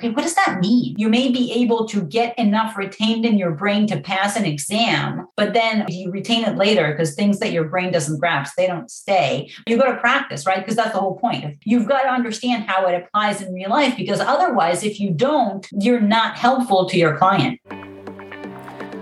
Okay, 0.00 0.08
what 0.08 0.22
does 0.22 0.34
that 0.36 0.60
mean? 0.60 0.94
You 0.96 1.10
may 1.10 1.30
be 1.30 1.52
able 1.52 1.86
to 1.88 2.00
get 2.00 2.38
enough 2.38 2.74
retained 2.74 3.26
in 3.26 3.36
your 3.36 3.50
brain 3.50 3.86
to 3.88 4.00
pass 4.00 4.34
an 4.34 4.46
exam, 4.46 5.28
but 5.36 5.52
then 5.52 5.82
if 5.82 5.90
you 5.90 6.10
retain 6.10 6.42
it 6.46 6.56
later 6.56 6.90
because 6.90 7.14
things 7.14 7.38
that 7.40 7.52
your 7.52 7.64
brain 7.64 7.92
doesn't 7.92 8.18
grasp, 8.18 8.54
they 8.56 8.66
don't 8.66 8.90
stay. 8.90 9.50
You 9.66 9.76
go 9.76 9.92
to 9.92 9.98
practice, 9.98 10.46
right? 10.46 10.60
Because 10.60 10.74
that's 10.74 10.92
the 10.92 10.98
whole 10.98 11.18
point. 11.18 11.58
You've 11.64 11.86
got 11.86 12.04
to 12.04 12.08
understand 12.08 12.64
how 12.64 12.86
it 12.86 12.94
applies 12.94 13.42
in 13.42 13.52
real 13.52 13.68
life 13.68 13.94
because 13.94 14.20
otherwise, 14.20 14.84
if 14.84 15.00
you 15.00 15.10
don't, 15.10 15.68
you're 15.70 16.00
not 16.00 16.34
helpful 16.34 16.88
to 16.88 16.96
your 16.96 17.18
client. 17.18 17.60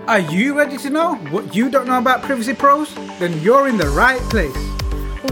Are 0.09 0.19
you 0.19 0.53
ready 0.53 0.77
to 0.79 0.89
know 0.89 1.15
what 1.31 1.55
you 1.55 1.69
don't 1.69 1.87
know 1.87 1.99
about 1.99 2.23
Privacy 2.23 2.53
Pros? 2.53 2.93
Then 3.19 3.39
you're 3.41 3.69
in 3.69 3.77
the 3.77 3.87
right 3.87 4.19
place. 4.23 4.53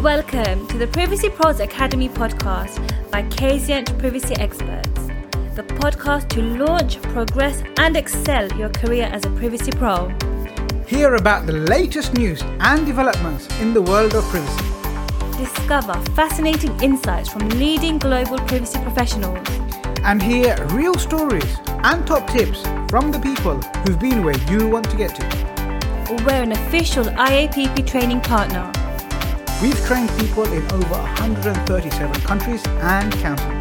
Welcome 0.02 0.66
to 0.68 0.78
the 0.78 0.88
Privacy 0.88 1.30
Pros 1.30 1.60
Academy 1.60 2.08
podcast 2.08 2.80
by 3.12 3.24
Kazient 3.24 3.98
Privacy 4.00 4.36
Experts, 4.36 5.07
the 5.58 5.64
podcast 5.64 6.30
to 6.30 6.40
launch, 6.64 7.02
progress, 7.02 7.64
and 7.78 7.98
excel 7.98 8.48
your 8.60 8.70
career 8.70 9.06
as 9.12 9.26
a 9.26 9.30
privacy 9.32 9.72
pro. 9.72 10.08
Hear 10.86 11.16
about 11.16 11.48
the 11.48 11.54
latest 11.54 12.14
news 12.14 12.44
and 12.60 12.86
developments 12.86 13.48
in 13.60 13.74
the 13.74 13.82
world 13.82 14.14
of 14.14 14.24
privacy. 14.26 14.66
Discover 15.44 15.96
fascinating 16.12 16.80
insights 16.84 17.30
from 17.30 17.50
leading 17.50 17.98
global 17.98 18.38
privacy 18.46 18.80
professionals. 18.84 19.48
And 20.04 20.22
hear 20.22 20.56
real 20.68 20.94
stories 20.94 21.58
and 21.68 22.06
top 22.06 22.30
tips 22.30 22.62
from 22.92 23.12
the 23.12 23.20
people 23.20 23.60
who've 23.82 24.00
been 24.00 24.24
where 24.24 24.38
you 24.52 24.70
want 24.70 24.88
to 24.92 24.96
get 24.96 25.16
to. 25.16 26.24
We're 26.24 26.44
an 26.44 26.52
official 26.52 27.06
IAPP 27.06 27.88
training 27.88 28.22
partner. 28.22 28.72
We've 29.60 29.84
trained 29.88 30.12
people 30.20 30.44
in 30.54 30.62
over 30.72 31.02
137 31.02 32.22
countries 32.22 32.64
and 32.68 33.12
counting. 33.14 33.57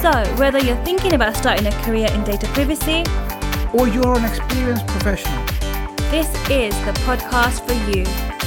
So, 0.00 0.24
whether 0.36 0.58
you're 0.58 0.82
thinking 0.82 1.12
about 1.12 1.36
starting 1.36 1.66
a 1.66 1.72
career 1.82 2.08
in 2.10 2.24
data 2.24 2.46
privacy 2.54 3.04
or 3.74 3.86
you're 3.86 4.16
an 4.16 4.24
experienced 4.24 4.86
professional, 4.86 5.44
this 6.10 6.26
is 6.48 6.74
the 6.86 6.92
podcast 7.04 7.66
for 7.66 7.74
you. 7.90 8.39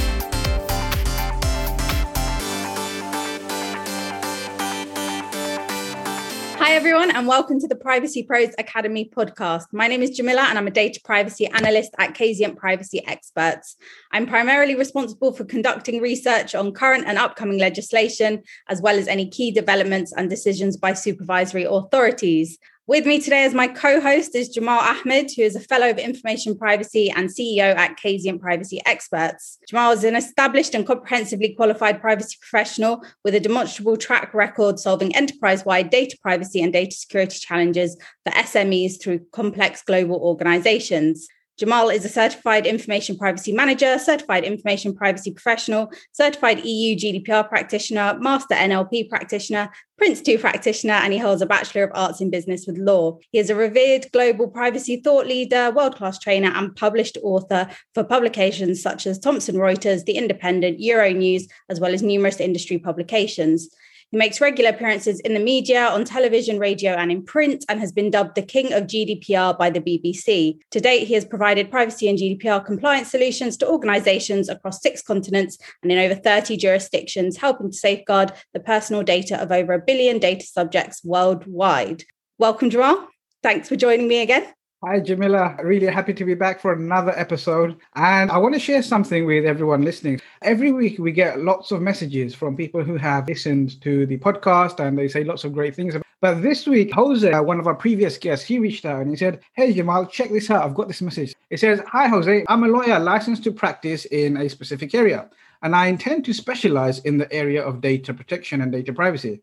Everyone, 6.74 7.12
and 7.12 7.28
welcome 7.28 7.60
to 7.60 7.68
the 7.68 7.76
Privacy 7.76 8.24
Pros 8.24 8.48
Academy 8.58 9.08
podcast. 9.16 9.66
My 9.70 9.86
name 9.86 10.02
is 10.02 10.10
Jamila, 10.10 10.40
and 10.48 10.58
I'm 10.58 10.66
a 10.66 10.72
data 10.72 11.00
privacy 11.04 11.46
analyst 11.46 11.92
at 12.00 12.14
Kazient 12.14 12.56
Privacy 12.56 13.00
Experts. 13.06 13.76
I'm 14.10 14.26
primarily 14.26 14.74
responsible 14.74 15.32
for 15.32 15.44
conducting 15.44 16.02
research 16.02 16.52
on 16.56 16.72
current 16.72 17.04
and 17.06 17.16
upcoming 17.16 17.60
legislation, 17.60 18.42
as 18.68 18.82
well 18.82 18.98
as 18.98 19.06
any 19.06 19.30
key 19.30 19.52
developments 19.52 20.12
and 20.16 20.28
decisions 20.28 20.76
by 20.76 20.94
supervisory 20.94 21.62
authorities. 21.62 22.58
With 22.86 23.06
me 23.06 23.18
today 23.18 23.46
as 23.46 23.54
my 23.54 23.66
co-host 23.66 24.34
is 24.34 24.50
Jamal 24.50 24.78
Ahmed, 24.78 25.30
who 25.34 25.40
is 25.40 25.56
a 25.56 25.60
fellow 25.60 25.88
of 25.88 25.96
information 25.96 26.54
privacy 26.54 27.10
and 27.10 27.30
CEO 27.30 27.74
at 27.74 27.96
Kazient 27.96 28.42
Privacy 28.42 28.78
Experts. 28.84 29.58
Jamal 29.66 29.92
is 29.92 30.04
an 30.04 30.16
established 30.16 30.74
and 30.74 30.86
comprehensively 30.86 31.54
qualified 31.54 32.02
privacy 32.02 32.36
professional 32.38 33.02
with 33.24 33.34
a 33.34 33.40
demonstrable 33.40 33.96
track 33.96 34.34
record 34.34 34.78
solving 34.78 35.16
enterprise-wide 35.16 35.88
data 35.88 36.18
privacy 36.20 36.62
and 36.62 36.74
data 36.74 36.94
security 36.94 37.38
challenges 37.38 37.96
for 38.22 38.32
SMEs 38.32 39.00
through 39.02 39.20
complex 39.32 39.80
global 39.80 40.16
organizations. 40.16 41.26
Jamal 41.56 41.88
is 41.88 42.04
a 42.04 42.08
certified 42.08 42.66
information 42.66 43.16
privacy 43.16 43.52
manager, 43.52 43.96
certified 43.98 44.42
information 44.42 44.94
privacy 44.94 45.30
professional, 45.30 45.92
certified 46.10 46.64
EU 46.64 46.96
GDPR 46.96 47.48
practitioner, 47.48 48.18
master 48.18 48.56
NLP 48.56 49.08
practitioner, 49.08 49.70
Prince 49.96 50.20
2 50.22 50.38
practitioner, 50.38 50.94
and 50.94 51.12
he 51.12 51.18
holds 51.20 51.40
a 51.42 51.46
Bachelor 51.46 51.84
of 51.84 51.92
Arts 51.94 52.20
in 52.20 52.28
Business 52.28 52.66
with 52.66 52.76
Law. 52.76 53.18
He 53.30 53.38
is 53.38 53.50
a 53.50 53.54
revered 53.54 54.10
global 54.12 54.48
privacy 54.48 54.96
thought 54.96 55.26
leader, 55.26 55.70
world 55.70 55.94
class 55.94 56.18
trainer, 56.18 56.50
and 56.52 56.74
published 56.74 57.18
author 57.22 57.68
for 57.94 58.02
publications 58.02 58.82
such 58.82 59.06
as 59.06 59.20
Thomson 59.20 59.54
Reuters, 59.54 60.04
The 60.04 60.16
Independent, 60.16 60.80
Euronews, 60.80 61.44
as 61.68 61.78
well 61.78 61.94
as 61.94 62.02
numerous 62.02 62.40
industry 62.40 62.78
publications. 62.78 63.68
He 64.14 64.18
makes 64.18 64.40
regular 64.40 64.70
appearances 64.70 65.18
in 65.18 65.34
the 65.34 65.40
media, 65.40 65.88
on 65.88 66.04
television, 66.04 66.60
radio, 66.60 66.92
and 66.92 67.10
in 67.10 67.24
print, 67.24 67.64
and 67.68 67.80
has 67.80 67.90
been 67.90 68.12
dubbed 68.12 68.36
the 68.36 68.42
King 68.42 68.72
of 68.72 68.84
GDPR 68.84 69.58
by 69.58 69.70
the 69.70 69.80
BBC. 69.80 70.56
To 70.70 70.78
date, 70.78 71.08
he 71.08 71.14
has 71.14 71.24
provided 71.24 71.68
privacy 71.68 72.08
and 72.08 72.16
GDPR 72.16 72.64
compliance 72.64 73.10
solutions 73.10 73.56
to 73.56 73.68
organizations 73.68 74.48
across 74.48 74.80
six 74.80 75.02
continents 75.02 75.58
and 75.82 75.90
in 75.90 75.98
over 75.98 76.14
30 76.14 76.56
jurisdictions, 76.56 77.38
helping 77.38 77.72
to 77.72 77.76
safeguard 77.76 78.30
the 78.52 78.60
personal 78.60 79.02
data 79.02 79.42
of 79.42 79.50
over 79.50 79.72
a 79.72 79.80
billion 79.80 80.20
data 80.20 80.46
subjects 80.46 81.02
worldwide. 81.02 82.04
Welcome, 82.38 82.70
Jamal. 82.70 83.08
Thanks 83.42 83.68
for 83.68 83.74
joining 83.74 84.06
me 84.06 84.22
again. 84.22 84.46
Hi, 84.86 85.00
Jamila. 85.00 85.56
Really 85.62 85.86
happy 85.86 86.12
to 86.12 86.24
be 86.26 86.34
back 86.34 86.60
for 86.60 86.74
another 86.74 87.12
episode. 87.18 87.76
And 87.94 88.30
I 88.30 88.36
want 88.36 88.52
to 88.52 88.60
share 88.60 88.82
something 88.82 89.24
with 89.24 89.46
everyone 89.46 89.80
listening. 89.80 90.20
Every 90.42 90.72
week, 90.72 90.98
we 90.98 91.10
get 91.10 91.40
lots 91.40 91.70
of 91.70 91.80
messages 91.80 92.34
from 92.34 92.54
people 92.54 92.84
who 92.84 92.96
have 92.96 93.26
listened 93.26 93.80
to 93.80 94.04
the 94.04 94.18
podcast 94.18 94.80
and 94.80 94.98
they 94.98 95.08
say 95.08 95.24
lots 95.24 95.44
of 95.44 95.54
great 95.54 95.74
things. 95.74 95.94
But 96.20 96.42
this 96.42 96.66
week, 96.66 96.92
Jose, 96.92 97.32
uh, 97.32 97.42
one 97.42 97.58
of 97.58 97.66
our 97.66 97.74
previous 97.74 98.18
guests, 98.18 98.44
he 98.44 98.58
reached 98.58 98.84
out 98.84 99.00
and 99.00 99.08
he 99.08 99.16
said, 99.16 99.40
Hey, 99.54 99.72
Jamal, 99.72 100.04
check 100.04 100.30
this 100.30 100.50
out. 100.50 100.62
I've 100.62 100.74
got 100.74 100.88
this 100.88 101.00
message. 101.00 101.34
It 101.48 101.60
says, 101.60 101.80
Hi, 101.88 102.06
Jose. 102.06 102.44
I'm 102.48 102.64
a 102.64 102.68
lawyer 102.68 102.98
licensed 102.98 103.44
to 103.44 103.52
practice 103.52 104.04
in 104.06 104.36
a 104.36 104.50
specific 104.50 104.94
area, 104.94 105.30
and 105.62 105.74
I 105.74 105.86
intend 105.86 106.26
to 106.26 106.34
specialize 106.34 106.98
in 107.00 107.16
the 107.16 107.32
area 107.32 107.62
of 107.64 107.80
data 107.80 108.12
protection 108.12 108.60
and 108.60 108.70
data 108.70 108.92
privacy. 108.92 109.40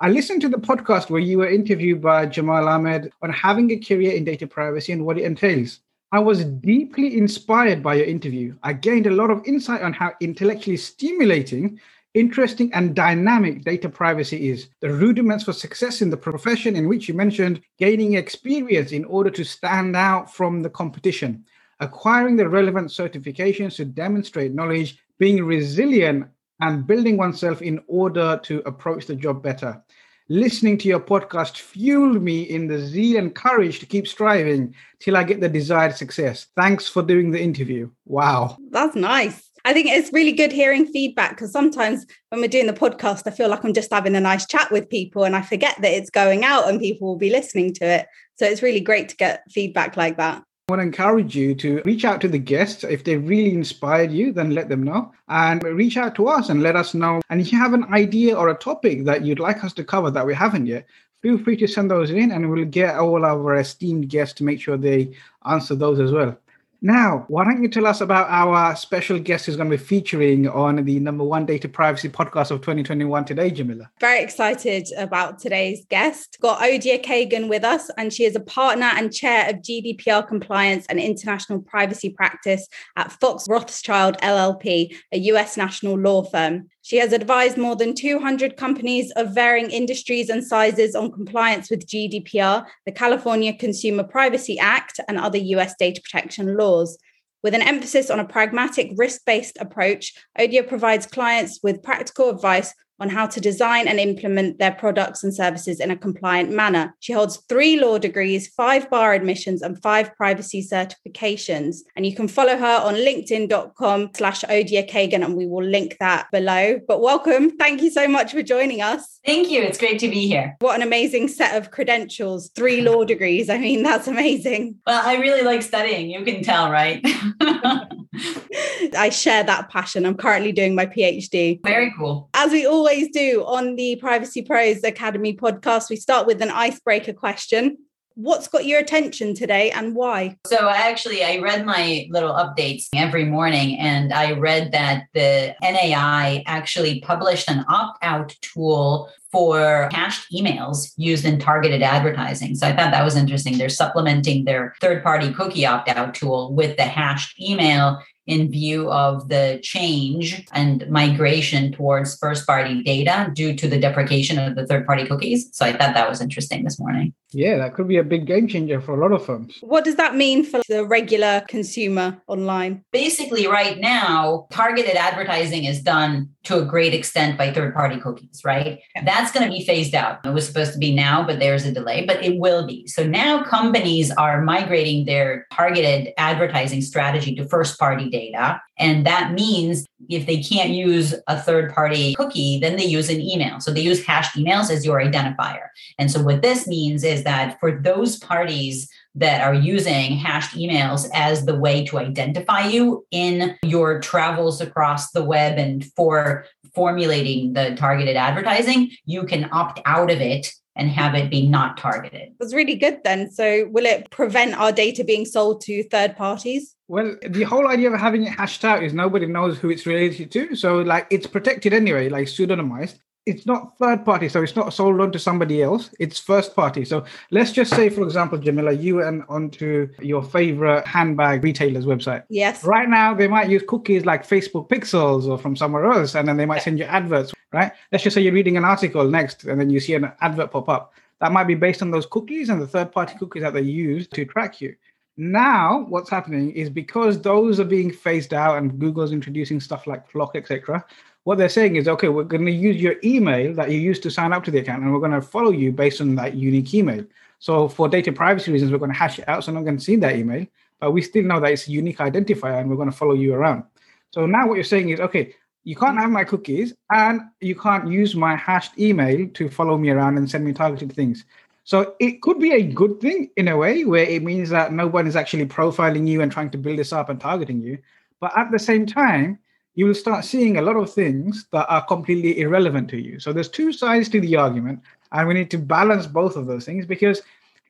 I 0.00 0.10
listened 0.10 0.42
to 0.42 0.48
the 0.48 0.58
podcast 0.58 1.10
where 1.10 1.20
you 1.20 1.38
were 1.38 1.48
interviewed 1.48 2.00
by 2.00 2.26
Jamal 2.26 2.68
Ahmed 2.68 3.10
on 3.20 3.32
having 3.32 3.72
a 3.72 3.76
career 3.76 4.12
in 4.12 4.24
data 4.24 4.46
privacy 4.46 4.92
and 4.92 5.04
what 5.04 5.18
it 5.18 5.24
entails. 5.24 5.80
I 6.12 6.20
was 6.20 6.44
deeply 6.44 7.18
inspired 7.18 7.82
by 7.82 7.96
your 7.96 8.06
interview. 8.06 8.54
I 8.62 8.74
gained 8.74 9.08
a 9.08 9.10
lot 9.10 9.32
of 9.32 9.44
insight 9.44 9.82
on 9.82 9.92
how 9.92 10.12
intellectually 10.20 10.76
stimulating, 10.76 11.80
interesting, 12.14 12.72
and 12.74 12.94
dynamic 12.94 13.64
data 13.64 13.88
privacy 13.88 14.50
is. 14.50 14.68
The 14.78 14.92
rudiments 14.92 15.42
for 15.42 15.52
success 15.52 16.00
in 16.00 16.10
the 16.10 16.16
profession, 16.16 16.76
in 16.76 16.86
which 16.86 17.08
you 17.08 17.14
mentioned 17.14 17.60
gaining 17.76 18.14
experience 18.14 18.92
in 18.92 19.04
order 19.04 19.30
to 19.30 19.44
stand 19.44 19.96
out 19.96 20.32
from 20.32 20.62
the 20.62 20.70
competition, 20.70 21.44
acquiring 21.80 22.36
the 22.36 22.48
relevant 22.48 22.90
certifications 22.90 23.74
to 23.76 23.84
demonstrate 23.84 24.54
knowledge, 24.54 24.96
being 25.18 25.42
resilient 25.42 26.28
and 26.60 26.86
building 26.86 27.16
oneself 27.16 27.62
in 27.62 27.80
order 27.86 28.40
to 28.44 28.62
approach 28.66 29.06
the 29.06 29.14
job 29.14 29.42
better. 29.42 29.82
Listening 30.30 30.76
to 30.78 30.88
your 30.88 31.00
podcast 31.00 31.56
fueled 31.56 32.20
me 32.20 32.42
in 32.42 32.66
the 32.66 32.78
zeal 32.78 33.16
and 33.16 33.34
courage 33.34 33.80
to 33.80 33.86
keep 33.86 34.06
striving 34.06 34.74
till 35.00 35.16
I 35.16 35.24
get 35.24 35.40
the 35.40 35.48
desired 35.48 35.96
success. 35.96 36.48
Thanks 36.54 36.86
for 36.86 37.02
doing 37.02 37.30
the 37.30 37.40
interview. 37.40 37.90
Wow. 38.04 38.58
That's 38.70 38.94
nice. 38.94 39.48
I 39.64 39.72
think 39.72 39.86
it's 39.88 40.12
really 40.12 40.32
good 40.32 40.52
hearing 40.52 40.86
feedback 40.86 41.30
because 41.30 41.50
sometimes 41.50 42.06
when 42.28 42.40
we're 42.40 42.48
doing 42.48 42.66
the 42.66 42.72
podcast, 42.72 43.22
I 43.26 43.30
feel 43.30 43.48
like 43.48 43.64
I'm 43.64 43.72
just 43.72 43.92
having 43.92 44.16
a 44.16 44.20
nice 44.20 44.46
chat 44.46 44.70
with 44.70 44.90
people 44.90 45.24
and 45.24 45.34
I 45.34 45.42
forget 45.42 45.76
that 45.80 45.92
it's 45.92 46.10
going 46.10 46.44
out 46.44 46.68
and 46.68 46.78
people 46.78 47.08
will 47.08 47.16
be 47.16 47.30
listening 47.30 47.72
to 47.74 47.84
it. 47.84 48.06
So 48.36 48.46
it's 48.46 48.62
really 48.62 48.80
great 48.80 49.08
to 49.08 49.16
get 49.16 49.42
feedback 49.50 49.96
like 49.96 50.18
that. 50.18 50.42
I 50.68 50.72
want 50.74 50.80
to 50.80 50.86
encourage 50.86 51.34
you 51.34 51.54
to 51.54 51.80
reach 51.86 52.04
out 52.04 52.20
to 52.20 52.28
the 52.28 52.36
guests. 52.36 52.84
If 52.84 53.02
they 53.02 53.16
really 53.16 53.54
inspired 53.54 54.12
you, 54.12 54.34
then 54.34 54.50
let 54.50 54.68
them 54.68 54.82
know. 54.82 55.14
And 55.26 55.62
reach 55.62 55.96
out 55.96 56.14
to 56.16 56.28
us 56.28 56.50
and 56.50 56.62
let 56.62 56.76
us 56.76 56.92
know. 56.92 57.22
And 57.30 57.40
if 57.40 57.50
you 57.50 57.58
have 57.58 57.72
an 57.72 57.84
idea 57.84 58.36
or 58.36 58.50
a 58.50 58.54
topic 58.54 59.06
that 59.06 59.24
you'd 59.24 59.40
like 59.40 59.64
us 59.64 59.72
to 59.74 59.84
cover 59.84 60.10
that 60.10 60.26
we 60.26 60.34
haven't 60.34 60.66
yet, 60.66 60.86
feel 61.22 61.38
free 61.38 61.56
to 61.56 61.66
send 61.66 61.90
those 61.90 62.10
in 62.10 62.32
and 62.32 62.50
we'll 62.50 62.66
get 62.66 62.96
all 62.96 63.24
our 63.24 63.54
esteemed 63.56 64.10
guests 64.10 64.34
to 64.34 64.44
make 64.44 64.60
sure 64.60 64.76
they 64.76 65.14
answer 65.46 65.74
those 65.74 66.00
as 66.00 66.12
well. 66.12 66.36
Now, 66.80 67.24
why 67.26 67.42
don't 67.42 67.60
you 67.60 67.68
tell 67.68 67.86
us 67.86 68.00
about 68.00 68.28
our 68.30 68.76
special 68.76 69.18
guest 69.18 69.46
who's 69.46 69.56
going 69.56 69.68
to 69.68 69.76
be 69.76 69.82
featuring 69.82 70.48
on 70.48 70.84
the 70.84 71.00
number 71.00 71.24
one 71.24 71.44
data 71.44 71.68
privacy 71.68 72.08
podcast 72.08 72.52
of 72.52 72.60
2021 72.60 73.24
today, 73.24 73.50
Jamila? 73.50 73.90
Very 74.00 74.22
excited 74.22 74.86
about 74.96 75.40
today's 75.40 75.84
guest. 75.86 76.38
Got 76.40 76.60
Odia 76.60 77.04
Kagan 77.04 77.48
with 77.48 77.64
us, 77.64 77.90
and 77.98 78.12
she 78.12 78.24
is 78.24 78.36
a 78.36 78.40
partner 78.40 78.86
and 78.94 79.12
chair 79.12 79.50
of 79.50 79.56
GDPR 79.56 80.28
compliance 80.28 80.86
and 80.88 81.00
international 81.00 81.62
privacy 81.62 82.10
practice 82.10 82.68
at 82.94 83.10
Fox 83.10 83.46
Rothschild 83.48 84.16
LLP, 84.18 84.94
a 85.10 85.18
US 85.18 85.56
national 85.56 85.98
law 85.98 86.22
firm. 86.22 86.68
She 86.88 86.96
has 86.96 87.12
advised 87.12 87.58
more 87.58 87.76
than 87.76 87.94
200 87.94 88.56
companies 88.56 89.10
of 89.10 89.34
varying 89.34 89.70
industries 89.70 90.30
and 90.30 90.42
sizes 90.42 90.94
on 90.94 91.12
compliance 91.12 91.68
with 91.68 91.86
GDPR, 91.86 92.64
the 92.86 92.92
California 92.92 93.52
Consumer 93.52 94.04
Privacy 94.04 94.58
Act, 94.58 94.98
and 95.06 95.18
other 95.18 95.36
US 95.36 95.74
data 95.78 96.00
protection 96.00 96.56
laws. 96.56 96.96
With 97.42 97.52
an 97.52 97.60
emphasis 97.60 98.08
on 98.08 98.20
a 98.20 98.24
pragmatic, 98.24 98.92
risk 98.96 99.20
based 99.26 99.58
approach, 99.60 100.14
Odia 100.38 100.66
provides 100.66 101.04
clients 101.04 101.60
with 101.62 101.82
practical 101.82 102.30
advice 102.30 102.72
on 103.00 103.08
how 103.08 103.26
to 103.26 103.40
design 103.40 103.88
and 103.88 104.00
implement 104.00 104.58
their 104.58 104.72
products 104.72 105.22
and 105.22 105.34
services 105.34 105.80
in 105.80 105.90
a 105.90 105.96
compliant 105.96 106.50
manner. 106.50 106.94
She 107.00 107.12
holds 107.12 107.38
three 107.48 107.78
law 107.78 107.98
degrees, 107.98 108.48
five 108.48 108.90
bar 108.90 109.14
admissions, 109.14 109.62
and 109.62 109.80
five 109.82 110.14
privacy 110.16 110.66
certifications. 110.66 111.78
And 111.96 112.06
you 112.06 112.14
can 112.14 112.28
follow 112.28 112.56
her 112.56 112.80
on 112.84 112.94
linkedin.com 112.94 114.10
slash 114.14 114.42
Odia 114.42 114.88
Kagan, 114.88 115.24
and 115.24 115.36
we 115.36 115.46
will 115.46 115.64
link 115.64 115.96
that 116.00 116.30
below. 116.32 116.80
But 116.86 117.00
welcome. 117.00 117.56
Thank 117.56 117.82
you 117.82 117.90
so 117.90 118.08
much 118.08 118.32
for 118.32 118.42
joining 118.42 118.82
us. 118.82 119.20
Thank 119.24 119.50
you. 119.50 119.62
It's 119.62 119.78
great 119.78 119.98
to 120.00 120.08
be 120.08 120.26
here. 120.26 120.56
What 120.60 120.76
an 120.76 120.82
amazing 120.82 121.28
set 121.28 121.56
of 121.56 121.70
credentials, 121.70 122.50
three 122.54 122.80
law 122.80 123.04
degrees. 123.04 123.50
I 123.50 123.58
mean, 123.58 123.82
that's 123.82 124.08
amazing. 124.08 124.76
Well, 124.86 125.02
I 125.04 125.16
really 125.16 125.42
like 125.42 125.62
studying. 125.62 126.10
You 126.10 126.24
can 126.24 126.42
tell, 126.42 126.70
right? 126.70 127.04
I 128.96 129.10
share 129.10 129.42
that 129.44 129.68
passion. 129.70 130.06
I'm 130.06 130.16
currently 130.16 130.52
doing 130.52 130.74
my 130.74 130.86
PhD. 130.86 131.60
Very 131.62 131.92
cool. 131.96 132.28
As 132.34 132.52
we 132.52 132.66
always 132.88 133.10
do 133.10 133.44
on 133.44 133.76
the 133.76 133.96
Privacy 133.96 134.40
Pros 134.40 134.82
Academy 134.82 135.36
podcast, 135.36 135.90
we 135.90 135.96
start 135.96 136.26
with 136.26 136.40
an 136.40 136.50
icebreaker 136.50 137.12
question. 137.12 137.76
What's 138.14 138.48
got 138.48 138.64
your 138.64 138.80
attention 138.80 139.34
today 139.34 139.70
and 139.72 139.94
why? 139.94 140.38
So 140.46 140.56
I 140.56 140.76
actually 140.88 141.22
I 141.22 141.36
read 141.36 141.66
my 141.66 142.06
little 142.08 142.32
updates 142.32 142.86
every 142.94 143.26
morning 143.26 143.78
and 143.78 144.10
I 144.10 144.32
read 144.32 144.72
that 144.72 145.04
the 145.12 145.54
NAI 145.60 146.42
actually 146.46 147.00
published 147.00 147.50
an 147.50 147.66
opt-out 147.68 148.34
tool 148.40 149.10
for 149.30 149.88
hashed 149.92 150.30
emails 150.32 150.92
used 150.96 151.24
in 151.24 151.38
targeted 151.38 151.82
advertising. 151.82 152.54
So 152.54 152.66
I 152.66 152.74
thought 152.74 152.92
that 152.92 153.04
was 153.04 153.16
interesting. 153.16 153.58
They're 153.58 153.68
supplementing 153.68 154.44
their 154.44 154.74
third 154.80 155.02
party 155.02 155.32
cookie 155.32 155.66
opt 155.66 155.88
out 155.88 156.14
tool 156.14 156.54
with 156.54 156.76
the 156.76 156.84
hashed 156.84 157.40
email 157.40 158.00
in 158.28 158.50
view 158.50 158.92
of 158.92 159.28
the 159.28 159.58
change 159.62 160.46
and 160.52 160.88
migration 160.90 161.72
towards 161.72 162.16
first 162.18 162.46
party 162.46 162.82
data 162.82 163.30
due 163.32 163.56
to 163.56 163.66
the 163.66 163.80
deprecation 163.80 164.38
of 164.38 164.54
the 164.54 164.66
third 164.66 164.86
party 164.86 165.06
cookies. 165.06 165.48
So 165.52 165.64
I 165.64 165.72
thought 165.72 165.94
that 165.94 166.08
was 166.08 166.20
interesting 166.20 166.62
this 166.62 166.78
morning. 166.78 167.14
Yeah, 167.30 167.56
that 167.56 167.74
could 167.74 167.88
be 167.88 167.96
a 167.96 168.04
big 168.04 168.26
game 168.26 168.46
changer 168.46 168.80
for 168.80 168.98
a 168.98 169.00
lot 169.00 169.12
of 169.12 169.24
firms. 169.24 169.58
What 169.62 169.84
does 169.84 169.96
that 169.96 170.14
mean 170.14 170.44
for 170.44 170.60
the 170.68 170.84
regular 170.84 171.42
consumer 171.48 172.20
online? 172.26 172.84
Basically, 172.92 173.46
right 173.46 173.78
now, 173.78 174.46
targeted 174.50 174.96
advertising 174.96 175.64
is 175.64 175.82
done 175.82 176.30
to 176.48 176.58
a 176.58 176.64
great 176.64 176.94
extent 176.94 177.36
by 177.36 177.52
third 177.52 177.74
party 177.74 178.00
cookies, 178.00 178.40
right? 178.42 178.80
That's 179.04 179.30
going 179.30 179.46
to 179.46 179.52
be 179.54 179.64
phased 179.64 179.94
out. 179.94 180.24
It 180.24 180.30
was 180.30 180.46
supposed 180.46 180.72
to 180.72 180.78
be 180.78 180.94
now, 180.94 181.22
but 181.22 181.38
there's 181.38 181.66
a 181.66 181.72
delay, 181.72 182.06
but 182.06 182.24
it 182.24 182.38
will 182.38 182.66
be. 182.66 182.86
So 182.86 183.06
now 183.06 183.44
companies 183.44 184.10
are 184.12 184.40
migrating 184.40 185.04
their 185.04 185.46
targeted 185.52 186.14
advertising 186.16 186.80
strategy 186.80 187.34
to 187.36 187.46
first 187.46 187.78
party 187.78 188.08
data. 188.08 188.62
And 188.78 189.06
that 189.06 189.32
means 189.32 189.86
if 190.08 190.24
they 190.26 190.42
can't 190.42 190.70
use 190.70 191.14
a 191.26 191.38
third 191.38 191.74
party 191.74 192.14
cookie, 192.14 192.58
then 192.60 192.76
they 192.76 192.86
use 192.86 193.10
an 193.10 193.20
email. 193.20 193.60
So 193.60 193.70
they 193.70 193.82
use 193.82 194.04
hashed 194.04 194.34
emails 194.34 194.70
as 194.70 194.86
your 194.86 195.00
identifier. 195.00 195.68
And 195.98 196.10
so 196.10 196.22
what 196.22 196.40
this 196.40 196.66
means 196.66 197.04
is 197.04 197.24
that 197.24 197.60
for 197.60 197.72
those 197.72 198.16
parties 198.16 198.88
that 199.18 199.42
are 199.42 199.54
using 199.54 200.16
hashed 200.16 200.56
emails 200.56 201.08
as 201.12 201.44
the 201.44 201.54
way 201.54 201.84
to 201.86 201.98
identify 201.98 202.66
you 202.66 203.04
in 203.10 203.56
your 203.62 204.00
travels 204.00 204.60
across 204.60 205.10
the 205.10 205.24
web 205.24 205.58
and 205.58 205.84
for 205.96 206.44
formulating 206.74 207.52
the 207.52 207.74
targeted 207.76 208.16
advertising, 208.16 208.90
you 209.04 209.24
can 209.24 209.48
opt 209.52 209.80
out 209.84 210.10
of 210.10 210.20
it 210.20 210.52
and 210.76 210.88
have 210.90 211.14
it 211.16 211.28
be 211.28 211.48
not 211.48 211.76
targeted. 211.76 212.32
That's 212.38 212.54
really 212.54 212.76
good 212.76 212.98
then. 213.02 213.30
So 213.32 213.68
will 213.72 213.84
it 213.84 214.10
prevent 214.10 214.54
our 214.54 214.70
data 214.70 215.02
being 215.02 215.24
sold 215.24 215.60
to 215.62 215.82
third 215.88 216.16
parties? 216.16 216.76
Well, 216.86 217.16
the 217.28 217.42
whole 217.42 217.66
idea 217.66 217.90
of 217.90 217.98
having 217.98 218.22
it 218.22 218.30
hashed 218.30 218.64
out 218.64 218.84
is 218.84 218.94
nobody 218.94 219.26
knows 219.26 219.58
who 219.58 219.70
it's 219.70 219.86
related 219.86 220.30
to. 220.30 220.54
So 220.54 220.78
like 220.78 221.08
it's 221.10 221.26
protected 221.26 221.74
anyway, 221.74 222.08
like 222.08 222.28
pseudonymized 222.28 222.98
it's 223.26 223.44
not 223.44 223.76
third 223.78 224.04
party, 224.04 224.28
so 224.28 224.42
it's 224.42 224.56
not 224.56 224.72
sold 224.72 225.00
on 225.00 225.12
to 225.12 225.18
somebody 225.18 225.62
else. 225.62 225.90
It's 226.00 226.18
first 226.18 226.56
party. 226.56 226.84
So 226.84 227.04
let's 227.30 227.52
just 227.52 227.74
say, 227.74 227.90
for 227.90 228.02
example, 228.02 228.38
Jamila, 228.38 228.72
you 228.72 228.96
went 228.96 229.24
onto 229.28 229.88
your 230.00 230.22
favorite 230.22 230.86
handbag 230.86 231.44
retailer's 231.44 231.84
website. 231.84 232.24
Yes. 232.30 232.64
Right 232.64 232.88
now, 232.88 233.12
they 233.12 233.28
might 233.28 233.50
use 233.50 233.62
cookies 233.68 234.06
like 234.06 234.26
Facebook 234.26 234.70
Pixels 234.70 235.28
or 235.28 235.36
from 235.36 235.56
somewhere 235.56 235.84
else, 235.84 236.14
and 236.14 236.26
then 236.26 236.38
they 236.38 236.46
might 236.46 236.62
send 236.62 236.78
you 236.78 236.86
adverts. 236.86 237.34
Right? 237.52 237.72
Let's 237.92 238.04
just 238.04 238.14
say 238.14 238.22
you're 238.22 238.32
reading 238.32 238.56
an 238.56 238.64
article 238.64 239.04
next, 239.08 239.44
and 239.44 239.60
then 239.60 239.68
you 239.68 239.80
see 239.80 239.94
an 239.94 240.10
advert 240.20 240.50
pop 240.50 240.68
up. 240.68 240.94
That 241.20 241.32
might 241.32 241.44
be 241.44 241.54
based 241.54 241.82
on 241.82 241.90
those 241.90 242.06
cookies 242.06 242.48
and 242.48 242.62
the 242.62 242.66
third 242.66 242.92
party 242.92 243.14
cookies 243.18 243.42
that 243.42 243.52
they 243.52 243.62
use 243.62 244.06
to 244.08 244.24
track 244.24 244.60
you. 244.60 244.74
Now, 245.16 245.84
what's 245.88 246.08
happening 246.08 246.52
is 246.52 246.70
because 246.70 247.20
those 247.20 247.58
are 247.58 247.64
being 247.64 247.90
phased 247.90 248.32
out 248.32 248.56
and 248.56 248.78
Google's 248.78 249.12
introducing 249.12 249.60
stuff 249.60 249.86
like 249.88 250.08
FLoC, 250.10 250.36
etc 250.36 250.84
what 251.24 251.38
they're 251.38 251.48
saying 251.48 251.76
is, 251.76 251.88
okay, 251.88 252.08
we're 252.08 252.24
going 252.24 252.46
to 252.46 252.52
use 252.52 252.80
your 252.80 252.96
email 253.04 253.54
that 253.54 253.70
you 253.70 253.78
used 253.78 254.02
to 254.04 254.10
sign 254.10 254.32
up 254.32 254.44
to 254.44 254.50
the 254.50 254.58
account, 254.58 254.82
and 254.82 254.92
we're 254.92 254.98
going 254.98 255.12
to 255.12 255.20
follow 255.20 255.50
you 255.50 255.72
based 255.72 256.00
on 256.00 256.14
that 256.14 256.34
unique 256.34 256.72
email. 256.72 257.04
So 257.38 257.68
for 257.68 257.88
data 257.88 258.12
privacy 258.12 258.50
reasons, 258.50 258.72
we're 258.72 258.78
going 258.78 258.92
to 258.92 258.96
hash 258.96 259.18
it 259.18 259.28
out, 259.28 259.44
so 259.44 259.52
no 259.52 259.56
one 259.56 259.66
can 259.66 259.78
see 259.78 259.96
that 259.96 260.16
email, 260.16 260.46
but 260.80 260.92
we 260.92 261.02
still 261.02 261.24
know 261.24 261.40
that 261.40 261.52
it's 261.52 261.68
a 261.68 261.72
unique 261.72 261.98
identifier, 261.98 262.60
and 262.60 262.70
we're 262.70 262.76
going 262.76 262.90
to 262.90 262.96
follow 262.96 263.14
you 263.14 263.34
around. 263.34 263.64
So 264.10 264.26
now 264.26 264.48
what 264.48 264.54
you're 264.54 264.64
saying 264.64 264.88
is, 264.88 265.00
okay, 265.00 265.34
you 265.64 265.76
can't 265.76 265.98
have 265.98 266.10
my 266.10 266.24
cookies, 266.24 266.72
and 266.90 267.20
you 267.40 267.54
can't 267.54 267.88
use 267.88 268.14
my 268.14 268.34
hashed 268.34 268.78
email 268.78 269.28
to 269.34 269.50
follow 269.50 269.76
me 269.76 269.90
around 269.90 270.16
and 270.16 270.30
send 270.30 270.44
me 270.44 270.52
targeted 270.52 270.92
things. 270.92 271.24
So 271.64 271.94
it 272.00 272.22
could 272.22 272.38
be 272.38 272.52
a 272.52 272.62
good 272.62 272.98
thing 272.98 273.28
in 273.36 273.48
a 273.48 273.56
way 273.56 273.84
where 273.84 274.04
it 274.04 274.22
means 274.22 274.48
that 274.48 274.72
no 274.72 274.86
one 274.86 275.06
is 275.06 275.16
actually 275.16 275.44
profiling 275.44 276.08
you 276.08 276.22
and 276.22 276.32
trying 276.32 276.48
to 276.50 276.58
build 276.58 276.78
this 276.78 276.94
up 276.94 277.10
and 277.10 277.20
targeting 277.20 277.60
you. 277.60 277.76
But 278.20 278.32
at 278.38 278.50
the 278.50 278.58
same 278.58 278.86
time, 278.86 279.38
you 279.78 279.86
will 279.86 279.94
start 279.94 280.24
seeing 280.24 280.56
a 280.56 280.62
lot 280.62 280.74
of 280.74 280.92
things 280.92 281.46
that 281.52 281.64
are 281.68 281.84
completely 281.86 282.40
irrelevant 282.40 282.90
to 282.90 283.00
you. 283.00 283.20
So 283.20 283.32
there's 283.32 283.48
two 283.48 283.72
sides 283.72 284.08
to 284.08 284.20
the 284.20 284.34
argument, 284.34 284.80
and 285.12 285.28
we 285.28 285.34
need 285.34 285.52
to 285.52 285.56
balance 285.56 286.04
both 286.04 286.34
of 286.34 286.46
those 286.48 286.64
things 286.64 286.84
because 286.84 287.22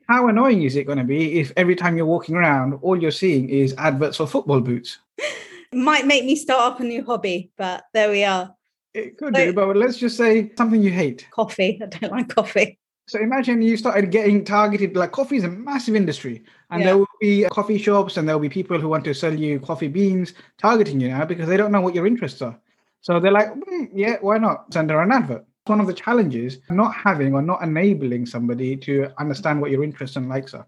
how 0.08 0.28
annoying 0.28 0.62
is 0.62 0.74
it 0.74 0.84
going 0.84 0.96
to 0.96 1.04
be 1.04 1.38
if 1.38 1.52
every 1.58 1.76
time 1.76 1.98
you're 1.98 2.06
walking 2.06 2.34
around, 2.34 2.78
all 2.80 2.98
you're 2.98 3.10
seeing 3.10 3.50
is 3.50 3.74
adverts 3.76 4.16
for 4.16 4.26
football 4.26 4.62
boots? 4.62 5.00
Might 5.74 6.06
make 6.06 6.24
me 6.24 6.34
start 6.34 6.72
up 6.72 6.80
a 6.80 6.84
new 6.84 7.04
hobby, 7.04 7.50
but 7.58 7.84
there 7.92 8.10
we 8.10 8.24
are. 8.24 8.56
It 8.94 9.18
could 9.18 9.36
so, 9.36 9.44
do, 9.44 9.52
but 9.52 9.76
let's 9.76 9.98
just 9.98 10.16
say 10.16 10.50
something 10.56 10.80
you 10.80 10.90
hate. 10.90 11.26
Coffee. 11.30 11.78
I 11.82 11.86
don't 11.88 12.10
like 12.10 12.34
coffee. 12.34 12.78
So 13.08 13.18
imagine 13.18 13.62
you 13.62 13.78
started 13.78 14.10
getting 14.10 14.44
targeted. 14.44 14.94
Like 14.94 15.12
coffee 15.12 15.38
is 15.38 15.44
a 15.44 15.48
massive 15.48 15.96
industry, 15.96 16.44
and 16.70 16.80
yeah. 16.80 16.86
there 16.88 16.98
will 16.98 17.08
be 17.18 17.44
coffee 17.50 17.78
shops, 17.78 18.18
and 18.18 18.28
there 18.28 18.36
will 18.36 18.42
be 18.42 18.50
people 18.50 18.78
who 18.78 18.88
want 18.88 19.04
to 19.04 19.14
sell 19.14 19.34
you 19.34 19.58
coffee 19.60 19.88
beans 19.88 20.34
targeting 20.58 21.00
you 21.00 21.08
now 21.08 21.24
because 21.24 21.48
they 21.48 21.56
don't 21.56 21.72
know 21.72 21.80
what 21.80 21.94
your 21.94 22.06
interests 22.06 22.42
are. 22.42 22.58
So 23.00 23.18
they're 23.18 23.32
like, 23.32 23.48
mm, 23.54 23.88
yeah, 23.94 24.16
why 24.20 24.36
not 24.36 24.70
send 24.74 24.90
her 24.90 25.00
an 25.00 25.10
advert? 25.10 25.46
One 25.64 25.80
of 25.80 25.86
the 25.86 25.94
challenges 25.94 26.58
not 26.68 26.94
having 26.94 27.32
or 27.32 27.40
not 27.40 27.62
enabling 27.62 28.26
somebody 28.26 28.76
to 28.76 29.10
understand 29.18 29.62
what 29.62 29.70
your 29.70 29.84
interests 29.84 30.16
and 30.16 30.28
likes 30.28 30.52
are. 30.52 30.66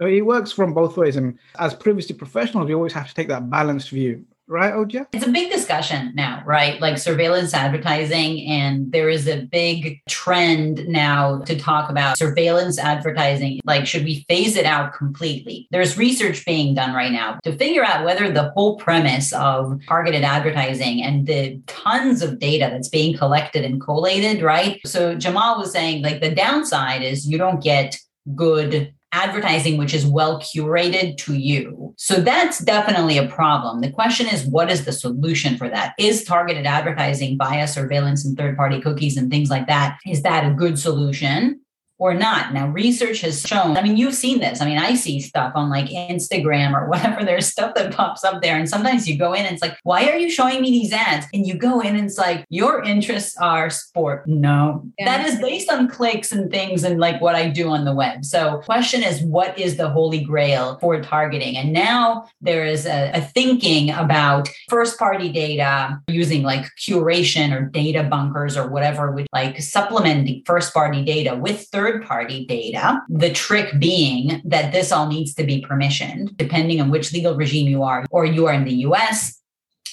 So 0.00 0.06
it 0.06 0.20
works 0.20 0.52
from 0.52 0.72
both 0.72 0.96
ways. 0.96 1.16
And 1.16 1.38
as 1.58 1.74
privacy 1.74 2.14
professionals, 2.14 2.68
we 2.68 2.74
always 2.74 2.92
have 2.92 3.08
to 3.08 3.14
take 3.14 3.28
that 3.28 3.50
balanced 3.50 3.90
view 3.90 4.24
right, 4.50 4.74
Odia? 4.74 5.06
It's 5.12 5.26
a 5.26 5.30
big 5.30 5.50
discussion 5.50 6.12
now, 6.14 6.42
right? 6.44 6.80
Like 6.80 6.98
surveillance 6.98 7.54
advertising. 7.54 8.46
And 8.46 8.90
there 8.92 9.08
is 9.08 9.28
a 9.28 9.42
big 9.42 10.00
trend 10.08 10.86
now 10.88 11.38
to 11.42 11.58
talk 11.58 11.88
about 11.88 12.18
surveillance 12.18 12.78
advertising. 12.78 13.60
Like, 13.64 13.86
should 13.86 14.04
we 14.04 14.26
phase 14.28 14.56
it 14.56 14.66
out 14.66 14.92
completely? 14.92 15.68
There's 15.70 15.96
research 15.96 16.44
being 16.44 16.74
done 16.74 16.92
right 16.94 17.12
now 17.12 17.38
to 17.44 17.56
figure 17.56 17.84
out 17.84 18.04
whether 18.04 18.30
the 18.30 18.50
whole 18.50 18.76
premise 18.76 19.32
of 19.32 19.80
targeted 19.86 20.22
advertising 20.22 21.02
and 21.02 21.26
the 21.26 21.60
tons 21.66 22.22
of 22.22 22.38
data 22.38 22.68
that's 22.70 22.88
being 22.88 23.16
collected 23.16 23.64
and 23.64 23.80
collated, 23.80 24.42
right? 24.42 24.80
So 24.84 25.14
Jamal 25.14 25.58
was 25.58 25.72
saying, 25.72 26.02
like, 26.02 26.20
the 26.20 26.34
downside 26.34 27.02
is 27.02 27.28
you 27.28 27.38
don't 27.38 27.62
get 27.62 27.96
good 28.34 28.92
advertising 29.12 29.76
which 29.76 29.92
is 29.92 30.06
well 30.06 30.40
curated 30.40 31.16
to 31.18 31.34
you. 31.34 31.94
So 31.96 32.20
that's 32.20 32.58
definitely 32.60 33.18
a 33.18 33.26
problem. 33.26 33.80
The 33.80 33.90
question 33.90 34.26
is, 34.28 34.46
what 34.46 34.70
is 34.70 34.84
the 34.84 34.92
solution 34.92 35.56
for 35.56 35.68
that? 35.68 35.94
Is 35.98 36.24
targeted 36.24 36.66
advertising 36.66 37.36
via 37.36 37.66
surveillance 37.66 38.24
and 38.24 38.36
third 38.36 38.56
party 38.56 38.80
cookies 38.80 39.16
and 39.16 39.30
things 39.30 39.50
like 39.50 39.66
that? 39.66 39.98
Is 40.06 40.22
that 40.22 40.50
a 40.50 40.54
good 40.54 40.78
solution? 40.78 41.60
Or 42.00 42.14
not. 42.14 42.54
Now, 42.54 42.66
research 42.68 43.20
has 43.20 43.42
shown, 43.42 43.76
I 43.76 43.82
mean, 43.82 43.98
you've 43.98 44.14
seen 44.14 44.40
this. 44.40 44.62
I 44.62 44.64
mean, 44.64 44.78
I 44.78 44.94
see 44.94 45.20
stuff 45.20 45.52
on 45.54 45.68
like 45.68 45.86
Instagram 45.86 46.72
or 46.72 46.88
whatever. 46.88 47.24
There's 47.24 47.46
stuff 47.46 47.74
that 47.74 47.92
pops 47.92 48.24
up 48.24 48.42
there. 48.42 48.56
And 48.56 48.68
sometimes 48.68 49.06
you 49.06 49.18
go 49.18 49.34
in 49.34 49.44
and 49.44 49.52
it's 49.52 49.62
like, 49.62 49.76
why 49.82 50.08
are 50.08 50.16
you 50.16 50.30
showing 50.30 50.62
me 50.62 50.70
these 50.70 50.92
ads? 50.92 51.26
And 51.34 51.46
you 51.46 51.54
go 51.54 51.80
in 51.80 51.96
and 51.96 52.06
it's 52.06 52.16
like, 52.16 52.46
your 52.48 52.82
interests 52.82 53.36
are 53.36 53.68
sport. 53.68 54.26
No, 54.26 54.82
yeah. 54.98 55.04
that 55.04 55.26
is 55.26 55.38
based 55.40 55.70
on 55.70 55.88
clicks 55.88 56.32
and 56.32 56.50
things 56.50 56.84
and 56.84 56.98
like 56.98 57.20
what 57.20 57.34
I 57.34 57.48
do 57.48 57.68
on 57.68 57.84
the 57.84 57.94
web. 57.94 58.24
So, 58.24 58.62
question 58.64 59.02
is, 59.02 59.20
what 59.22 59.58
is 59.58 59.76
the 59.76 59.90
holy 59.90 60.24
grail 60.24 60.78
for 60.80 61.00
targeting? 61.02 61.58
And 61.58 61.72
now 61.72 62.28
there 62.40 62.64
is 62.64 62.86
a, 62.86 63.10
a 63.12 63.20
thinking 63.20 63.90
about 63.90 64.48
first 64.70 64.98
party 64.98 65.30
data 65.30 66.00
using 66.08 66.44
like 66.44 66.64
curation 66.78 67.54
or 67.54 67.66
data 67.66 68.04
bunkers 68.04 68.56
or 68.56 68.68
whatever, 68.68 69.10
with 69.10 69.26
like 69.34 69.60
supplementing 69.60 70.42
first 70.46 70.72
party 70.72 71.04
data 71.04 71.36
with 71.36 71.66
third 71.68 71.89
third 71.90 72.04
party 72.04 72.44
data. 72.46 73.02
The 73.08 73.32
trick 73.32 73.78
being 73.78 74.40
that 74.44 74.72
this 74.72 74.92
all 74.92 75.08
needs 75.08 75.34
to 75.34 75.44
be 75.44 75.62
permissioned, 75.62 76.36
depending 76.36 76.80
on 76.80 76.90
which 76.90 77.12
legal 77.12 77.34
regime 77.34 77.68
you 77.68 77.82
are, 77.82 78.06
or 78.10 78.24
you 78.24 78.46
are 78.46 78.52
in 78.52 78.64
the 78.64 78.74
US 78.86 79.40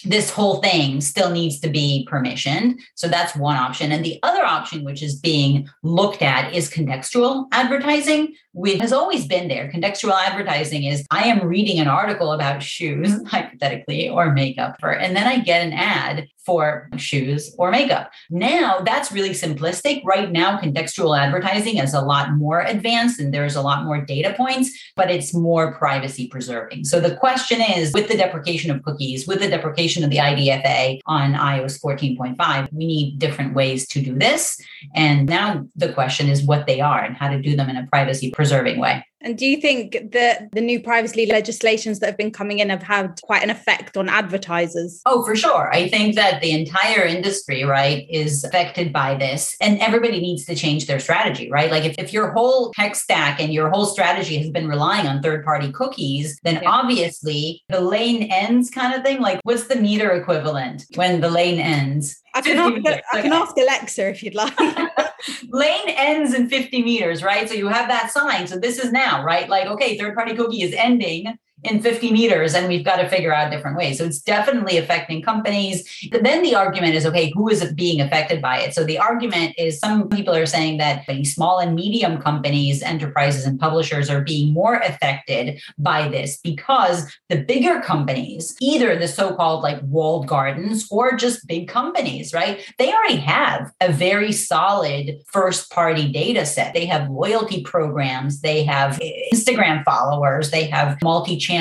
this 0.06 0.30
whole 0.30 0.62
thing 0.62 1.02
still 1.02 1.32
needs 1.32 1.60
to 1.60 1.70
be 1.70 2.08
permissioned. 2.10 2.80
So 2.96 3.08
that's 3.08 3.36
one 3.36 3.58
option. 3.58 3.92
And 3.92 4.06
the 4.06 4.20
other 4.24 4.44
option, 4.44 4.84
which 4.84 5.02
is 5.02 5.16
being 5.16 5.68
looked 5.84 6.22
at, 6.22 6.54
is 6.54 6.70
contextual 6.70 7.48
advertising, 7.52 8.36
which 8.54 8.80
has 8.80 8.94
always 8.94 9.28
been 9.28 9.48
there. 9.48 9.72
Contextual 9.72 10.14
advertising 10.14 10.84
is 10.84 11.06
I 11.12 11.24
am 11.24 11.46
reading 11.46 11.80
an 11.80 11.88
article 11.88 12.32
about 12.32 12.64
shoes, 12.64 13.20
hypothetically, 13.28 14.10
or 14.10 14.34
makeup, 14.34 14.78
for, 14.80 14.92
and 14.92 15.16
then 15.16 15.28
I 15.28 15.40
get 15.40 15.66
an 15.66 15.74
ad 15.74 16.28
for 16.48 16.90
shoes 16.96 17.54
or 17.58 17.70
makeup. 17.70 18.10
Now 18.30 18.80
that's 18.80 19.12
really 19.12 19.32
simplistic. 19.32 20.02
Right 20.06 20.32
now, 20.32 20.58
contextual 20.58 21.20
advertising 21.20 21.78
is 21.78 21.94
a 21.94 22.00
lot 22.00 22.32
more 22.32 22.62
advanced 22.62 23.20
and 23.20 23.34
there's 23.34 23.58
a 23.58 23.62
lot 23.62 23.84
more 23.84 24.00
data 24.00 24.34
points, 24.38 24.72
but 24.96 25.12
it's 25.12 25.34
more 25.34 25.74
privacy 25.74 26.30
preserving. 26.30 26.86
So 26.86 27.02
the 27.02 27.18
question 27.18 27.60
is 27.62 27.94
with 27.94 28.08
the 28.08 28.16
deprecation 28.16 28.72
of 28.72 28.82
cookies, 28.84 29.28
with 29.28 29.42
the 29.42 29.50
deprecation 29.50 30.06
of 30.06 30.10
the 30.10 30.18
IDFA 30.18 31.02
on 31.06 31.34
iOS 31.34 31.82
14.5, 31.84 32.72
we 32.72 32.86
need 32.86 33.20
different 33.20 33.54
ways 33.54 33.86
to 33.90 34.02
do 34.02 34.18
this. 34.18 34.58
And 34.96 35.28
now 35.28 35.68
the 35.76 35.92
question 35.92 36.30
is 36.30 36.44
what 36.44 36.66
they 36.66 36.80
are 36.80 37.04
and 37.04 37.18
how 37.18 37.30
to 37.30 37.42
do 37.42 37.58
them 37.58 37.70
in 37.70 37.76
a 37.76 37.86
privacy 37.88 38.32
preserving 38.32 38.80
way. 38.80 39.04
And 39.22 39.38
do 39.38 39.46
you 39.46 39.58
think 39.58 40.12
that 40.12 40.52
the 40.52 40.62
new 40.62 40.80
privacy 40.80 41.26
legislations 41.26 42.00
that 42.00 42.06
have 42.06 42.18
been 42.18 42.32
coming 42.32 42.60
in 42.60 42.70
have 42.70 42.84
had 42.84 43.20
quite 43.24 43.44
an 43.44 43.50
effect 43.50 43.98
on 43.98 44.10
advertisers? 44.10 45.02
Oh, 45.06 45.26
for 45.26 45.36
sure. 45.36 45.74
I 45.74 45.90
think 45.90 46.16
that 46.16 46.42
the 46.42 46.52
entire 46.52 47.04
industry, 47.04 47.64
right, 47.64 48.06
is 48.10 48.44
affected 48.44 48.94
by 48.94 49.16
this. 49.16 49.56
And 49.60 49.80
everybody 49.80 50.20
needs 50.20 50.46
to 50.46 50.56
change 50.56 50.86
their 50.86 51.00
strategy, 51.00 51.50
right? 51.50 51.72
Like 51.72 51.84
if, 51.84 51.96
if 51.98 52.14
your 52.14 52.32
whole 52.32 52.72
tech 52.74 52.96
stack 52.96 53.42
and 53.42 53.52
your 53.52 53.70
whole 53.70 53.86
strategy 53.86 54.38
has 54.38 54.52
been 54.52 54.68
relying 54.68 55.08
on 55.08 55.22
third 55.22 55.44
party 55.44 55.72
cookies, 55.72 56.40
then 56.44 56.60
yeah. 56.62 56.70
obviously 56.70 57.64
the 57.70 57.82
lane 57.82 58.24
ends 58.32 58.70
kind 58.70 58.94
of 58.94 59.04
thing. 59.04 59.20
Like 59.20 59.40
what's 59.44 59.68
the 59.68 59.78
meter 59.78 60.12
equivalent 60.12 60.86
when 60.96 61.22
the 61.22 61.30
lane 61.30 61.60
ends? 61.60 62.22
I 62.38 62.42
can, 62.42 62.58
ask, 62.58 63.04
I 63.14 63.22
can 63.22 63.34
ask 63.34 63.58
Alexa 63.58 64.10
if 64.10 64.24
you'd 64.24 64.36
like. 64.36 64.54
lane 65.50 65.90
ends 65.90 66.34
in 66.34 66.50
50 66.50 66.84
meters, 66.84 67.24
right? 67.24 67.48
So 67.48 67.56
you 67.56 67.68
have 67.68 67.88
that 67.90 68.12
sign. 68.12 68.48
So 68.48 68.58
this 68.58 68.80
is 68.80 68.92
now, 68.92 69.24
right? 69.24 69.50
Like, 69.50 69.68
okay, 69.68 69.98
third 69.98 70.16
party 70.16 70.36
cookie 70.36 70.62
is 70.62 70.74
ending 70.74 71.38
in 71.64 71.82
50 71.82 72.12
meters 72.12 72.54
and 72.54 72.68
we've 72.68 72.86
got 72.86 72.98
to 72.98 73.10
figure 73.10 73.34
out 73.34 73.52
different 73.52 73.78
ways. 73.78 73.98
So 73.98 74.06
it's 74.06 74.22
definitely 74.22 74.78
affecting 74.78 75.22
companies. 75.22 76.08
But 76.12 76.24
then 76.24 76.44
the 76.44 76.56
argument 76.56 76.94
is 76.94 77.06
okay, 77.06 77.32
who 77.34 77.50
is 77.50 77.74
being 77.74 78.00
affected 78.00 78.42
by 78.42 78.60
it? 78.60 78.76
So 78.76 78.84
the 78.84 79.00
argument 79.00 79.56
is 79.58 79.80
some 79.80 80.08
people 80.08 80.36
are 80.36 80.46
saying 80.46 80.78
that 80.78 81.06
small 81.26 81.58
and 81.60 81.74
medium 81.74 82.22
companies, 82.22 82.84
enterprises, 82.84 83.46
and 83.46 83.60
publishers 83.60 84.10
are 84.10 84.22
being 84.22 84.54
more 84.54 84.76
affected 84.76 85.60
by 85.80 86.08
this 86.08 86.38
because 86.38 87.12
the 87.30 87.38
bigger 87.44 87.82
companies, 87.82 88.56
either 88.62 88.96
the 88.96 89.08
so 89.08 89.36
called 89.36 89.64
like 89.64 89.80
walled 89.84 90.28
gardens 90.28 90.88
or 90.92 91.14
just 91.14 91.48
big 91.48 91.68
companies, 91.68 92.34
right? 92.34 92.72
They 92.78 92.94
already 92.94 93.18
have 93.18 93.74
a 93.82 93.92
very 93.92 94.32
solid 94.32 95.22
first 95.26 95.72
party 95.72 96.12
data 96.12 96.46
set. 96.46 96.74
They 96.76 96.86
have 96.86 97.10
loyalty 97.10 97.64
programs, 97.64 98.42
they 98.42 98.64
have 98.64 99.00
Instagram 99.34 99.84
followers, 99.84 100.52
they 100.52 100.68
have 100.68 100.98
multi 101.02 101.38
channel 101.38 101.57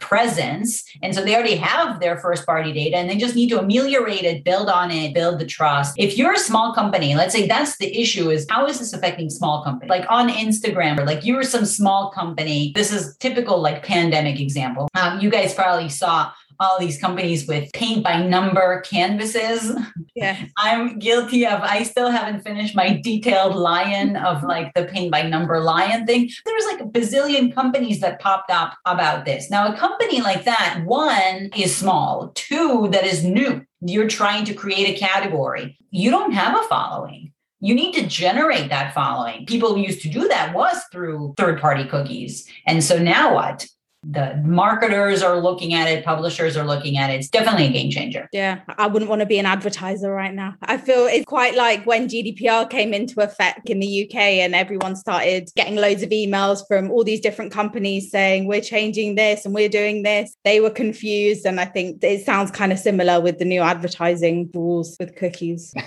presence. 0.00 0.84
And 1.02 1.14
so 1.14 1.22
they 1.22 1.34
already 1.34 1.56
have 1.56 2.00
their 2.00 2.18
first 2.18 2.46
party 2.46 2.72
data 2.72 2.96
and 2.96 3.08
they 3.08 3.16
just 3.16 3.34
need 3.34 3.48
to 3.50 3.58
ameliorate 3.58 4.24
it, 4.24 4.44
build 4.44 4.68
on 4.68 4.90
it, 4.90 5.14
build 5.14 5.38
the 5.38 5.46
trust. 5.46 5.94
If 5.98 6.18
you're 6.18 6.32
a 6.32 6.38
small 6.38 6.74
company, 6.74 7.14
let's 7.14 7.32
say 7.32 7.46
that's 7.46 7.76
the 7.78 8.00
issue 8.00 8.30
is 8.30 8.46
how 8.48 8.66
is 8.66 8.78
this 8.78 8.92
affecting 8.92 9.30
small 9.30 9.62
companies? 9.62 9.90
Like 9.90 10.06
on 10.08 10.28
Instagram 10.28 10.98
or 10.98 11.04
like 11.04 11.24
you 11.24 11.34
were 11.36 11.44
some 11.44 11.64
small 11.64 12.10
company. 12.10 12.72
This 12.74 12.92
is 12.92 13.16
typical 13.18 13.60
like 13.60 13.82
pandemic 13.82 14.40
example. 14.40 14.88
Um, 14.94 15.20
you 15.20 15.30
guys 15.30 15.54
probably 15.54 15.88
saw 15.88 16.32
all 16.62 16.78
these 16.78 16.98
companies 16.98 17.46
with 17.46 17.72
paint 17.72 18.04
by 18.04 18.22
number 18.22 18.80
canvases. 18.82 19.76
Yeah. 20.14 20.36
I'm 20.56 20.98
guilty 20.98 21.46
of, 21.46 21.60
I 21.60 21.82
still 21.82 22.10
haven't 22.10 22.42
finished 22.42 22.74
my 22.74 23.00
detailed 23.02 23.56
lion 23.56 24.16
of 24.16 24.38
mm-hmm. 24.38 24.46
like 24.46 24.74
the 24.74 24.84
paint 24.84 25.10
by 25.10 25.22
number 25.22 25.60
lion 25.60 26.06
thing. 26.06 26.30
There 26.44 26.54
was 26.54 26.66
like 26.66 26.80
a 26.80 26.84
bazillion 26.84 27.54
companies 27.54 28.00
that 28.00 28.20
popped 28.20 28.50
up 28.50 28.74
about 28.86 29.24
this. 29.24 29.50
Now, 29.50 29.72
a 29.72 29.76
company 29.76 30.20
like 30.20 30.44
that, 30.44 30.82
one 30.84 31.50
is 31.56 31.76
small, 31.76 32.30
two, 32.34 32.88
that 32.92 33.04
is 33.04 33.24
new. 33.24 33.66
You're 33.80 34.08
trying 34.08 34.44
to 34.44 34.54
create 34.54 34.94
a 34.94 34.98
category. 34.98 35.76
You 35.90 36.10
don't 36.10 36.32
have 36.32 36.58
a 36.58 36.68
following 36.68 37.32
you 37.62 37.76
need 37.76 37.94
to 37.94 38.06
generate 38.08 38.70
that 38.70 38.92
following. 38.92 39.46
People 39.46 39.78
used 39.78 40.02
to 40.02 40.08
do 40.08 40.26
that 40.26 40.52
was 40.52 40.76
through 40.90 41.32
third 41.36 41.60
party 41.60 41.84
cookies. 41.84 42.44
And 42.66 42.82
so 42.82 42.98
now 42.98 43.34
what? 43.34 43.64
The 44.04 44.40
marketers 44.44 45.22
are 45.22 45.38
looking 45.38 45.74
at 45.74 45.88
it, 45.88 46.04
publishers 46.04 46.56
are 46.56 46.66
looking 46.66 46.98
at 46.98 47.10
it. 47.10 47.14
It's 47.14 47.28
definitely 47.28 47.66
a 47.66 47.70
game 47.70 47.90
changer. 47.90 48.28
Yeah, 48.32 48.60
I 48.76 48.86
wouldn't 48.88 49.08
want 49.08 49.20
to 49.20 49.26
be 49.26 49.38
an 49.38 49.46
advertiser 49.46 50.12
right 50.12 50.34
now. 50.34 50.54
I 50.62 50.76
feel 50.76 51.06
it's 51.06 51.24
quite 51.24 51.54
like 51.54 51.86
when 51.86 52.08
GDPR 52.08 52.68
came 52.68 52.92
into 52.92 53.20
effect 53.20 53.70
in 53.70 53.78
the 53.78 54.04
UK 54.04 54.16
and 54.16 54.54
everyone 54.54 54.96
started 54.96 55.50
getting 55.54 55.76
loads 55.76 56.02
of 56.02 56.10
emails 56.10 56.66
from 56.66 56.90
all 56.90 57.04
these 57.04 57.20
different 57.20 57.52
companies 57.52 58.10
saying, 58.10 58.46
we're 58.46 58.60
changing 58.60 59.14
this 59.14 59.44
and 59.44 59.54
we're 59.54 59.68
doing 59.68 60.02
this. 60.02 60.36
They 60.44 60.60
were 60.60 60.70
confused. 60.70 61.46
And 61.46 61.60
I 61.60 61.64
think 61.64 62.02
it 62.02 62.24
sounds 62.24 62.50
kind 62.50 62.72
of 62.72 62.78
similar 62.78 63.20
with 63.20 63.38
the 63.38 63.44
new 63.44 63.60
advertising 63.60 64.50
rules 64.52 64.96
with 64.98 65.14
cookies. 65.16 65.74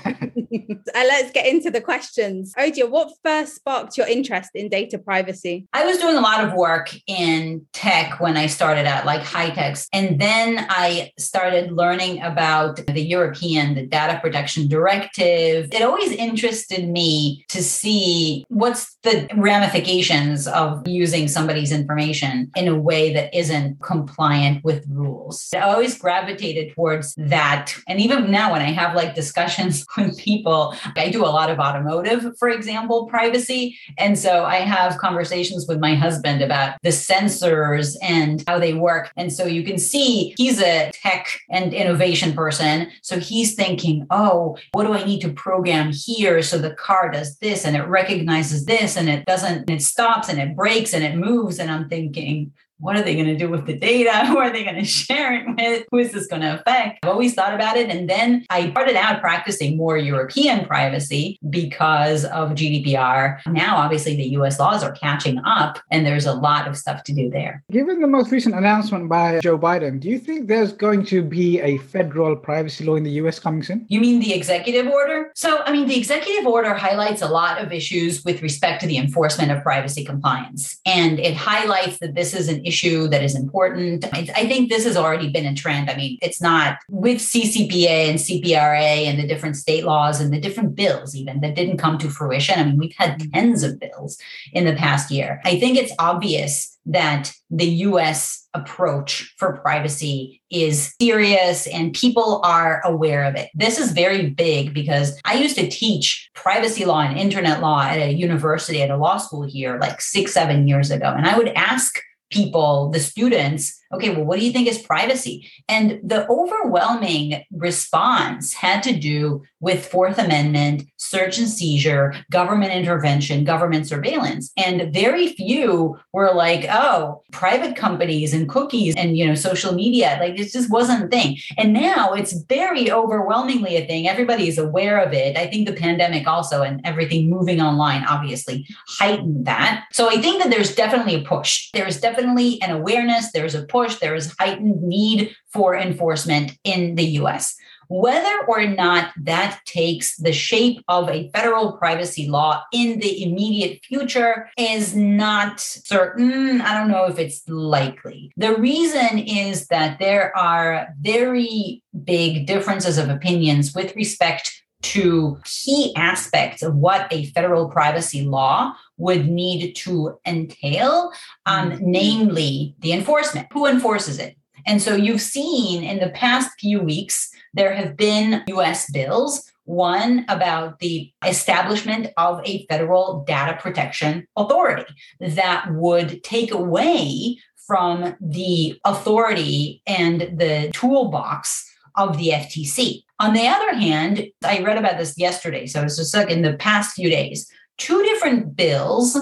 Uh, 0.96 1.04
let's 1.08 1.32
get 1.32 1.46
into 1.46 1.70
the 1.70 1.82
questions. 1.82 2.54
Odia, 2.58 2.90
what 2.90 3.12
first 3.24 3.56
sparked 3.56 3.98
your 3.98 4.08
interest 4.08 4.52
in 4.54 4.70
data 4.70 4.98
privacy? 4.98 5.68
I 5.74 5.86
was 5.86 5.98
doing 5.98 6.16
a 6.16 6.22
lot 6.22 6.46
of 6.46 6.54
work 6.54 6.96
in 7.08 7.66
tech 7.74 8.05
tech 8.06 8.20
when 8.20 8.38
I 8.38 8.48
started 8.48 8.86
out, 8.86 9.06
like 9.06 9.22
high 9.22 9.50
techs. 9.50 9.88
And 9.94 10.20
then 10.20 10.66
I 10.70 11.12
started 11.18 11.72
learning 11.72 12.22
about 12.22 12.78
the 12.88 13.02
European, 13.02 13.76
the 13.76 13.86
data 13.86 14.20
protection 14.22 14.68
directive. 14.68 15.70
It 15.72 15.82
always 15.82 16.12
interested 16.12 16.88
me 16.88 17.46
to 17.50 17.64
see 17.64 18.46
what's 18.50 18.96
the 19.04 19.28
ramifications 19.36 20.48
of 20.48 20.88
using 20.88 21.28
somebody's 21.28 21.72
information 21.72 22.52
in 22.56 22.68
a 22.68 22.76
way 22.76 23.14
that 23.14 23.34
isn't 23.34 23.82
compliant 23.82 24.64
with 24.64 24.86
rules. 24.90 25.50
I 25.56 25.60
always 25.60 25.98
gravitated 25.98 26.74
towards 26.74 27.14
that. 27.18 27.76
And 27.88 28.00
even 28.00 28.32
now, 28.32 28.52
when 28.52 28.62
I 28.62 28.72
have 28.72 28.96
like 28.96 29.16
discussions 29.16 29.86
with 29.98 30.18
people, 30.18 30.76
I 30.96 31.10
do 31.10 31.24
a 31.24 31.28
lot 31.28 31.50
of 31.50 31.60
automotive, 31.60 32.38
for 32.38 32.50
example, 32.50 33.08
privacy. 33.08 33.78
And 33.98 34.18
so 34.18 34.46
I 34.46 34.58
have 34.58 34.98
conversations 34.98 35.66
with 35.68 35.80
my 35.80 35.96
husband 35.96 36.42
about 36.42 36.78
the 36.82 36.90
sensors 36.90 37.95
and 38.02 38.44
how 38.48 38.60
they 38.60 38.74
work. 38.74 39.12
And 39.18 39.32
so 39.32 39.46
you 39.46 39.64
can 39.64 39.78
see 39.78 40.34
he's 40.38 40.62
a 40.62 40.92
tech 40.92 41.40
and 41.50 41.74
innovation 41.74 42.34
person. 42.34 42.92
So 43.02 43.20
he's 43.20 43.56
thinking, 43.56 44.08
oh, 44.10 44.58
what 44.74 44.86
do 44.86 44.94
I 44.94 45.04
need 45.04 45.22
to 45.22 45.34
program 45.34 45.92
here 45.92 46.42
so 46.42 46.58
the 46.58 46.76
car 46.76 47.12
does 47.12 47.38
this 47.38 47.66
and 47.66 47.76
it 47.76 47.88
recognizes 47.88 48.66
this 48.66 48.96
and 48.96 49.10
it 49.10 49.26
doesn't, 49.26 49.58
and 49.58 49.70
it 49.70 49.82
stops 49.82 50.30
and 50.30 50.40
it 50.40 50.56
breaks 50.56 50.94
and 50.94 51.04
it 51.04 51.16
moves. 51.16 51.60
And 51.60 51.72
I'm 51.72 51.90
thinking, 51.90 52.54
what 52.80 52.96
are 52.96 53.02
they 53.02 53.16
going 53.16 53.28
to 53.28 53.38
do 53.38 53.50
with 53.50 53.66
the 53.66 53.78
data? 53.78 54.26
Who 54.26 54.38
are 54.38 54.52
they 54.52 54.64
going 54.64 54.76
to 54.76 54.84
share 54.84 55.34
it 55.34 55.46
with? 55.56 55.86
Who 55.92 55.98
is 55.98 56.12
this 56.12 56.28
going 56.28 56.42
to 56.42 56.60
affect? 56.60 57.04
I've 57.04 57.10
always 57.10 57.34
thought 57.34 57.54
about 57.54 57.78
it. 57.78 57.90
And 57.90 58.10
then 58.10 58.46
I 58.50 58.72
started 58.72 58.96
out 58.96 59.22
practicing 59.22 59.78
more 59.78 59.98
European 59.98 60.66
privacy 60.66 61.40
because 61.50 62.26
of 62.26 62.52
GDPR. 62.52 63.40
Now, 63.48 63.78
obviously, 63.78 64.16
the 64.16 64.28
US 64.40 64.60
laws 64.60 64.84
are 64.84 64.92
catching 64.92 65.40
up, 65.46 65.80
and 65.92 66.06
there's 66.06 66.26
a 66.26 66.34
lot 66.34 66.68
of 66.68 66.78
stuff 66.78 67.04
to 67.04 67.14
do 67.14 67.30
there. 67.30 67.64
Given 67.72 68.02
the 68.02 68.08
most 68.08 68.32
recent 68.32 68.56
announcement 68.56 69.10
by 69.10 69.40
Joe 69.40 69.58
Biden, 69.58 70.00
do 70.00 70.10
you 70.10 70.20
think 70.20 70.48
there's 70.48 70.74
going 70.74 71.06
to 71.06 71.22
be 71.22 71.62
a 71.62 71.78
federal 71.80 72.36
privacy 72.36 72.84
law 72.84 72.96
in 72.96 73.04
the 73.04 73.12
US 73.12 73.40
coming 73.40 73.64
soon? 73.64 73.86
You 73.90 74.02
mean 74.02 74.20
the 74.20 74.34
executive 74.34 74.88
order? 74.88 75.32
So, 75.36 75.62
I 75.66 75.72
mean, 75.72 75.88
the 75.88 75.98
executive 75.98 76.46
order 76.46 76.74
highlights 76.74 77.22
a 77.22 77.28
lot 77.28 77.62
of 77.62 77.72
issues 77.72 78.24
with 78.24 78.42
respect 78.42 78.82
to 78.82 78.88
the 78.88 78.98
enforcement 78.98 79.52
of 79.52 79.64
privacy 79.64 80.04
compliance. 80.04 80.80
And 80.86 81.20
it 81.20 81.36
highlights 81.36 82.00
that 82.00 82.16
this 82.16 82.34
is 82.34 82.50
an 82.50 82.65
issue 82.66 83.08
that 83.10 83.24
is 83.24 83.36
important. 83.36 84.06
I, 84.14 84.28
I 84.36 84.48
think 84.48 84.70
this 84.70 84.86
has 84.86 84.98
already 84.98 85.30
been 85.30 85.46
a 85.46 85.56
trend. 85.56 85.90
I 85.90 85.96
mean, 85.96 86.18
it's 86.22 86.42
not 86.42 86.78
with 86.90 87.18
CCPA 87.18 88.10
and 88.10 88.20
CPRA 88.20 89.06
and 89.06 89.20
the 89.20 89.28
different 89.28 89.56
state 89.56 89.86
laws 89.86 90.20
and 90.20 90.34
the 90.34 90.40
different 90.40 90.76
bills, 90.76 91.16
even 91.16 91.42
that 91.42 91.56
didn't 91.56 91.78
come 91.78 91.98
to 92.00 92.10
fruition. 92.10 92.60
I 92.60 92.64
mean, 92.64 92.78
we've 92.78 92.96
had 92.98 93.20
mm-hmm. 93.20 93.32
tens 93.32 93.64
of 93.64 93.80
bills 93.80 94.18
in 94.54 94.66
the 94.66 94.74
past 94.74 95.12
year. 95.12 95.42
I 95.46 95.60
think 95.60 95.78
it's 95.78 95.94
obvious 96.00 96.76
that 96.86 97.34
the 97.50 97.66
US 97.66 98.48
approach 98.54 99.34
for 99.38 99.58
privacy 99.58 100.42
is 100.50 100.94
serious 101.02 101.68
and 101.68 101.94
people 101.94 102.42
are 102.44 102.82
aware 102.86 103.24
of 103.24 103.36
it. 103.36 103.50
This 103.54 103.80
is 103.80 103.92
very 103.92 104.30
big 104.30 104.74
because 104.74 105.20
I 105.26 105.36
used 105.36 105.56
to 105.58 105.70
teach 105.70 106.30
privacy 106.34 106.86
law 106.86 107.02
and 107.02 107.18
internet 107.18 107.62
law 107.62 107.82
at 107.82 107.98
a 107.98 108.14
university, 108.14 108.82
at 108.82 108.92
a 108.92 108.98
law 108.98 109.18
school 109.18 109.44
here, 109.44 109.78
like 109.80 110.00
six, 110.00 110.34
seven 110.34 110.68
years 110.68 110.92
ago. 110.92 111.14
And 111.16 111.28
I 111.28 111.38
would 111.38 111.50
ask 111.50 112.00
people, 112.36 112.90
the 112.90 113.00
students, 113.00 113.82
okay, 113.94 114.16
well, 114.16 114.26
what 114.26 114.40
do 114.40 114.46
you 114.46 114.52
think 114.52 114.68
is 114.68 114.80
privacy? 114.80 115.50
And 115.68 116.00
the 116.04 116.28
overwhelming 116.30 117.44
response 117.52 118.54
had 118.54 118.84
to 118.84 118.94
do 118.94 119.44
with 119.60 119.86
Fourth 119.86 120.20
Amendment, 120.20 120.84
search 120.98 121.40
and 121.40 121.50
seizure, 121.50 122.14
government 122.32 122.72
intervention, 122.72 123.44
government 123.44 123.88
surveillance. 123.88 124.52
And 124.58 124.94
very 124.94 125.30
few 125.30 125.98
were 126.14 126.34
like, 126.34 126.68
oh, 126.70 127.24
private 127.32 127.76
companies 127.76 128.34
and 128.34 128.48
cookies 128.48 128.96
and 128.96 129.18
you 129.18 129.26
know, 129.26 129.36
social 129.36 129.74
media. 129.74 130.18
Like 130.20 130.40
it 130.40 130.52
just 130.52 130.70
wasn't 130.70 131.06
a 131.06 131.08
thing. 131.08 131.38
And 131.58 131.74
now 131.74 132.14
it's 132.14 132.34
very 132.34 132.92
overwhelmingly 132.92 133.78
a 133.78 133.88
thing. 133.88 134.08
Everybody 134.08 134.48
is 134.48 134.58
aware 134.58 135.00
of 135.00 135.14
it. 135.14 135.38
I 135.38 135.48
think 135.48 135.68
the 135.68 135.74
pandemic 135.74 136.28
also 136.28 136.62
and 136.62 136.82
everything 136.84 137.30
moving 137.30 137.62
online 137.62 138.04
obviously 138.06 138.68
heightened 138.88 139.46
that. 139.46 139.86
So 139.92 140.10
I 140.10 140.18
think 140.18 140.44
that 140.44 140.52
there's 140.52 140.76
definitely 140.76 141.16
a 141.16 141.22
push. 141.22 141.70
There's 141.74 142.00
definitely 142.00 142.62
an 142.62 142.72
awareness, 142.72 143.32
there's 143.32 143.56
a 143.56 143.64
push, 143.64 143.85
there 144.00 144.16
is 144.16 144.36
heightened 144.40 144.82
need 144.82 145.36
for 145.54 145.76
enforcement 145.76 146.58
in 146.64 146.96
the 146.96 147.06
US. 147.22 147.56
Whether 147.88 148.34
or 148.48 148.66
not 148.66 149.12
that 149.22 149.60
takes 149.66 150.16
the 150.18 150.34
shape 150.34 150.84
of 150.88 151.10
a 151.10 151.30
federal 151.30 151.74
privacy 151.74 152.28
law 152.28 152.64
in 152.74 153.00
the 153.00 153.24
immediate 153.24 153.84
future 153.84 154.50
is 154.58 154.96
not 154.96 155.60
certain. 155.60 156.62
I 156.62 156.74
don't 156.78 156.90
know 156.90 157.06
if 157.06 157.20
it's 157.20 157.48
likely. 157.48 158.32
The 158.38 158.56
reason 158.56 159.20
is 159.20 159.68
that 159.68 160.00
there 160.00 160.36
are 160.36 160.88
very 161.00 161.84
big 162.04 162.48
differences 162.48 162.98
of 162.98 163.10
opinions 163.10 163.76
with 163.76 163.96
respect 163.96 164.52
to 164.82 165.40
key 165.46 165.94
aspects 165.96 166.62
of 166.62 166.76
what 166.76 167.08
a 167.12 167.26
federal 167.28 167.70
privacy 167.70 168.24
law 168.24 168.74
would 168.98 169.28
need 169.28 169.74
to 169.74 170.18
entail, 170.26 171.12
um, 171.46 171.72
mm-hmm. 171.72 171.92
namely 171.92 172.76
the 172.80 172.94
enforcement. 172.94 173.48
Who 173.52 173.66
enforces 173.66 174.20
it? 174.20 174.38
And 174.66 174.82
so 174.82 174.96
you've 174.96 175.22
seen 175.22 175.84
in 175.84 176.00
the 176.00 176.10
past 176.10 176.52
few 176.60 176.82
weeks, 176.82 177.30
there 177.54 177.74
have 177.74 177.96
been 177.96 178.44
US 178.48 178.90
bills. 178.92 179.52
One 179.66 180.26
about 180.30 180.80
the 180.80 181.12
establishment 181.26 182.08
of 182.18 182.40
a 182.46 182.66
federal 182.68 183.24
data 183.26 183.58
protection 183.60 184.28
authority 184.36 184.94
that 185.20 185.72
would 185.72 186.24
take 186.24 186.52
away 186.52 187.40
from 187.66 188.16
the 188.22 188.80
authority 188.86 189.82
and 189.88 190.22
the 190.38 190.70
toolbox 190.74 191.68
of 191.98 192.18
the 192.18 192.30
FTC. 192.30 193.02
On 193.20 193.34
the 193.34 193.48
other 193.48 193.74
hand, 193.74 194.28
I 194.44 194.62
read 194.62 194.78
about 194.78 194.98
this 194.98 195.18
yesterday, 195.18 195.66
so 195.66 195.82
it's 195.82 195.98
just 195.98 196.14
like 196.14 196.30
in 196.30 196.42
the 196.42 196.58
past 196.58 196.96
few 196.96 197.10
days, 197.10 197.50
two 197.78 198.04
different 198.04 198.56
bills 198.56 199.18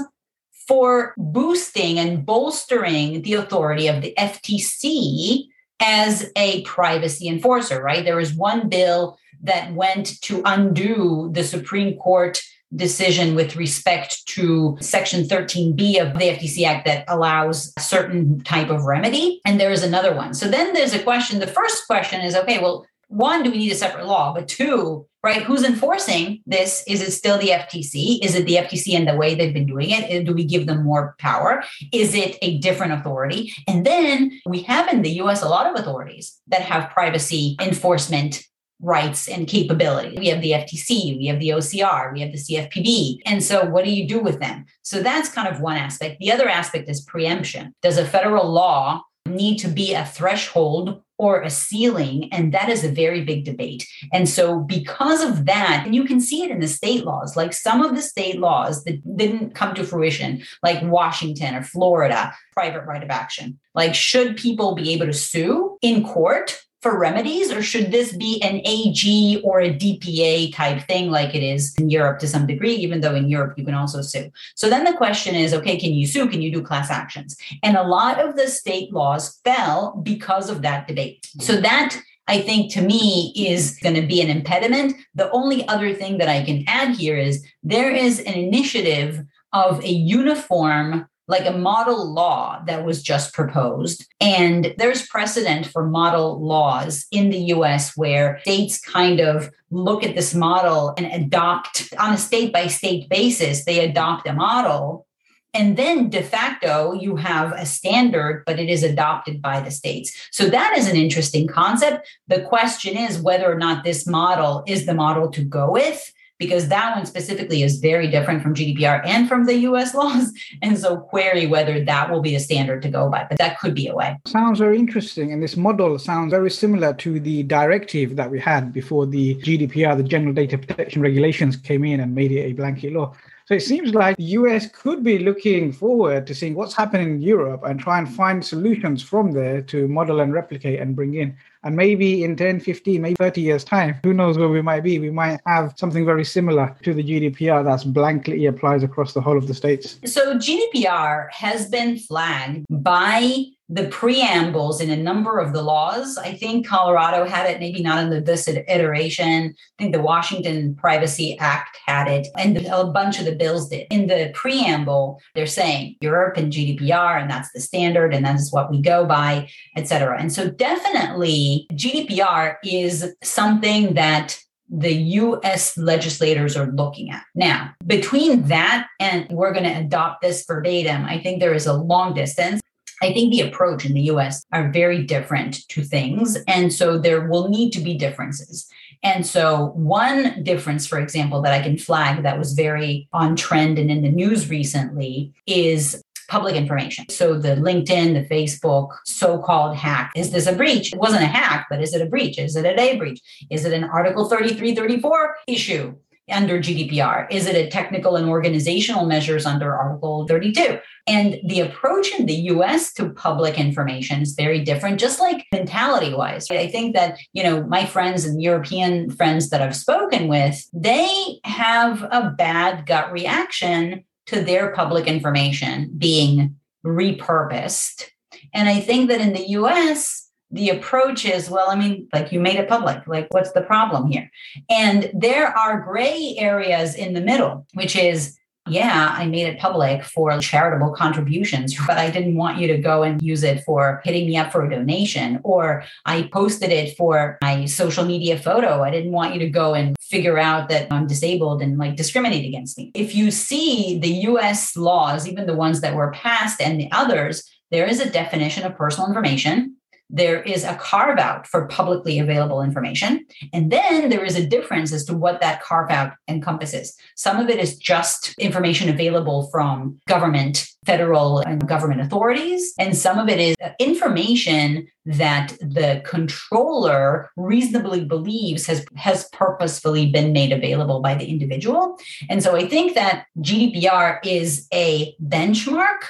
for 0.68 1.14
boosting 1.18 2.00
and 2.00 2.26
bolstering 2.26 3.22
the 3.22 3.34
authority 3.34 3.88
of 3.88 4.02
the 4.02 4.14
FTC 4.18 5.48
as 5.80 6.32
a 6.36 6.62
privacy 6.64 7.28
enforcer, 7.28 7.82
right? 7.82 8.06
There 8.06 8.16
was 8.16 8.34
one 8.34 8.70
bill 8.70 9.18
that 9.42 9.74
went 9.74 10.22
to 10.22 10.42
undo 10.46 11.30
the 11.34 11.44
Supreme 11.44 11.98
Court 11.98 12.42
decision 12.76 13.36
with 13.36 13.56
respect 13.56 14.26
to 14.26 14.78
section 14.80 15.24
13b 15.24 16.02
of 16.02 16.18
the 16.18 16.30
FTC 16.30 16.66
act 16.66 16.86
that 16.86 17.06
allows 17.08 17.72
a 17.78 17.82
certain 17.82 18.42
type 18.42 18.70
of 18.70 18.86
remedy 18.86 19.42
and 19.46 19.60
there 19.60 19.72
is 19.72 19.84
another 19.84 20.16
one 20.16 20.34
so 20.34 20.50
then 20.50 20.74
there's 20.74 20.94
a 20.94 21.04
question 21.04 21.40
the 21.40 21.46
first 21.46 21.86
question 21.86 22.22
is 22.22 22.36
okay 22.36 22.60
well 22.60 22.84
one, 23.14 23.44
do 23.44 23.52
we 23.52 23.58
need 23.58 23.72
a 23.72 23.76
separate 23.76 24.08
law? 24.08 24.34
But 24.34 24.48
two, 24.48 25.08
right, 25.24 25.44
who's 25.44 25.64
enforcing 25.64 26.42
this? 26.46 26.84
Is 26.88 27.02
it 27.02 27.12
still 27.12 27.38
the 27.38 27.50
FTC? 27.50 28.24
Is 28.24 28.36
it 28.36 28.46
the 28.46 28.56
FTC 28.56 28.96
and 28.96 29.08
the 29.08 29.16
way 29.16 29.36
they've 29.36 29.54
been 29.54 29.68
doing 29.68 29.90
it? 29.92 30.26
Do 30.26 30.34
we 30.34 30.44
give 30.44 30.66
them 30.66 30.84
more 30.84 31.16
power? 31.20 31.64
Is 31.92 32.16
it 32.16 32.38
a 32.42 32.58
different 32.58 32.94
authority? 32.94 33.54
And 33.68 33.86
then 33.86 34.40
we 34.46 34.64
have 34.64 34.92
in 34.92 35.04
the 35.04 35.12
US 35.22 35.44
a 35.44 35.50
lot 35.50 35.68
of 35.68 35.80
authorities 35.80 36.40
that 36.48 36.62
have 36.62 36.90
privacy 36.90 37.56
enforcement 37.62 38.44
rights 38.82 39.30
and 39.30 39.48
capability. 39.48 40.18
We 40.18 40.28
have 40.28 40.42
the 40.42 40.52
FTC, 40.52 41.18
we 41.18 41.28
have 41.28 41.40
the 41.40 41.50
OCR, 41.50 42.12
we 42.12 42.20
have 42.22 42.32
the 42.32 42.38
CFPB. 42.38 43.20
And 43.26 43.42
so, 43.42 43.66
what 43.66 43.86
do 43.86 43.92
you 43.92 44.08
do 44.08 44.20
with 44.20 44.40
them? 44.40 44.66
So, 44.82 45.02
that's 45.02 45.30
kind 45.30 45.48
of 45.48 45.62
one 45.62 45.78
aspect. 45.78 46.20
The 46.20 46.32
other 46.32 46.50
aspect 46.50 46.90
is 46.90 47.00
preemption. 47.00 47.74
Does 47.82 47.98
a 47.98 48.06
federal 48.06 48.52
law 48.52 49.04
need 49.26 49.58
to 49.58 49.68
be 49.68 49.94
a 49.94 50.06
threshold 50.06 51.02
or 51.18 51.42
a 51.42 51.50
ceiling. 51.50 52.28
And 52.34 52.54
that 52.54 52.70
is 52.70 52.84
a 52.84 52.90
very 52.90 53.24
big 53.24 53.46
debate. 53.46 53.88
And 54.12 54.28
so, 54.28 54.60
because 54.60 55.24
of 55.24 55.46
that, 55.46 55.84
and 55.86 55.96
you 55.96 56.04
can 56.06 56.20
see 56.20 56.44
it 56.44 56.52
in 56.52 56.60
the 56.60 56.68
state 56.68 57.06
laws, 57.06 57.38
like 57.38 57.54
some 57.54 57.82
of 57.82 57.96
the 57.96 58.02
state 58.02 58.40
laws 58.40 58.84
that 58.84 59.18
didn't 59.18 59.56
come 59.56 59.76
to 59.76 59.84
fruition, 59.84 60.44
like 60.62 60.84
Washington 60.84 61.56
or 61.56 61.64
Florida, 61.64 62.34
private 62.54 62.86
right 62.86 63.04
of 63.04 63.10
action. 63.10 63.60
Like, 63.76 63.96
should 63.96 64.38
people 64.38 64.76
be 64.76 64.94
able 64.94 65.06
to 65.06 65.14
sue 65.14 65.78
in 65.82 66.04
court 66.04 66.62
for 66.84 67.00
remedies, 67.00 67.52
or 67.52 67.64
should 67.64 67.92
this 67.92 68.16
be 68.16 68.42
an 68.44 68.62
AG 68.66 69.42
or 69.44 69.62
a 69.62 69.74
DPA 69.74 70.54
type 70.54 70.84
thing 70.84 71.10
like 71.10 71.34
it 71.34 71.42
is 71.42 71.74
in 71.80 71.90
Europe 71.90 72.20
to 72.20 72.28
some 72.28 72.46
degree, 72.46 72.76
even 72.76 73.02
though 73.02 73.16
in 73.16 73.30
Europe 73.30 73.58
you 73.58 73.66
can 73.66 73.74
also 73.74 74.02
sue? 74.02 74.30
So 74.56 74.70
then 74.70 74.84
the 74.84 74.94
question 74.94 75.34
is 75.34 75.54
okay, 75.54 75.78
can 75.78 75.94
you 75.94 76.06
sue? 76.06 76.28
Can 76.28 76.42
you 76.42 76.52
do 76.52 76.62
class 76.62 76.92
actions? 76.92 77.38
And 77.64 77.78
a 77.78 77.88
lot 77.88 78.20
of 78.20 78.36
the 78.36 78.48
state 78.48 78.94
laws 78.94 79.40
fell 79.44 80.00
because 80.04 80.50
of 80.50 80.62
that 80.62 80.88
debate. 80.88 81.26
So 81.40 81.54
mm-hmm. 81.54 81.64
that 81.64 81.98
I 82.28 82.42
think 82.42 82.72
to 82.74 82.82
me 82.82 83.34
is 83.36 83.78
going 83.82 83.96
to 83.96 84.08
be 84.08 84.22
an 84.22 84.30
impediment. 84.30 84.96
The 85.16 85.30
only 85.32 85.68
other 85.68 85.94
thing 85.94 86.18
that 86.20 86.30
I 86.30 86.44
can 86.44 86.64
add 86.68 86.96
here 86.96 87.18
is 87.18 87.46
there 87.64 87.92
is 87.92 88.20
an 88.20 88.34
initiative 88.34 89.26
of 89.52 89.84
a 89.84 89.90
uniform 89.90 91.08
like 91.28 91.46
a 91.46 91.58
model 91.58 92.12
law 92.12 92.62
that 92.66 92.86
was 92.86 93.02
just 93.02 93.34
proposed. 93.34 94.06
And 94.20 94.74
there's 94.78 95.08
precedent 95.08 95.68
for 95.68 95.86
model 95.86 96.44
laws 96.46 97.06
in 97.12 97.30
the 97.30 97.40
US 97.56 97.96
where 97.96 98.40
states 98.42 98.80
kind 98.80 99.20
of 99.20 99.50
look 99.72 100.04
at 100.04 100.16
this 100.16 100.34
model 100.34 100.94
and 100.98 101.08
adopt 101.08 101.94
on 101.98 102.14
a 102.14 102.18
state 102.18 102.52
by 102.52 102.68
state 102.68 103.10
basis, 103.10 103.66
they 103.66 103.80
adopt 103.80 104.28
a 104.28 104.34
model. 104.34 105.08
And 105.56 105.78
then 105.78 106.10
de 106.10 106.24
facto, 106.24 106.94
you 106.94 107.16
have 107.16 107.52
a 107.52 107.66
standard, 107.66 108.44
but 108.46 108.60
it 108.60 108.70
is 108.70 108.82
adopted 108.84 109.42
by 109.42 109.62
the 109.62 109.70
states. 109.70 110.12
So 110.32 110.50
that 110.50 110.76
is 110.78 110.90
an 110.90 110.96
interesting 110.96 111.48
concept. 111.48 112.08
The 112.28 112.42
question 112.42 112.98
is 112.98 113.20
whether 113.20 113.52
or 113.52 113.58
not 113.58 113.84
this 113.84 114.08
model 114.08 114.64
is 114.68 114.86
the 114.86 114.96
model 114.96 115.30
to 115.32 115.44
go 115.44 115.72
with 115.72 116.12
because 116.40 116.68
that 116.70 116.96
one 116.96 117.06
specifically 117.06 117.64
is 117.64 117.80
very 117.80 118.10
different 118.10 118.42
from 118.42 118.54
GDPR 118.54 119.06
and 119.06 119.28
from 119.28 119.46
the 119.46 119.56
US 119.70 119.94
laws. 120.00 120.34
And 120.62 120.78
so 120.78 120.98
query 120.98 121.48
whether 121.48 121.84
that 121.84 122.10
will 122.10 122.22
be 122.22 122.36
a 122.36 122.40
standard 122.40 122.82
to 122.84 122.90
go 122.90 123.10
by, 123.10 123.26
but 123.30 123.38
that 123.38 123.60
could 123.60 123.76
be 123.76 123.88
a 123.88 123.96
way. 123.96 124.18
Sounds 124.26 124.60
very 124.60 124.78
interesting. 124.78 125.32
And 125.32 125.42
this 125.42 125.58
model 125.58 125.98
sounds 126.00 126.32
very 126.32 126.52
similar 126.52 126.94
to 126.96 127.20
the 127.20 127.44
directive 127.44 128.16
that 128.16 128.30
we 128.30 128.40
had 128.40 128.74
before 128.74 129.06
the 129.06 129.36
GDPR, 129.36 129.98
the 129.98 130.04
General 130.04 130.34
Data 130.34 130.58
Protection 130.58 131.02
Regulations 131.02 131.56
came 131.56 131.84
in 131.84 132.00
and 132.00 132.14
made 132.14 132.32
it 132.32 132.42
a 132.42 132.54
blanket 132.54 132.94
law. 132.94 133.14
So 133.46 133.56
it 133.56 133.62
seems 133.62 133.94
like 133.94 134.16
the 134.16 134.24
US 134.40 134.68
could 134.72 135.04
be 135.04 135.20
looking 135.20 135.74
forward 135.74 136.26
to 136.28 136.36
seeing 136.36 136.56
what's 136.56 136.74
happening 136.74 137.10
in 137.16 137.22
Europe 137.22 137.64
and 137.66 137.78
try 137.78 138.00
and 138.00 138.08
find 138.08 138.44
solutions 138.44 139.04
from 139.04 139.34
there 139.34 139.62
to 139.64 139.88
model 139.90 140.22
and 140.22 140.34
replicate 140.34 140.80
and 140.80 140.96
bring 140.96 141.16
in. 141.16 141.36
And 141.64 141.76
maybe 141.76 142.24
in 142.24 142.36
10, 142.36 142.60
15, 142.60 143.02
maybe 143.02 143.16
30 143.16 143.42
years' 143.42 143.64
time, 143.64 144.00
who 144.04 144.14
knows 144.14 144.38
where 144.38 144.50
we 144.50 144.62
might 144.62 144.82
be? 144.82 145.00
We 145.00 145.10
might 145.10 145.40
have 145.46 145.74
something 145.78 146.06
very 146.06 146.26
similar 146.26 146.76
to 146.84 146.94
the 146.94 147.04
GDPR 147.04 147.64
that's 147.64 147.86
blankly 147.86 148.46
applies 148.48 148.84
across 148.84 149.14
the 149.14 149.22
whole 149.22 149.38
of 149.38 149.48
the 149.48 149.54
states. 149.54 150.00
So 150.06 150.38
GDPR 150.38 151.32
has 151.32 151.70
been 151.70 151.98
flagged 151.98 152.66
by 152.70 153.46
the 153.74 153.88
preambles 153.88 154.80
in 154.80 154.92
a 154.92 154.96
number 154.96 155.40
of 155.40 155.52
the 155.52 155.64
laws. 155.64 156.18
I 156.18 156.34
think 156.34 156.68
Colorado 156.68 157.26
had 157.26 157.50
it, 157.50 157.60
maybe 157.60 157.82
not 157.82 158.04
in 158.04 158.12
the, 158.12 158.22
this 158.22 158.48
iteration. 158.48 159.56
I 159.58 159.84
think 159.84 159.96
the 159.96 160.02
Washington 160.02 160.76
Privacy 160.76 161.38
Act 161.40 161.78
had 161.88 162.08
it, 162.08 162.28
and 162.38 162.56
a 162.58 162.86
bunch 162.86 163.20
of 163.20 163.26
the 163.26 163.36
bills 163.36 163.70
did. 163.70 163.88
In 163.90 164.08
the 164.08 164.32
preamble, 164.36 165.20
they're 165.34 165.48
saying 165.48 165.96
Europe 166.02 166.38
and 166.38 166.54
GDPR, 166.54 167.20
and 167.20 167.32
that's 167.32 167.52
the 167.52 167.62
standard, 167.62 168.14
and 168.14 168.24
that's 168.24 168.54
what 168.54 168.70
we 168.70 168.80
go 168.80 169.06
by, 169.06 169.50
et 169.76 169.88
cetera. 169.88 170.22
And 170.22 170.32
so, 170.32 170.52
definitely, 170.52 171.66
GDPR 171.74 172.58
is 172.64 173.16
something 173.24 173.96
that 173.96 174.40
the 174.70 174.94
US 174.94 175.78
legislators 175.78 176.58
are 176.58 176.72
looking 176.72 177.12
at. 177.12 177.24
Now, 177.36 177.74
between 177.86 178.48
that 178.48 178.88
and 179.00 179.28
we're 179.30 179.54
going 179.54 179.66
to 179.66 179.80
adopt 179.80 180.22
this 180.22 180.46
verbatim, 180.46 181.06
I 181.06 181.20
think 181.20 181.40
there 181.40 181.54
is 181.54 181.68
a 181.68 181.74
long 181.74 182.14
distance. 182.14 182.63
I 183.04 183.12
think 183.12 183.32
the 183.32 183.42
approach 183.42 183.86
in 183.86 183.94
the 183.94 184.04
US 184.14 184.46
are 184.54 184.72
very 184.72 185.04
different 185.04 185.68
to 185.68 185.84
things. 185.84 186.38
And 186.48 186.72
so 186.72 186.98
there 186.98 187.28
will 187.28 187.50
need 187.50 187.72
to 187.74 187.82
be 187.82 187.96
differences. 187.96 188.66
And 189.04 189.28
so, 189.28 189.74
one 189.76 190.42
difference, 190.44 190.88
for 190.88 190.98
example, 190.98 191.42
that 191.42 191.52
I 191.52 191.62
can 191.62 191.78
flag 191.78 192.24
that 192.24 192.40
was 192.40 192.54
very 192.54 193.10
on 193.12 193.36
trend 193.36 193.78
and 193.78 193.92
in 193.92 194.02
the 194.02 194.10
news 194.10 194.50
recently 194.50 195.34
is 195.46 196.02
public 196.30 196.56
information. 196.56 197.10
So, 197.10 197.38
the 197.38 197.56
LinkedIn, 197.56 198.14
the 198.14 198.34
Facebook 198.34 198.96
so 199.04 199.40
called 199.40 199.76
hack 199.76 200.14
is 200.16 200.32
this 200.32 200.48
a 200.48 200.54
breach? 200.54 200.94
It 200.94 201.00
wasn't 201.00 201.24
a 201.24 201.28
hack, 201.28 201.68
but 201.70 201.82
is 201.82 201.94
it 201.94 202.02
a 202.02 202.06
breach? 202.06 202.40
Is 202.40 202.56
it 202.56 202.66
a 202.66 202.74
day 202.74 202.98
breach? 202.98 203.20
Is 203.52 203.66
it 203.66 203.74
an 203.74 203.84
Article 203.84 204.30
33, 204.30 204.74
34 204.74 205.36
issue? 205.48 205.96
Under 206.32 206.60
GDPR? 206.60 207.28
Is 207.30 207.48
it 207.48 207.56
a 207.56 207.70
technical 207.70 208.16
and 208.16 208.30
organizational 208.30 209.06
measures 209.06 209.46
under 209.46 209.76
Article 209.76 210.26
32? 210.28 210.80
And 211.06 211.40
the 211.46 211.60
approach 211.60 212.12
in 212.18 212.26
the 212.26 212.34
US 212.34 212.94
to 212.94 213.10
public 213.10 213.60
information 213.60 214.22
is 214.22 214.34
very 214.34 214.64
different, 214.64 215.00
just 215.00 215.20
like 215.20 215.46
mentality 215.52 216.14
wise. 216.14 216.50
I 216.50 216.68
think 216.68 216.96
that, 216.96 217.18
you 217.34 217.44
know, 217.44 217.64
my 217.64 217.86
friends 217.86 218.26
and 218.26 218.42
European 218.42 219.10
friends 219.10 219.50
that 219.50 219.62
I've 219.62 219.76
spoken 219.76 220.28
with, 220.28 220.66
they 220.72 221.40
have 221.44 222.04
a 222.04 222.34
bad 222.38 222.86
gut 222.86 223.12
reaction 223.12 224.06
to 224.28 224.42
their 224.42 224.72
public 224.72 225.08
information 225.08 225.92
being 225.98 226.56
repurposed. 226.86 228.10
And 228.54 228.70
I 228.70 228.80
think 228.80 229.10
that 229.10 229.22
in 229.22 229.34
the 229.34 229.50
US, 229.50 230.23
the 230.54 230.70
approach 230.70 231.26
is 231.26 231.50
well 231.50 231.70
i 231.70 231.76
mean 231.76 232.08
like 232.14 232.32
you 232.32 232.40
made 232.40 232.56
it 232.56 232.70
public 232.70 233.06
like 233.08 233.28
what's 233.32 233.52
the 233.52 233.62
problem 233.62 234.08
here 234.08 234.30
and 234.70 235.10
there 235.14 235.48
are 235.58 235.82
gray 235.82 236.36
areas 236.38 236.96
in 236.96 237.14
the 237.14 237.22
middle 237.22 237.66
which 237.74 237.96
is 237.96 238.38
yeah, 238.68 239.14
I 239.18 239.26
made 239.26 239.48
it 239.48 239.60
public 239.60 240.04
for 240.04 240.38
charitable 240.40 240.94
contributions, 240.94 241.76
but 241.88 241.98
I 241.98 242.10
didn't 242.10 242.36
want 242.36 242.60
you 242.60 242.68
to 242.68 242.78
go 242.78 243.04
and 243.04 243.22
use 243.22 243.44
it 243.44 243.64
for 243.64 244.02
hitting 244.06 244.26
me 244.26 244.38
up 244.38 244.52
for 244.52 244.66
a 244.66 244.70
donation. 244.70 245.40
Or 245.44 245.84
I 246.06 246.30
posted 246.32 246.72
it 246.72 246.96
for 246.96 247.38
my 247.42 247.66
social 247.66 248.06
media 248.06 248.38
photo. 248.40 248.82
I 248.82 248.92
didn't 248.92 249.12
want 249.12 249.34
you 249.34 249.40
to 249.40 249.50
go 249.50 249.74
and 249.74 249.96
figure 250.00 250.38
out 250.38 250.70
that 250.70 250.88
I'm 250.92 251.08
disabled 251.08 251.62
and 251.62 251.78
like 251.78 251.96
discriminate 251.96 252.46
against 252.46 252.78
me. 252.78 252.92
If 252.94 253.16
you 253.16 253.32
see 253.32 254.00
the 254.00 254.12
US 254.30 254.78
laws, 254.78 255.28
even 255.28 255.46
the 255.46 255.56
ones 255.56 255.82
that 255.82 255.96
were 255.96 256.12
passed 256.12 256.62
and 256.62 256.80
the 256.80 256.90
others, 256.92 257.50
there 257.72 257.86
is 257.86 258.00
a 258.00 258.10
definition 258.10 258.64
of 258.64 258.78
personal 258.78 259.08
information 259.08 259.76
there 260.14 260.44
is 260.44 260.64
a 260.64 260.76
carve 260.76 261.18
out 261.18 261.48
for 261.48 261.68
publicly 261.68 262.20
available 262.20 262.62
information. 262.62 263.26
And 263.52 263.72
then 263.72 264.10
there 264.10 264.24
is 264.24 264.36
a 264.36 264.46
difference 264.46 264.94
as 264.94 265.04
to 265.06 265.18
what 265.18 265.42
that 265.42 265.64
carve 265.64 265.90
out 265.90 266.14
encompasses. 266.28 266.96
Some 267.16 267.40
of 267.40 267.50
it 267.50 267.60
is 267.60 267.78
just 267.78 268.38
information 268.38 268.90
available 268.90 269.50
from 269.52 270.00
government, 270.08 270.68
federal 270.86 271.40
and 271.40 271.68
government 271.68 272.02
authorities. 272.02 272.74
And 272.78 272.96
some 272.96 273.18
of 273.18 273.28
it 273.28 273.40
is 273.40 273.56
information 273.80 274.88
that 275.06 275.58
the 275.60 276.04
controller 276.06 277.32
reasonably 277.36 278.06
believes 278.06 278.68
has, 278.68 278.86
has 278.96 279.28
purposefully 279.30 280.12
been 280.12 280.32
made 280.32 280.52
available 280.52 281.02
by 281.02 281.16
the 281.16 281.26
individual. 281.26 281.98
And 282.30 282.44
so 282.44 282.56
I 282.56 282.68
think 282.68 282.94
that 282.94 283.26
GDPR 283.40 284.20
is 284.24 284.68
a 284.72 285.16
benchmark 285.24 286.04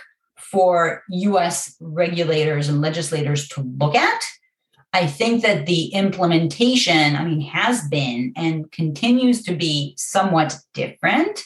for 0.54 1.02
US 1.10 1.76
regulators 1.82 2.70
and 2.70 2.80
legislators 2.80 3.50
to 3.50 3.62
look 3.80 3.96
at. 3.96 4.22
I 4.94 5.08
think 5.08 5.42
that 5.42 5.66
the 5.66 5.88
implementation, 5.88 7.16
I 7.16 7.26
mean, 7.26 7.42
has 7.42 7.88
been 7.88 8.34
and 8.38 8.72
continues 8.72 9.42
to 9.46 9.56
be 9.56 9.96
somewhat 9.98 10.56
different. 10.76 11.44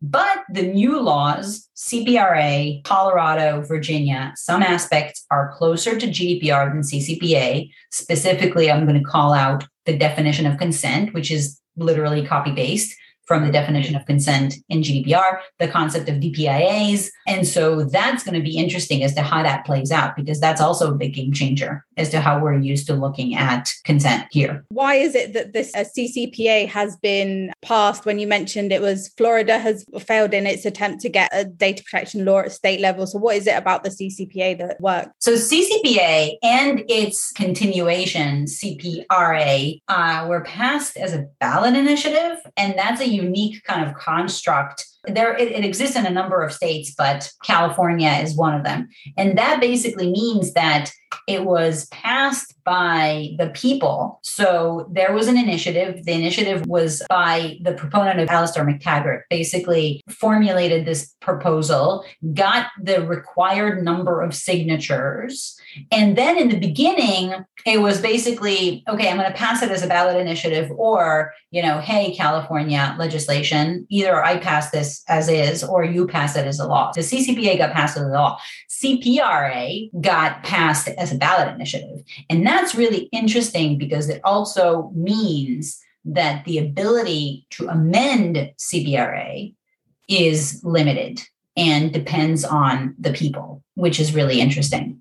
But 0.00 0.44
the 0.48 0.62
new 0.62 1.00
laws, 1.00 1.68
CPRA, 1.76 2.84
Colorado, 2.84 3.62
Virginia, 3.62 4.32
some 4.36 4.62
aspects 4.62 5.26
are 5.32 5.52
closer 5.56 5.98
to 5.98 6.06
GDPR 6.06 6.70
than 6.70 6.82
CCPA. 6.82 7.70
Specifically, 7.90 8.70
I'm 8.70 8.86
going 8.86 9.02
to 9.02 9.10
call 9.10 9.32
out 9.32 9.64
the 9.86 9.98
definition 9.98 10.46
of 10.46 10.58
consent, 10.58 11.12
which 11.12 11.32
is 11.32 11.60
literally 11.76 12.24
copy 12.24 12.54
paste 12.54 12.94
from 13.26 13.44
the 13.44 13.52
definition 13.52 13.96
of 13.96 14.04
consent 14.06 14.56
in 14.68 14.82
GDPR, 14.82 15.38
the 15.58 15.68
concept 15.68 16.08
of 16.08 16.16
DPIAs. 16.16 17.08
And 17.26 17.46
so 17.46 17.84
that's 17.84 18.22
going 18.22 18.34
to 18.34 18.42
be 18.42 18.56
interesting 18.56 19.02
as 19.02 19.14
to 19.14 19.22
how 19.22 19.42
that 19.42 19.64
plays 19.64 19.90
out, 19.90 20.14
because 20.16 20.40
that's 20.40 20.60
also 20.60 20.90
a 20.90 20.94
big 20.94 21.14
game 21.14 21.32
changer 21.32 21.84
as 21.96 22.10
to 22.10 22.20
how 22.20 22.38
we're 22.38 22.58
used 22.58 22.86
to 22.86 22.94
looking 22.94 23.34
at 23.34 23.72
consent 23.84 24.26
here. 24.30 24.64
Why 24.68 24.94
is 24.94 25.14
it 25.14 25.32
that 25.34 25.52
this 25.52 25.74
uh, 25.74 25.84
CCPA 25.96 26.68
has 26.68 26.96
been 26.96 27.52
passed 27.62 28.04
when 28.04 28.18
you 28.18 28.26
mentioned 28.26 28.72
it 28.72 28.82
was 28.82 29.08
Florida 29.16 29.58
has 29.58 29.84
failed 30.00 30.34
in 30.34 30.46
its 30.46 30.64
attempt 30.64 31.00
to 31.02 31.08
get 31.08 31.30
a 31.32 31.44
data 31.44 31.82
protection 31.82 32.24
law 32.24 32.40
at 32.40 32.52
state 32.52 32.80
level? 32.80 33.06
So, 33.06 33.18
what 33.18 33.36
is 33.36 33.46
it 33.46 33.56
about 33.56 33.84
the 33.84 33.90
CCPA 33.90 34.58
that 34.58 34.80
worked? 34.80 35.10
So, 35.20 35.34
CCPA 35.34 36.36
and 36.42 36.82
its 36.88 37.32
continuation, 37.32 38.44
CPRA, 38.44 39.80
uh, 39.88 40.26
were 40.28 40.42
passed 40.42 40.96
as 40.96 41.12
a 41.12 41.26
ballot 41.40 41.74
initiative. 41.74 42.38
And 42.56 42.74
that's 42.76 43.00
a 43.00 43.08
unique 43.08 43.62
kind 43.64 43.86
of 43.88 43.94
construct 43.94 44.84
there 45.06 45.36
it, 45.36 45.52
it, 45.52 45.64
exists 45.64 45.96
in 45.96 46.06
a 46.06 46.10
number 46.10 46.42
of 46.42 46.52
states 46.52 46.94
but 46.96 47.30
california 47.42 48.10
is 48.22 48.36
one 48.36 48.54
of 48.54 48.64
them. 48.64 48.88
And 49.16 49.36
that 49.38 49.60
basically 49.60 50.10
means 50.10 50.52
that 50.54 50.92
it 51.26 51.44
was 51.44 51.86
passed 51.86 52.54
by 52.64 53.30
the 53.38 53.50
people. 53.50 54.20
So 54.22 54.88
there 54.90 55.12
was 55.12 55.28
an 55.28 55.36
initiative. 55.36 56.04
The 56.04 56.12
initiative 56.12 56.66
was 56.66 57.02
by 57.08 57.58
the 57.62 57.72
proponent 57.72 58.20
of 58.20 58.28
Alastair 58.28 58.64
Mactaggart, 58.64 59.22
basically 59.30 60.02
formulated 60.08 60.84
this 60.84 61.14
proposal 61.20 62.04
got 62.32 62.66
the 62.82 63.06
required 63.06 63.82
number 63.84 64.22
of 64.22 64.34
signatures 64.34 65.58
and 65.90 66.16
then 66.16 66.38
in 66.38 66.48
the 66.48 66.58
beginning 66.58 67.34
it 67.66 67.80
was 67.80 68.00
basically 68.00 68.84
okay 68.88 69.08
i'm 69.08 69.16
going 69.16 69.30
to 69.30 69.36
pass 69.36 69.62
it 69.62 69.70
as 69.70 69.82
a 69.82 69.86
ballot 69.86 70.16
initiative 70.16 70.70
or 70.72 71.32
you 71.50 71.62
know 71.62 71.80
hey 71.80 72.14
california 72.14 72.94
legislation 72.98 73.86
either 73.88 74.22
i 74.24 74.36
pass 74.38 74.70
this 74.70 75.04
as 75.08 75.28
is 75.28 75.62
or 75.62 75.84
you 75.84 76.06
pass 76.06 76.36
it 76.36 76.46
as 76.46 76.58
a 76.58 76.66
law. 76.66 76.92
The 76.92 77.00
CCPA 77.00 77.58
got 77.58 77.72
passed 77.72 77.96
as 77.96 78.02
a 78.02 78.08
law. 78.08 78.38
CPRA 78.70 79.90
got 80.00 80.42
passed 80.42 80.88
as 80.88 81.12
a 81.12 81.16
ballot 81.16 81.54
initiative. 81.54 82.02
And 82.30 82.46
that's 82.46 82.74
really 82.74 83.08
interesting 83.12 83.78
because 83.78 84.08
it 84.08 84.20
also 84.24 84.90
means 84.94 85.80
that 86.04 86.44
the 86.44 86.58
ability 86.58 87.46
to 87.50 87.68
amend 87.68 88.52
CPRA 88.58 89.54
is 90.08 90.60
limited 90.64 91.22
and 91.56 91.92
depends 91.92 92.44
on 92.44 92.94
the 92.98 93.12
people, 93.12 93.62
which 93.74 93.98
is 94.00 94.14
really 94.14 94.40
interesting. 94.40 95.00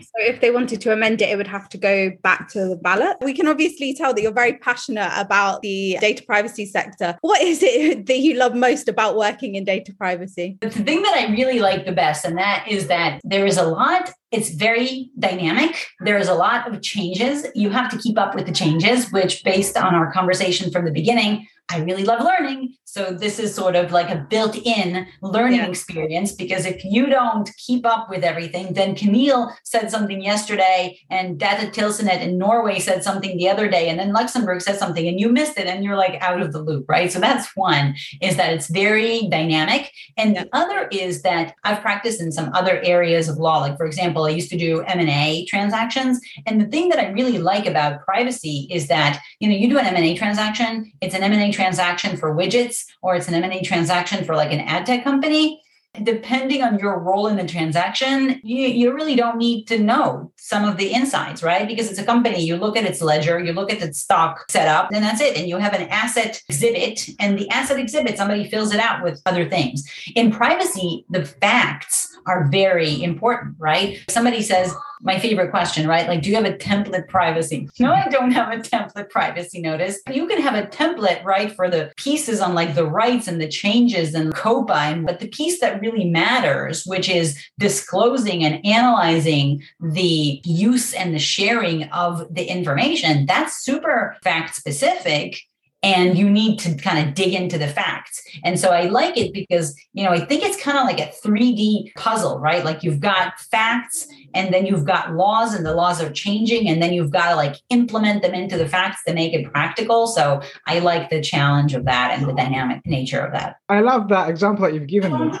So 0.00 0.24
if 0.24 0.40
they 0.40 0.50
wanted 0.50 0.80
to 0.82 0.92
amend 0.92 1.22
it, 1.22 1.28
it 1.28 1.36
would 1.36 1.46
have 1.46 1.68
to 1.70 1.78
go 1.78 2.10
back 2.22 2.48
to 2.50 2.68
the 2.68 2.76
ballot. 2.76 3.16
We 3.20 3.32
can 3.32 3.46
obviously 3.46 3.94
tell 3.94 4.14
that 4.14 4.22
you're 4.22 4.32
very 4.32 4.54
passionate 4.54 5.12
about 5.16 5.62
the 5.62 5.98
data 6.00 6.22
privacy 6.24 6.66
sector. 6.66 7.16
What 7.20 7.40
is 7.42 7.62
it 7.62 8.06
that 8.06 8.18
you 8.18 8.34
love 8.34 8.54
most 8.54 8.88
about 8.88 9.16
working 9.16 9.54
in 9.54 9.64
data 9.64 9.92
privacy? 9.94 10.58
The 10.60 10.70
thing 10.70 11.02
that 11.02 11.14
I 11.16 11.32
really 11.32 11.60
like 11.60 11.86
the 11.86 11.92
best, 11.92 12.24
and 12.24 12.36
that 12.38 12.66
is 12.68 12.86
that 12.88 13.20
there 13.24 13.46
is 13.46 13.56
a 13.56 13.64
lot 13.64 14.12
it's 14.32 14.50
very 14.50 15.10
dynamic. 15.18 15.86
There 16.00 16.18
is 16.18 16.28
a 16.28 16.34
lot 16.34 16.68
of 16.68 16.82
changes. 16.82 17.46
You 17.54 17.70
have 17.70 17.88
to 17.90 17.98
keep 17.98 18.18
up 18.18 18.34
with 18.34 18.46
the 18.46 18.52
changes, 18.52 19.10
which, 19.12 19.44
based 19.44 19.76
on 19.76 19.94
our 19.94 20.12
conversation 20.12 20.70
from 20.72 20.84
the 20.84 20.90
beginning, 20.90 21.46
I 21.68 21.80
really 21.80 22.04
love 22.04 22.22
learning. 22.22 22.74
So 22.84 23.10
this 23.10 23.38
is 23.40 23.52
sort 23.52 23.74
of 23.74 23.90
like 23.90 24.08
a 24.08 24.24
built-in 24.30 25.06
learning 25.20 25.58
yeah. 25.58 25.66
experience 25.66 26.32
because 26.32 26.64
if 26.64 26.84
you 26.84 27.06
don't 27.06 27.50
keep 27.58 27.84
up 27.84 28.08
with 28.08 28.22
everything, 28.22 28.72
then 28.72 28.94
Camille 28.94 29.52
said 29.64 29.90
something 29.90 30.22
yesterday 30.22 30.98
and 31.10 31.38
Datatilsynet 31.38 32.20
in 32.20 32.38
Norway 32.38 32.78
said 32.78 33.02
something 33.02 33.36
the 33.36 33.48
other 33.48 33.68
day, 33.68 33.88
and 33.88 33.98
then 33.98 34.12
Luxembourg 34.12 34.62
said 34.62 34.78
something 34.78 35.06
and 35.06 35.18
you 35.18 35.28
missed 35.28 35.58
it 35.58 35.66
and 35.66 35.84
you're 35.84 35.96
like 35.96 36.22
out 36.22 36.40
of 36.40 36.52
the 36.52 36.62
loop, 36.62 36.88
right? 36.88 37.10
So 37.10 37.18
that's 37.18 37.54
one 37.56 37.96
is 38.22 38.36
that 38.36 38.52
it's 38.52 38.68
very 38.68 39.26
dynamic. 39.28 39.90
And 40.16 40.34
yeah. 40.34 40.44
the 40.44 40.56
other 40.56 40.88
is 40.92 41.22
that 41.22 41.54
I've 41.64 41.82
practiced 41.82 42.20
in 42.20 42.30
some 42.30 42.50
other 42.54 42.80
areas 42.82 43.28
of 43.28 43.38
law. 43.38 43.58
Like 43.58 43.76
for 43.76 43.86
example, 43.86 44.24
I 44.24 44.30
used 44.30 44.50
to 44.50 44.56
do 44.56 44.82
M&A 44.82 45.44
transactions. 45.46 46.20
And 46.46 46.60
the 46.60 46.66
thing 46.66 46.88
that 46.90 47.00
I 47.00 47.08
really 47.08 47.38
like 47.38 47.66
about 47.66 48.04
privacy 48.04 48.68
is 48.70 48.86
that, 48.86 49.20
you 49.40 49.48
know, 49.48 49.56
you 49.56 49.68
do 49.68 49.78
an 49.78 49.86
M&A 49.86 50.16
transaction, 50.16 50.92
it's 51.00 51.14
an 51.14 51.24
M&A 51.24 51.52
transaction 51.56 52.16
for 52.16 52.34
widgets 52.34 52.84
or 53.02 53.16
it's 53.16 53.28
an 53.28 53.34
M&A 53.34 53.62
transaction 53.62 54.24
for 54.24 54.36
like 54.36 54.52
an 54.52 54.60
ad 54.60 54.86
tech 54.86 55.02
company 55.02 55.62
depending 56.02 56.62
on 56.62 56.78
your 56.78 56.98
role 56.98 57.26
in 57.26 57.36
the 57.36 57.46
transaction, 57.46 58.40
you, 58.42 58.66
you 58.66 58.92
really 58.92 59.16
don't 59.16 59.38
need 59.38 59.66
to 59.66 59.78
know 59.78 60.32
some 60.36 60.64
of 60.64 60.76
the 60.76 60.88
insights, 60.88 61.42
right? 61.42 61.66
Because 61.66 61.90
it's 61.90 61.98
a 61.98 62.04
company, 62.04 62.44
you 62.44 62.56
look 62.56 62.76
at 62.76 62.84
its 62.84 63.00
ledger, 63.00 63.38
you 63.38 63.52
look 63.52 63.72
at 63.72 63.80
its 63.80 64.00
stock 64.00 64.50
setup, 64.50 64.90
and 64.92 65.02
that's 65.02 65.20
it. 65.20 65.36
And 65.36 65.48
you 65.48 65.58
have 65.58 65.74
an 65.74 65.88
asset 65.88 66.42
exhibit, 66.48 67.08
and 67.18 67.38
the 67.38 67.48
asset 67.50 67.78
exhibit, 67.78 68.16
somebody 68.16 68.48
fills 68.48 68.72
it 68.72 68.80
out 68.80 69.02
with 69.02 69.20
other 69.26 69.48
things. 69.48 69.88
In 70.14 70.30
privacy, 70.30 71.04
the 71.10 71.24
facts 71.24 72.15
are 72.26 72.48
very 72.48 73.02
important, 73.02 73.54
right? 73.58 73.98
Somebody 74.08 74.42
says, 74.42 74.74
my 75.00 75.18
favorite 75.18 75.50
question, 75.50 75.86
right? 75.86 76.08
Like, 76.08 76.22
do 76.22 76.30
you 76.30 76.36
have 76.36 76.44
a 76.44 76.56
template 76.56 77.08
privacy? 77.08 77.68
No, 77.78 77.92
I 77.92 78.08
don't 78.08 78.30
have 78.30 78.52
a 78.52 78.60
template 78.60 79.10
privacy 79.10 79.60
notice. 79.60 80.00
You 80.10 80.26
can 80.26 80.40
have 80.40 80.54
a 80.54 80.66
template, 80.66 81.22
right, 81.22 81.54
for 81.54 81.68
the 81.68 81.92
pieces 81.96 82.40
on 82.40 82.54
like 82.54 82.74
the 82.74 82.86
rights 82.86 83.28
and 83.28 83.40
the 83.40 83.48
changes 83.48 84.14
and 84.14 84.34
COPPA. 84.34 85.04
But 85.06 85.20
the 85.20 85.28
piece 85.28 85.60
that 85.60 85.80
really 85.80 86.08
matters, 86.08 86.84
which 86.84 87.08
is 87.08 87.38
disclosing 87.58 88.44
and 88.44 88.64
analyzing 88.64 89.62
the 89.80 90.40
use 90.44 90.94
and 90.94 91.14
the 91.14 91.18
sharing 91.18 91.84
of 91.90 92.26
the 92.34 92.44
information, 92.44 93.26
that's 93.26 93.62
super 93.62 94.16
fact 94.22 94.54
specific 94.54 95.40
and 95.86 96.18
you 96.18 96.28
need 96.28 96.58
to 96.58 96.74
kind 96.74 97.06
of 97.06 97.14
dig 97.14 97.32
into 97.32 97.56
the 97.56 97.68
facts. 97.68 98.20
And 98.42 98.58
so 98.58 98.70
I 98.70 98.86
like 98.86 99.16
it 99.16 99.32
because, 99.32 99.72
you 99.92 100.02
know, 100.02 100.10
I 100.10 100.18
think 100.18 100.42
it's 100.42 100.60
kind 100.60 100.76
of 100.76 100.84
like 100.84 100.98
a 100.98 101.12
3D 101.24 101.94
puzzle, 101.94 102.40
right? 102.40 102.64
Like 102.64 102.82
you've 102.82 102.98
got 102.98 103.38
facts 103.38 104.08
and 104.34 104.52
then 104.52 104.66
you've 104.66 104.84
got 104.84 105.14
laws 105.14 105.54
and 105.54 105.64
the 105.64 105.74
laws 105.74 106.02
are 106.02 106.10
changing 106.10 106.68
and 106.68 106.82
then 106.82 106.92
you've 106.92 107.12
got 107.12 107.30
to 107.30 107.36
like 107.36 107.54
implement 107.70 108.22
them 108.22 108.34
into 108.34 108.58
the 108.58 108.68
facts 108.68 109.04
to 109.04 109.14
make 109.14 109.32
it 109.32 109.52
practical. 109.52 110.08
So 110.08 110.42
I 110.66 110.80
like 110.80 111.08
the 111.08 111.22
challenge 111.22 111.72
of 111.74 111.84
that 111.84 112.18
and 112.18 112.28
the 112.28 112.32
dynamic 112.32 112.84
nature 112.84 113.20
of 113.20 113.30
that. 113.34 113.58
I 113.68 113.78
love 113.78 114.08
that 114.08 114.28
example 114.28 114.64
that 114.64 114.74
you've 114.74 114.88
given 114.88 115.12
me. 115.12 115.38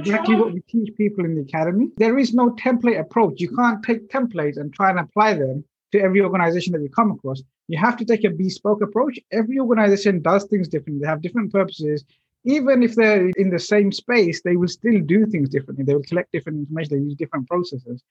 Exactly 0.00 0.34
what 0.34 0.52
we 0.52 0.60
teach 0.62 0.92
people 0.96 1.24
in 1.24 1.36
the 1.36 1.42
academy. 1.42 1.90
There 1.98 2.18
is 2.18 2.34
no 2.34 2.50
template 2.56 2.98
approach. 2.98 3.40
You 3.40 3.54
can't 3.54 3.80
take 3.84 4.08
templates 4.08 4.56
and 4.56 4.74
try 4.74 4.90
and 4.90 4.98
apply 4.98 5.34
them 5.34 5.64
to 5.94 6.02
every 6.02 6.20
organization 6.20 6.72
that 6.72 6.82
you 6.82 6.90
come 6.90 7.12
across. 7.12 7.42
You 7.68 7.78
have 7.78 7.96
to 7.98 8.04
take 8.04 8.24
a 8.24 8.30
bespoke 8.30 8.82
approach. 8.82 9.18
Every 9.30 9.58
organization 9.58 10.20
does 10.20 10.44
things 10.44 10.68
differently. 10.68 11.02
They 11.02 11.08
have 11.08 11.22
different 11.22 11.52
purposes. 11.52 12.04
Even 12.44 12.82
if 12.82 12.94
they're 12.94 13.28
in 13.36 13.50
the 13.50 13.58
same 13.58 13.90
space, 13.92 14.42
they 14.42 14.56
will 14.56 14.68
still 14.68 15.00
do 15.00 15.24
things 15.26 15.48
differently. 15.48 15.84
They 15.84 15.94
will 15.94 16.02
collect 16.02 16.32
different 16.32 16.58
information. 16.58 16.90
They 16.92 17.04
use 17.04 17.14
different 17.14 17.48
processes. 17.48 18.02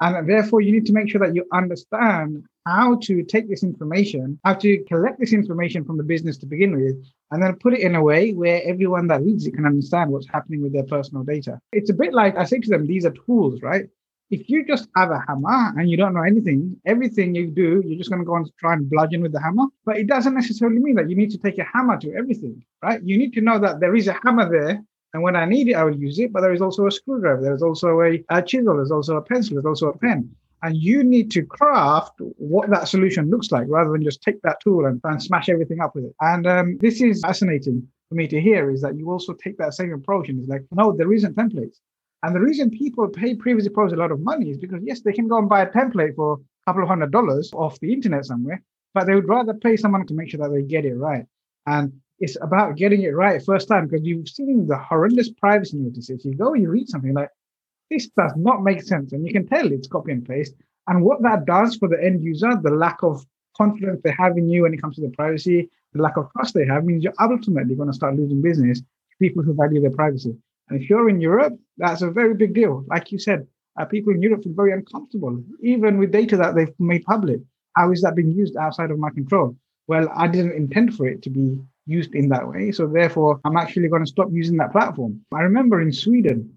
And 0.00 0.28
therefore, 0.28 0.62
you 0.62 0.72
need 0.72 0.86
to 0.86 0.92
make 0.92 1.10
sure 1.10 1.20
that 1.20 1.34
you 1.34 1.44
understand 1.52 2.44
how 2.64 2.96
to 3.02 3.22
take 3.24 3.48
this 3.48 3.62
information, 3.62 4.38
how 4.44 4.54
to 4.54 4.82
collect 4.84 5.18
this 5.20 5.32
information 5.32 5.84
from 5.84 5.96
the 5.96 6.02
business 6.04 6.38
to 6.38 6.46
begin 6.46 6.74
with, 6.76 6.96
and 7.30 7.42
then 7.42 7.54
put 7.56 7.74
it 7.74 7.80
in 7.80 7.94
a 7.96 8.02
way 8.02 8.32
where 8.32 8.62
everyone 8.64 9.08
that 9.08 9.22
reads 9.22 9.46
it 9.46 9.54
can 9.54 9.66
understand 9.66 10.10
what's 10.10 10.28
happening 10.28 10.62
with 10.62 10.72
their 10.72 10.84
personal 10.84 11.22
data. 11.22 11.58
It's 11.72 11.90
a 11.90 11.94
bit 11.94 12.14
like 12.14 12.36
I 12.36 12.44
say 12.44 12.60
to 12.60 12.70
them, 12.70 12.86
these 12.86 13.04
are 13.04 13.14
tools, 13.26 13.62
right? 13.62 13.86
If 14.32 14.48
you 14.48 14.64
just 14.66 14.88
have 14.96 15.10
a 15.10 15.22
hammer 15.28 15.78
and 15.78 15.90
you 15.90 15.96
don't 15.98 16.14
know 16.14 16.22
anything, 16.22 16.74
everything 16.86 17.34
you 17.34 17.48
do, 17.48 17.82
you're 17.84 17.98
just 17.98 18.08
going 18.08 18.22
to 18.22 18.26
go 18.26 18.36
and 18.36 18.50
try 18.58 18.72
and 18.72 18.88
bludgeon 18.88 19.20
with 19.20 19.32
the 19.32 19.40
hammer. 19.40 19.66
But 19.84 19.98
it 19.98 20.06
doesn't 20.06 20.34
necessarily 20.34 20.78
mean 20.78 20.94
that 20.96 21.10
you 21.10 21.16
need 21.16 21.30
to 21.32 21.38
take 21.38 21.58
a 21.58 21.64
hammer 21.64 21.98
to 21.98 22.14
everything, 22.14 22.64
right? 22.82 23.00
You 23.04 23.18
need 23.18 23.34
to 23.34 23.42
know 23.42 23.58
that 23.58 23.80
there 23.80 23.94
is 23.94 24.08
a 24.08 24.18
hammer 24.24 24.50
there. 24.50 24.82
And 25.12 25.22
when 25.22 25.36
I 25.36 25.44
need 25.44 25.68
it, 25.68 25.74
I 25.74 25.84
will 25.84 25.94
use 25.94 26.18
it. 26.18 26.32
But 26.32 26.40
there 26.40 26.54
is 26.54 26.62
also 26.62 26.86
a 26.86 26.90
screwdriver. 26.90 27.42
There's 27.42 27.62
also 27.62 28.00
a, 28.00 28.24
a 28.30 28.40
chisel. 28.40 28.76
There's 28.76 28.90
also 28.90 29.16
a 29.16 29.22
pencil. 29.22 29.56
There's 29.56 29.66
also 29.66 29.88
a 29.88 29.98
pen. 29.98 30.34
And 30.62 30.76
you 30.76 31.04
need 31.04 31.30
to 31.32 31.42
craft 31.42 32.14
what 32.38 32.70
that 32.70 32.88
solution 32.88 33.28
looks 33.28 33.52
like 33.52 33.66
rather 33.68 33.92
than 33.92 34.02
just 34.02 34.22
take 34.22 34.40
that 34.42 34.60
tool 34.60 34.86
and, 34.86 34.98
and 35.04 35.22
smash 35.22 35.50
everything 35.50 35.80
up 35.80 35.94
with 35.94 36.04
it. 36.06 36.14
And 36.20 36.46
um, 36.46 36.78
this 36.78 37.02
is 37.02 37.20
fascinating 37.20 37.86
for 38.08 38.14
me 38.14 38.28
to 38.28 38.40
hear 38.40 38.70
is 38.70 38.80
that 38.80 38.96
you 38.96 39.10
also 39.10 39.34
take 39.34 39.58
that 39.58 39.74
same 39.74 39.92
approach 39.92 40.30
and 40.30 40.40
it's 40.40 40.48
like, 40.48 40.64
no, 40.70 40.92
there 40.96 41.12
isn't 41.12 41.36
templates. 41.36 41.76
And 42.22 42.34
the 42.34 42.40
reason 42.40 42.70
people 42.70 43.08
pay 43.08 43.34
Privacy 43.34 43.68
Pros 43.68 43.92
a 43.92 43.96
lot 43.96 44.12
of 44.12 44.20
money 44.20 44.50
is 44.50 44.58
because, 44.58 44.80
yes, 44.84 45.00
they 45.00 45.12
can 45.12 45.26
go 45.28 45.38
and 45.38 45.48
buy 45.48 45.62
a 45.62 45.70
template 45.70 46.14
for 46.14 46.34
a 46.34 46.70
couple 46.70 46.82
of 46.82 46.88
hundred 46.88 47.10
dollars 47.10 47.52
off 47.52 47.80
the 47.80 47.92
internet 47.92 48.24
somewhere, 48.24 48.62
but 48.94 49.06
they 49.06 49.14
would 49.14 49.28
rather 49.28 49.54
pay 49.54 49.76
someone 49.76 50.06
to 50.06 50.14
make 50.14 50.30
sure 50.30 50.38
that 50.38 50.54
they 50.54 50.62
get 50.62 50.84
it 50.84 50.94
right. 50.94 51.26
And 51.66 51.92
it's 52.20 52.36
about 52.40 52.76
getting 52.76 53.02
it 53.02 53.16
right 53.16 53.44
first 53.44 53.66
time 53.66 53.88
because 53.88 54.06
you've 54.06 54.28
seen 54.28 54.68
the 54.68 54.78
horrendous 54.78 55.30
privacy 55.30 55.76
notices. 55.76 56.24
You 56.24 56.34
go 56.34 56.52
and 56.54 56.62
you 56.62 56.70
read 56.70 56.88
something 56.88 57.14
like, 57.14 57.30
this 57.90 58.06
does 58.16 58.32
not 58.36 58.62
make 58.62 58.82
sense. 58.82 59.12
And 59.12 59.26
you 59.26 59.32
can 59.32 59.46
tell 59.46 59.70
it's 59.72 59.88
copy 59.88 60.12
and 60.12 60.24
paste. 60.24 60.54
And 60.86 61.02
what 61.02 61.22
that 61.22 61.44
does 61.44 61.76
for 61.76 61.88
the 61.88 62.02
end 62.02 62.22
user, 62.22 62.50
the 62.62 62.70
lack 62.70 63.02
of 63.02 63.26
confidence 63.56 64.00
they 64.02 64.14
have 64.16 64.38
in 64.38 64.48
you 64.48 64.62
when 64.62 64.74
it 64.74 64.80
comes 64.80 64.96
to 64.96 65.02
the 65.02 65.10
privacy, 65.10 65.68
the 65.92 66.02
lack 66.02 66.16
of 66.16 66.30
trust 66.32 66.54
they 66.54 66.66
have, 66.66 66.84
means 66.84 67.02
you're 67.02 67.12
ultimately 67.20 67.74
going 67.74 67.88
to 67.88 67.94
start 67.94 68.16
losing 68.16 68.40
business 68.40 68.80
to 68.80 69.16
people 69.20 69.42
who 69.42 69.54
value 69.54 69.80
their 69.80 69.90
privacy. 69.90 70.36
And 70.68 70.80
if 70.80 70.88
you're 70.88 71.08
in 71.08 71.20
Europe, 71.20 71.54
that's 71.76 72.02
a 72.02 72.10
very 72.10 72.34
big 72.34 72.54
deal. 72.54 72.84
Like 72.88 73.12
you 73.12 73.18
said, 73.18 73.46
uh, 73.78 73.84
people 73.84 74.12
in 74.12 74.22
Europe 74.22 74.44
feel 74.44 74.52
very 74.54 74.72
uncomfortable, 74.72 75.42
even 75.62 75.98
with 75.98 76.12
data 76.12 76.36
that 76.36 76.54
they've 76.54 76.74
made 76.78 77.04
public. 77.04 77.40
How 77.76 77.90
is 77.90 78.02
that 78.02 78.14
being 78.14 78.32
used 78.32 78.56
outside 78.56 78.90
of 78.90 78.98
my 78.98 79.10
control? 79.10 79.56
Well, 79.88 80.08
I 80.14 80.28
didn't 80.28 80.52
intend 80.52 80.96
for 80.96 81.06
it 81.06 81.22
to 81.22 81.30
be 81.30 81.58
used 81.86 82.14
in 82.14 82.28
that 82.28 82.46
way. 82.46 82.70
So 82.70 82.86
therefore, 82.86 83.40
I'm 83.44 83.56
actually 83.56 83.88
going 83.88 84.04
to 84.04 84.10
stop 84.10 84.28
using 84.30 84.56
that 84.58 84.72
platform. 84.72 85.20
I 85.32 85.40
remember 85.40 85.80
in 85.80 85.92
Sweden, 85.92 86.56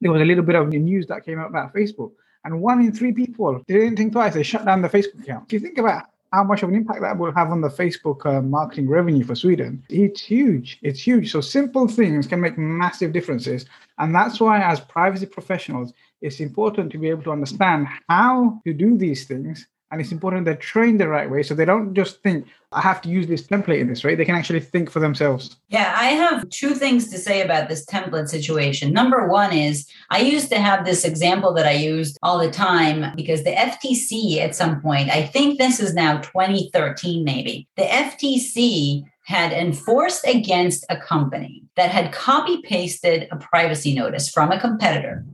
there 0.00 0.12
was 0.12 0.20
a 0.20 0.24
little 0.24 0.44
bit 0.44 0.54
of 0.54 0.68
news 0.68 1.06
that 1.06 1.24
came 1.24 1.40
out 1.40 1.48
about 1.48 1.74
Facebook. 1.74 2.12
And 2.44 2.60
one 2.60 2.80
in 2.80 2.92
three 2.92 3.12
people 3.12 3.62
didn't 3.66 3.96
think 3.96 4.12
twice. 4.12 4.34
They 4.34 4.42
shut 4.42 4.66
down 4.66 4.82
the 4.82 4.88
Facebook 4.88 5.22
account. 5.22 5.44
If 5.46 5.54
you 5.54 5.60
think 5.60 5.78
about 5.78 6.04
how 6.34 6.44
much 6.44 6.62
of 6.62 6.68
an 6.68 6.74
impact 6.74 7.00
that 7.02 7.16
will 7.16 7.32
have 7.32 7.50
on 7.50 7.60
the 7.60 7.68
Facebook 7.68 8.26
uh, 8.26 8.42
marketing 8.42 8.88
revenue 8.88 9.24
for 9.24 9.34
Sweden. 9.34 9.82
It's 9.88 10.20
huge. 10.20 10.78
It's 10.82 11.00
huge. 11.00 11.30
So 11.30 11.40
simple 11.40 11.86
things 11.86 12.26
can 12.26 12.40
make 12.40 12.58
massive 12.58 13.12
differences. 13.12 13.66
And 13.98 14.14
that's 14.14 14.40
why, 14.40 14.60
as 14.60 14.80
privacy 14.80 15.26
professionals, 15.26 15.92
it's 16.20 16.40
important 16.40 16.90
to 16.92 16.98
be 16.98 17.08
able 17.08 17.22
to 17.24 17.32
understand 17.32 17.86
how 18.08 18.60
to 18.66 18.72
do 18.72 18.98
these 18.98 19.24
things 19.26 19.66
and 19.94 20.00
it's 20.00 20.10
important 20.10 20.44
they're 20.44 20.56
trained 20.56 21.00
the 21.00 21.08
right 21.08 21.30
way 21.30 21.40
so 21.40 21.54
they 21.54 21.64
don't 21.64 21.94
just 21.94 22.20
think 22.22 22.44
i 22.72 22.80
have 22.80 23.00
to 23.00 23.08
use 23.08 23.28
this 23.28 23.46
template 23.46 23.78
in 23.78 23.86
this 23.86 24.04
right 24.04 24.18
they 24.18 24.24
can 24.24 24.34
actually 24.34 24.58
think 24.58 24.90
for 24.90 24.98
themselves. 24.98 25.56
Yeah 25.68 25.94
i 25.96 26.06
have 26.06 26.48
two 26.50 26.74
things 26.74 27.08
to 27.10 27.18
say 27.18 27.42
about 27.42 27.68
this 27.68 27.86
template 27.86 28.28
situation. 28.28 28.92
Number 28.92 29.28
one 29.28 29.52
is 29.52 29.88
i 30.10 30.18
used 30.18 30.50
to 30.50 30.58
have 30.58 30.84
this 30.84 31.04
example 31.04 31.54
that 31.54 31.66
i 31.66 31.72
used 31.94 32.18
all 32.24 32.38
the 32.38 32.50
time 32.50 33.14
because 33.14 33.44
the 33.44 33.54
ftc 33.70 34.38
at 34.38 34.56
some 34.56 34.80
point 34.80 35.10
i 35.10 35.22
think 35.24 35.58
this 35.58 35.78
is 35.78 35.94
now 35.94 36.18
2013 36.18 37.24
maybe 37.24 37.68
the 37.76 37.84
ftc 37.84 39.04
had 39.24 39.52
enforced 39.52 40.26
against 40.26 40.84
a 40.90 40.96
company 40.96 41.62
that 41.76 41.90
had 41.90 42.12
copy 42.12 42.60
pasted 42.62 43.28
a 43.30 43.36
privacy 43.36 43.94
notice 43.94 44.28
from 44.28 44.50
a 44.50 44.60
competitor. 44.60 45.24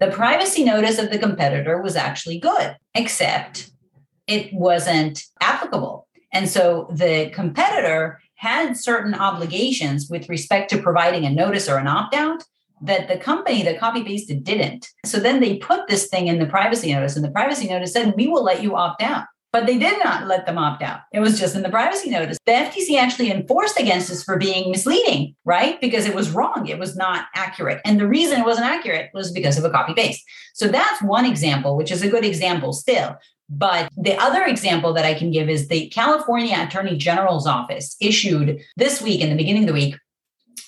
The 0.00 0.10
privacy 0.10 0.64
notice 0.64 0.98
of 0.98 1.10
the 1.10 1.18
competitor 1.18 1.82
was 1.82 1.96
actually 1.96 2.38
good, 2.38 2.76
except 2.94 3.70
it 4.26 4.52
wasn't 4.52 5.22
applicable. 5.40 6.06
And 6.32 6.48
so 6.48 6.88
the 6.92 7.30
competitor 7.30 8.20
had 8.34 8.76
certain 8.76 9.14
obligations 9.14 10.08
with 10.10 10.28
respect 10.28 10.70
to 10.70 10.82
providing 10.82 11.24
a 11.24 11.30
notice 11.30 11.68
or 11.68 11.78
an 11.78 11.86
opt 11.86 12.14
out 12.14 12.44
that 12.82 13.08
the 13.08 13.16
company 13.16 13.62
that 13.62 13.80
copy 13.80 14.02
pasted 14.02 14.44
didn't. 14.44 14.88
So 15.04 15.18
then 15.18 15.40
they 15.40 15.56
put 15.56 15.88
this 15.88 16.08
thing 16.08 16.26
in 16.26 16.38
the 16.38 16.46
privacy 16.46 16.92
notice, 16.92 17.16
and 17.16 17.24
the 17.24 17.30
privacy 17.30 17.68
notice 17.68 17.92
said, 17.92 18.14
We 18.16 18.28
will 18.28 18.44
let 18.44 18.62
you 18.62 18.76
opt 18.76 19.02
out. 19.02 19.24
But 19.52 19.64
they 19.64 19.78
did 19.78 19.98
not 20.04 20.26
let 20.26 20.44
them 20.44 20.58
opt 20.58 20.82
out. 20.82 21.00
It 21.14 21.20
was 21.20 21.38
just 21.38 21.56
in 21.56 21.62
the 21.62 21.70
privacy 21.70 22.10
notice. 22.10 22.36
The 22.44 22.52
FTC 22.52 22.98
actually 22.98 23.30
enforced 23.30 23.80
against 23.80 24.10
us 24.10 24.22
for 24.22 24.36
being 24.36 24.70
misleading, 24.70 25.34
right? 25.46 25.80
Because 25.80 26.04
it 26.04 26.14
was 26.14 26.30
wrong. 26.30 26.66
It 26.66 26.78
was 26.78 26.94
not 26.94 27.26
accurate. 27.34 27.80
And 27.86 27.98
the 27.98 28.06
reason 28.06 28.38
it 28.38 28.44
wasn't 28.44 28.66
accurate 28.66 29.08
was 29.14 29.32
because 29.32 29.56
of 29.56 29.64
a 29.64 29.70
copy 29.70 29.94
paste. 29.94 30.22
So 30.52 30.68
that's 30.68 31.00
one 31.00 31.24
example, 31.24 31.74
which 31.74 31.90
is 31.90 32.02
a 32.02 32.08
good 32.10 32.24
example 32.24 32.74
still. 32.74 33.16
But 33.48 33.90
the 33.96 34.16
other 34.16 34.44
example 34.44 34.92
that 34.94 35.04
I 35.04 35.14
can 35.14 35.30
give 35.30 35.48
is 35.48 35.68
the 35.68 35.88
California 35.88 36.56
Attorney 36.58 36.96
General's 36.96 37.46
office 37.46 37.96
issued 38.00 38.60
this 38.76 39.00
week, 39.00 39.20
in 39.20 39.30
the 39.30 39.36
beginning 39.36 39.62
of 39.62 39.68
the 39.68 39.72
week, 39.72 39.96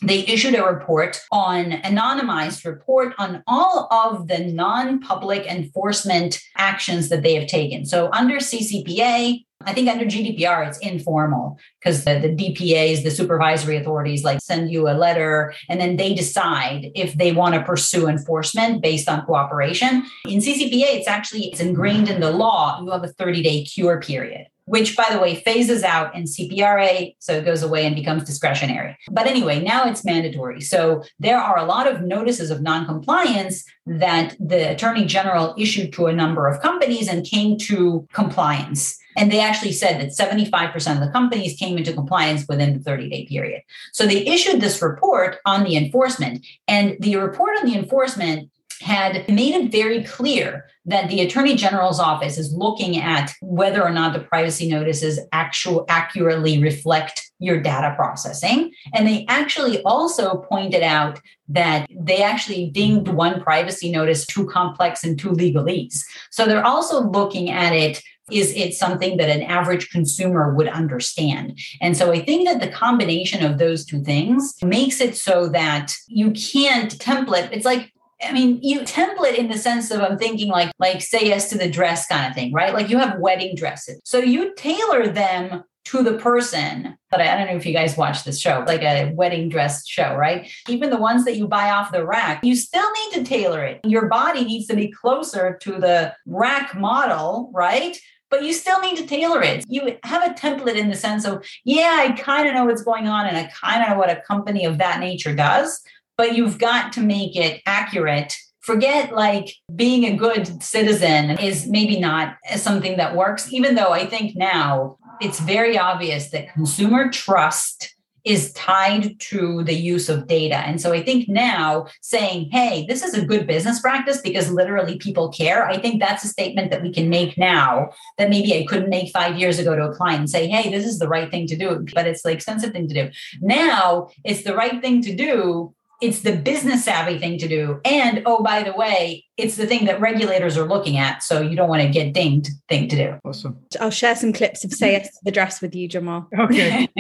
they 0.03 0.21
issued 0.27 0.55
a 0.55 0.63
report 0.63 1.21
on 1.33 1.73
anonymized 1.73 2.65
report 2.65 3.15
on 3.19 3.43
all 3.49 3.89
of 3.91 4.29
the 4.29 4.39
non-public 4.39 5.45
enforcement 5.47 6.41
actions 6.57 7.09
that 7.09 7.23
they 7.23 7.35
have 7.35 7.49
taken. 7.49 7.85
So 7.85 8.09
under 8.13 8.37
ccpa 8.37 9.45
I 9.63 9.75
think 9.75 9.89
under 9.89 10.05
GDPR, 10.05 10.69
it's 10.69 10.79
informal 10.79 11.59
because 11.81 12.05
the, 12.05 12.19
the 12.21 12.29
DPAs, 12.29 13.03
the 13.03 13.11
supervisory 13.11 13.77
authorities, 13.77 14.23
like 14.23 14.41
send 14.41 14.71
you 14.71 14.89
a 14.89 14.95
letter 14.95 15.53
and 15.69 15.81
then 15.81 15.97
they 15.97 16.15
decide 16.15 16.91
if 16.95 17.15
they 17.15 17.33
want 17.33 17.55
to 17.55 17.63
pursue 17.63 18.07
enforcement 18.07 18.83
based 18.83 19.09
on 19.09 19.27
cooperation. 19.27 20.05
In 20.27 20.39
CCPA, 20.39 20.97
it's 20.97 21.09
actually 21.09 21.47
it's 21.47 21.61
ingrained 21.61 22.09
in 22.09 22.21
the 22.21 22.31
law. 22.31 22.81
You 22.81 22.91
have 22.93 23.03
a 23.03 23.09
30 23.09 23.43
day 23.43 23.65
cure 23.65 24.01
period 24.01 24.47
which 24.69 24.97
by 24.97 25.07
the 25.11 25.19
way 25.19 25.35
phases 25.35 25.83
out 25.83 26.15
in 26.15 26.25
CPRA, 26.25 27.15
so 27.19 27.33
it 27.33 27.45
goes 27.45 27.63
away 27.63 27.87
and 27.87 27.97
becomes 27.97 28.25
discretionary. 28.25 28.97
But 29.11 29.27
anyway, 29.27 29.63
now 29.63 29.89
it's 29.89 30.05
mandatory. 30.05 30.61
So 30.61 31.03
there 31.19 31.39
are 31.39 31.59
a 31.59 31.65
lot 31.65 31.91
of 31.91 32.03
notices 32.03 32.51
of 32.51 32.61
noncompliance 32.61 33.65
that 33.87 34.37
the 34.39 34.71
Attorney 34.71 35.07
General 35.07 35.55
issued 35.57 35.93
to 35.95 36.07
a 36.07 36.13
number 36.13 36.47
of 36.47 36.61
companies 36.61 37.09
and 37.09 37.25
came 37.25 37.57
to 37.59 38.07
compliance. 38.13 38.99
And 39.17 39.33
they 39.33 39.41
actually 39.41 39.73
said 39.73 40.01
that 40.01 40.11
75% 40.11 40.95
of 40.95 41.01
the 41.01 41.11
companies 41.11 41.59
came 41.59 41.79
into 41.79 41.93
compliance 41.93 42.47
within 42.49 42.75
the 42.75 42.81
30 42.81 43.09
day 43.09 43.27
period. 43.27 43.63
So 43.93 44.07
they 44.07 44.25
issued 44.27 44.61
this 44.61 44.81
report 44.83 45.39
on 45.45 45.65
the 45.65 45.77
enforcement. 45.77 46.47
And 46.69 46.97
the 47.01 47.17
report 47.17 47.59
on 47.59 47.67
the 47.67 47.75
enforcement 47.75 48.51
had 48.81 49.29
made 49.29 49.55
it 49.55 49.73
very 49.73 50.05
clear 50.05 50.67
that 50.85 51.09
the 51.09 51.21
attorney 51.21 51.55
general's 51.55 52.01
office 52.01 52.39
is 52.39 52.53
looking 52.53 52.99
at 52.99 53.33
whether 53.43 53.83
or 53.83 53.91
not 53.91 54.13
the 54.13 54.21
privacy 54.21 54.69
notices 54.69 55.21
actual 55.33 55.85
accurately 55.89 56.63
reflect 56.63 57.31
your 57.41 57.61
data 57.61 57.95
processing 57.97 58.73
and 58.95 59.07
they 59.07 59.25
actually 59.29 59.83
also 59.83 60.39
pointed 60.49 60.83
out 60.83 61.21
that 61.49 61.89
they 61.91 62.23
actually 62.23 62.71
deemed 62.71 63.09
one 63.09 63.41
privacy 63.41 63.91
notice 63.91 64.27
too 64.27 64.47
complex 64.47 65.05
and 65.05 65.19
too 65.19 65.31
legalese 65.31 66.03
so 66.31 66.47
they're 66.47 66.67
also 66.67 67.03
looking 67.03 67.51
at 67.51 67.73
it 67.73 68.03
is 68.31 68.53
it 68.55 68.75
something 68.75 69.17
that 69.17 69.31
an 69.31 69.43
average 69.43 69.91
consumer 69.91 70.55
would 70.55 70.69
understand? 70.69 71.59
And 71.81 71.97
so 71.97 72.13
I 72.13 72.23
think 72.23 72.47
that 72.47 72.61
the 72.61 72.69
combination 72.71 73.45
of 73.45 73.59
those 73.59 73.85
two 73.85 74.03
things 74.03 74.55
makes 74.63 75.01
it 75.01 75.17
so 75.17 75.49
that 75.49 75.95
you 76.09 76.33
can't 76.33 76.97
template. 76.99 77.51
It's 77.53 77.65
like 77.65 77.91
I 78.23 78.33
mean, 78.33 78.61
you 78.63 78.81
template 78.81 79.37
in 79.37 79.49
the 79.49 79.59
sense 79.59 79.91
of 79.91 80.01
I'm 80.01 80.19
thinking 80.19 80.49
like 80.49 80.73
like 80.79 81.03
say 81.03 81.21
yes 81.27 81.51
to 81.51 81.59
the 81.59 81.71
dress 81.71 82.07
kind 82.07 82.29
of 82.29 82.35
thing, 82.35 82.53
right? 82.53 82.75
Like 82.75 82.89
you 82.89 82.99
have 82.99 83.19
wedding 83.19 83.55
dresses. 83.55 84.01
So 84.05 84.19
you 84.19 84.55
tailor 84.55 85.09
them 85.09 85.65
to 85.85 86.03
the 86.03 86.19
person 86.19 86.99
but 87.11 87.21
I, 87.21 87.37
don't 87.37 87.47
know 87.47 87.57
if 87.57 87.65
you 87.65 87.73
guys 87.73 87.97
watch 87.97 88.25
this 88.25 88.39
show, 88.39 88.65
like 88.67 88.83
a 88.83 89.11
wedding 89.13 89.49
dress 89.49 89.87
show, 89.87 90.15
right? 90.15 90.51
Even 90.69 90.91
the 90.91 90.99
ones 90.99 91.25
that 91.25 91.37
you 91.37 91.49
buy 91.49 91.71
off 91.71 91.93
the 91.93 92.05
rack, 92.05 92.45
you 92.45 92.55
still 92.55 92.89
need 92.93 93.15
to 93.15 93.25
tailor 93.25 93.65
it. 93.65 93.81
Your 93.85 94.09
body 94.09 94.45
needs 94.45 94.67
to 94.67 94.77
be 94.77 94.89
closer 94.89 95.59
to 95.63 95.73
the 95.73 96.15
rack 96.27 96.77
model, 96.77 97.51
right? 97.55 97.99
But 98.31 98.43
you 98.43 98.53
still 98.53 98.79
need 98.81 98.99
to 98.99 99.07
tailor 99.07 99.43
it. 99.43 99.65
You 99.69 99.97
have 100.03 100.31
a 100.31 100.35
template 100.35 100.77
in 100.77 100.91
the 100.91 100.97
sense 100.97 101.25
of, 101.25 101.47
yeah, 101.65 101.97
I 102.07 102.13
kind 102.13 102.47
of 102.47 102.53
know 102.53 102.67
what's 102.67 102.83
going 102.83 103.09
on 103.09 103.27
and 103.27 103.39
I 103.39 103.45
kind 103.45 103.83
of 103.83 103.89
know 103.89 103.99
what 103.99 104.11
a 104.11 104.21
company 104.21 104.67
of 104.67 104.77
that 104.79 105.01
nature 105.01 105.35
does, 105.35 105.81
but 106.19 106.37
you've 106.37 106.59
got 106.59 106.93
to 106.93 107.01
make 107.01 107.37
it 107.37 107.63
accurate 107.65 108.37
forget 108.61 109.15
like 109.15 109.55
being 109.75 110.05
a 110.05 110.17
good 110.17 110.63
citizen 110.63 111.31
is 111.39 111.67
maybe 111.67 111.99
not 111.99 112.37
something 112.57 112.99
that 112.99 113.17
works 113.17 113.51
even 113.51 113.75
though 113.75 113.93
i 113.93 114.05
think 114.05 114.37
now 114.37 114.99
it's 115.21 115.41
very 115.41 115.79
obvious 115.79 116.31
that 116.31 116.53
consumer 116.53 117.11
trust 117.11 117.95
is 118.29 118.53
tied 118.53 119.19
to 119.19 119.65
the 119.65 119.75
use 119.75 120.11
of 120.11 120.27
data. 120.27 120.57
And 120.57 120.81
so 120.81 120.93
I 120.93 121.03
think 121.03 121.29
now 121.29 121.87
saying, 122.03 122.51
hey, 122.51 122.85
this 122.87 123.03
is 123.03 123.15
a 123.15 123.25
good 123.25 123.47
business 123.47 123.81
practice 123.81 124.21
because 124.21 124.51
literally 124.51 124.99
people 124.99 125.31
care, 125.31 125.67
I 125.67 125.79
think 125.79 125.99
that's 125.99 126.25
a 126.25 126.29
statement 126.29 126.71
that 126.71 126.83
we 126.83 126.93
can 126.93 127.09
make 127.09 127.39
now 127.39 127.91
that 128.19 128.29
maybe 128.29 128.55
I 128.55 128.67
couldn't 128.67 128.91
make 128.91 129.11
five 129.13 129.39
years 129.39 129.59
ago 129.59 129.75
to 129.75 129.85
a 129.85 129.95
client 129.95 130.21
and 130.21 130.31
say, 130.31 130.47
hey, 130.47 130.71
this 130.71 130.85
is 130.85 130.99
the 130.99 131.09
right 131.09 131.31
thing 131.31 131.47
to 131.47 131.57
do. 131.57 131.87
But 131.95 132.07
it's 132.07 132.23
the 132.23 132.31
expensive 132.31 132.73
thing 132.73 132.89
to 132.89 132.95
do. 132.95 133.11
Now 133.41 134.11
it's 134.25 134.45
the 134.45 134.55
right 134.55 134.81
thing 134.83 135.01
to 135.03 135.15
do 135.15 135.75
it's 136.01 136.21
the 136.21 136.37
business 136.37 136.85
savvy 136.85 137.19
thing 137.19 137.39
to 137.39 137.49
do. 137.49 137.81
And 137.85 138.23
oh, 138.25 138.43
by 138.43 138.63
the 138.63 138.73
way, 138.73 139.25
it's 139.37 139.57
the 139.57 139.67
thing 139.67 139.87
that 139.87 140.01
regulators 140.01 140.57
are 140.57 140.67
looking 140.67 140.97
at. 140.97 141.23
So 141.23 141.41
you 141.41 141.57
don't 141.57 141.69
want 141.69 141.83
to 141.83 141.89
get 141.89 142.13
dinged 142.13 142.49
thing 142.69 142.89
to 142.89 142.97
do. 142.97 143.19
Awesome. 143.25 143.59
I'll 143.81 143.91
share 143.91 144.15
some 144.15 144.33
clips 144.33 144.65
of 144.65 144.73
Say 144.73 144.93
Yes 144.93 145.09
to 145.09 145.21
the 145.25 145.33
Dress 145.33 145.61
with 145.61 145.75
you, 145.75 145.89
Jamal. 145.89 146.29
Okay. 146.39 146.89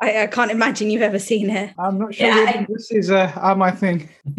I, 0.00 0.22
I, 0.22 0.26
can't 0.28 0.52
imagine 0.52 0.90
you've 0.90 1.02
ever 1.02 1.18
seen 1.18 1.50
it. 1.50 1.74
I'm 1.76 1.98
not 1.98 2.14
sure 2.14 2.28
yeah, 2.28 2.52
I, 2.54 2.66
this 2.68 2.92
is 2.92 3.10
uh, 3.10 3.54
my 3.56 3.72
thing. 3.72 4.08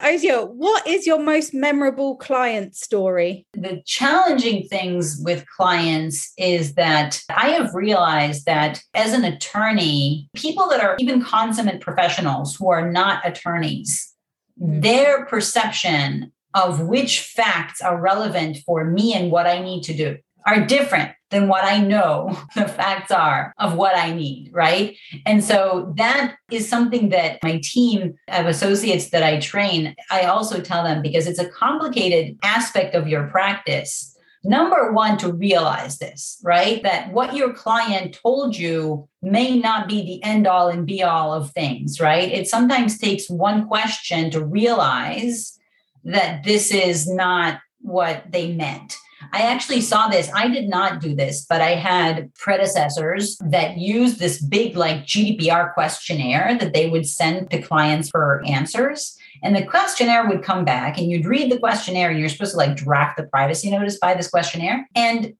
Odia, 0.00 0.48
what 0.48 0.86
is 0.86 1.06
your 1.06 1.18
most 1.18 1.52
memorable 1.52 2.16
client 2.16 2.76
story? 2.76 3.46
The 3.54 3.82
challenging 3.84 4.68
things 4.68 5.20
with 5.24 5.44
clients 5.56 6.32
is 6.38 6.74
that 6.74 7.20
I 7.28 7.48
have 7.48 7.74
realized 7.74 8.46
that 8.46 8.80
as 8.94 9.12
an 9.12 9.24
attorney, 9.24 10.30
people 10.36 10.68
that 10.68 10.80
are 10.80 10.96
even 11.00 11.22
consummate 11.22 11.80
professionals 11.80 12.54
who 12.54 12.70
are 12.70 12.88
not 12.88 13.26
attorneys, 13.26 14.14
mm-hmm. 14.60 14.80
their 14.80 15.26
perception 15.26 16.32
of 16.54 16.80
which 16.80 17.20
facts 17.20 17.80
are 17.80 18.00
relevant 18.00 18.58
for 18.64 18.84
me 18.84 19.14
and 19.14 19.32
what 19.32 19.46
I 19.46 19.60
need 19.60 19.82
to 19.84 19.94
do 19.94 20.16
are 20.48 20.64
different 20.64 21.12
than 21.30 21.46
what 21.46 21.64
I 21.64 21.78
know 21.78 22.38
the 22.54 22.66
facts 22.66 23.10
are 23.10 23.52
of 23.58 23.74
what 23.74 23.96
I 23.96 24.12
need, 24.14 24.50
right? 24.52 24.96
And 25.26 25.44
so 25.44 25.92
that 25.96 26.36
is 26.50 26.68
something 26.68 27.10
that 27.10 27.42
my 27.42 27.60
team 27.62 28.14
of 28.28 28.46
associates 28.46 29.10
that 29.10 29.22
I 29.22 29.38
train, 29.40 29.94
I 30.10 30.22
also 30.22 30.60
tell 30.60 30.82
them 30.82 31.02
because 31.02 31.26
it's 31.26 31.38
a 31.38 31.50
complicated 31.50 32.38
aspect 32.42 32.94
of 32.94 33.08
your 33.08 33.26
practice. 33.28 34.14
Number 34.44 34.92
one, 34.92 35.18
to 35.18 35.32
realize 35.32 35.98
this, 35.98 36.40
right? 36.42 36.82
That 36.82 37.12
what 37.12 37.34
your 37.34 37.52
client 37.52 38.18
told 38.22 38.56
you 38.56 39.08
may 39.20 39.58
not 39.58 39.88
be 39.88 40.02
the 40.02 40.22
end 40.22 40.46
all 40.46 40.68
and 40.68 40.86
be 40.86 41.02
all 41.02 41.34
of 41.34 41.50
things, 41.50 42.00
right? 42.00 42.32
It 42.32 42.48
sometimes 42.48 42.98
takes 42.98 43.28
one 43.28 43.66
question 43.66 44.30
to 44.30 44.42
realize 44.42 45.58
that 46.04 46.44
this 46.44 46.70
is 46.72 47.06
not 47.06 47.58
what 47.80 48.24
they 48.30 48.52
meant. 48.52 48.96
I 49.32 49.42
actually 49.42 49.80
saw 49.80 50.08
this. 50.08 50.30
I 50.34 50.48
did 50.48 50.68
not 50.68 51.00
do 51.00 51.14
this, 51.14 51.44
but 51.48 51.60
I 51.60 51.70
had 51.70 52.32
predecessors 52.34 53.36
that 53.38 53.78
used 53.78 54.18
this 54.18 54.40
big, 54.40 54.76
like 54.76 55.04
GDPR 55.04 55.74
questionnaire 55.74 56.56
that 56.58 56.74
they 56.74 56.88
would 56.88 57.06
send 57.06 57.50
to 57.50 57.62
clients 57.62 58.10
for 58.10 58.42
answers. 58.46 59.16
And 59.42 59.54
the 59.54 59.64
questionnaire 59.64 60.26
would 60.28 60.42
come 60.42 60.64
back, 60.64 60.98
and 60.98 61.10
you'd 61.10 61.26
read 61.26 61.50
the 61.50 61.58
questionnaire, 61.58 62.10
and 62.10 62.18
you're 62.18 62.28
supposed 62.28 62.52
to 62.52 62.58
like 62.58 62.76
draft 62.76 63.16
the 63.16 63.24
privacy 63.24 63.70
notice 63.70 63.98
by 63.98 64.14
this 64.14 64.28
questionnaire. 64.28 64.88
And 64.94 65.34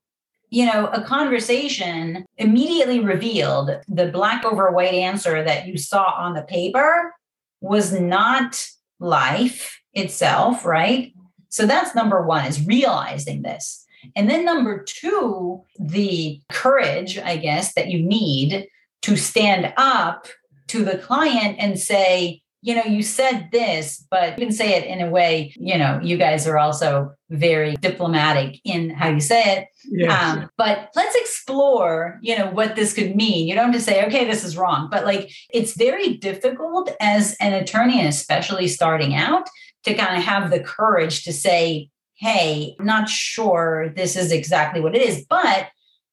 you 0.51 0.65
know, 0.65 0.87
a 0.87 1.03
conversation 1.03 2.25
immediately 2.39 3.01
revealed 3.01 3.71
the 3.87 4.07
black 4.07 4.45
over 4.45 4.71
white 4.71 4.95
answer 4.95 5.45
that 5.45 5.67
you 5.67 5.77
saw 5.77 6.15
on 6.17 6.33
the 6.33 6.43
paper 6.43 7.15
was 7.61 7.93
not 7.93 8.67
life 8.99 9.79
itself, 9.93 10.65
right? 10.65 11.13
So 11.49 11.67
that's 11.67 11.95
number 11.95 12.23
one 12.23 12.47
is 12.47 12.67
realizing 12.67 13.43
this. 13.43 13.85
And 14.15 14.31
then 14.31 14.45
number 14.45 14.85
two, 14.85 15.65
the 15.79 16.41
courage, 16.51 17.19
I 17.19 17.37
guess, 17.37 17.75
that 17.75 17.89
you 17.89 18.01
need 18.01 18.69
to 19.03 19.17
stand 19.17 19.73
up 19.77 20.29
to 20.69 20.85
the 20.85 20.99
client 20.99 21.57
and 21.59 21.79
say, 21.79 22.43
you 22.61 22.75
know, 22.75 22.85
you 22.85 23.03
said 23.03 23.51
this, 23.53 24.05
but 24.11 24.39
you 24.39 24.47
can 24.47 24.55
say 24.55 24.75
it 24.75 24.85
in 24.85 25.01
a 25.01 25.09
way, 25.09 25.55
you 25.57 25.79
know, 25.79 26.01
you 26.03 26.17
guys 26.17 26.47
are 26.47 26.59
also 26.59 27.13
very 27.31 27.77
diplomatic 27.77 28.61
in 28.65 28.91
how 28.91 29.09
you 29.09 29.21
say 29.21 29.59
it. 29.59 29.69
Yes. 29.89 30.11
Um, 30.11 30.51
but 30.57 30.91
let's 30.97 31.15
explore, 31.15 32.19
you 32.21 32.37
know, 32.37 32.51
what 32.51 32.75
this 32.75 32.93
could 32.93 33.15
mean. 33.15 33.47
You 33.47 33.55
don't 33.55 33.73
have 33.73 33.75
to 33.75 33.81
say, 33.81 34.05
okay, 34.07 34.25
this 34.25 34.43
is 34.45 34.57
wrong, 34.57 34.89
but 34.91 35.05
like 35.05 35.31
it's 35.51 35.77
very 35.77 36.15
difficult 36.15 36.91
as 37.01 37.37
an 37.41 37.53
attorney, 37.53 38.01
and 38.01 38.09
especially 38.09 38.67
starting 38.67 39.15
out, 39.15 39.49
to 39.85 39.95
kind 39.95 40.17
of 40.17 40.25
have 40.25 40.51
the 40.51 40.61
courage 40.61 41.25
to 41.25 41.33
say, 41.33 41.91
hey, 42.15 42.75
I'm 42.79 42.87
not 42.87 43.09
sure 43.09 43.93
this 43.95 44.17
is 44.17 44.33
exactly 44.33 44.81
what 44.81 44.97
it 44.97 45.03
is, 45.03 45.25
but 45.29 45.69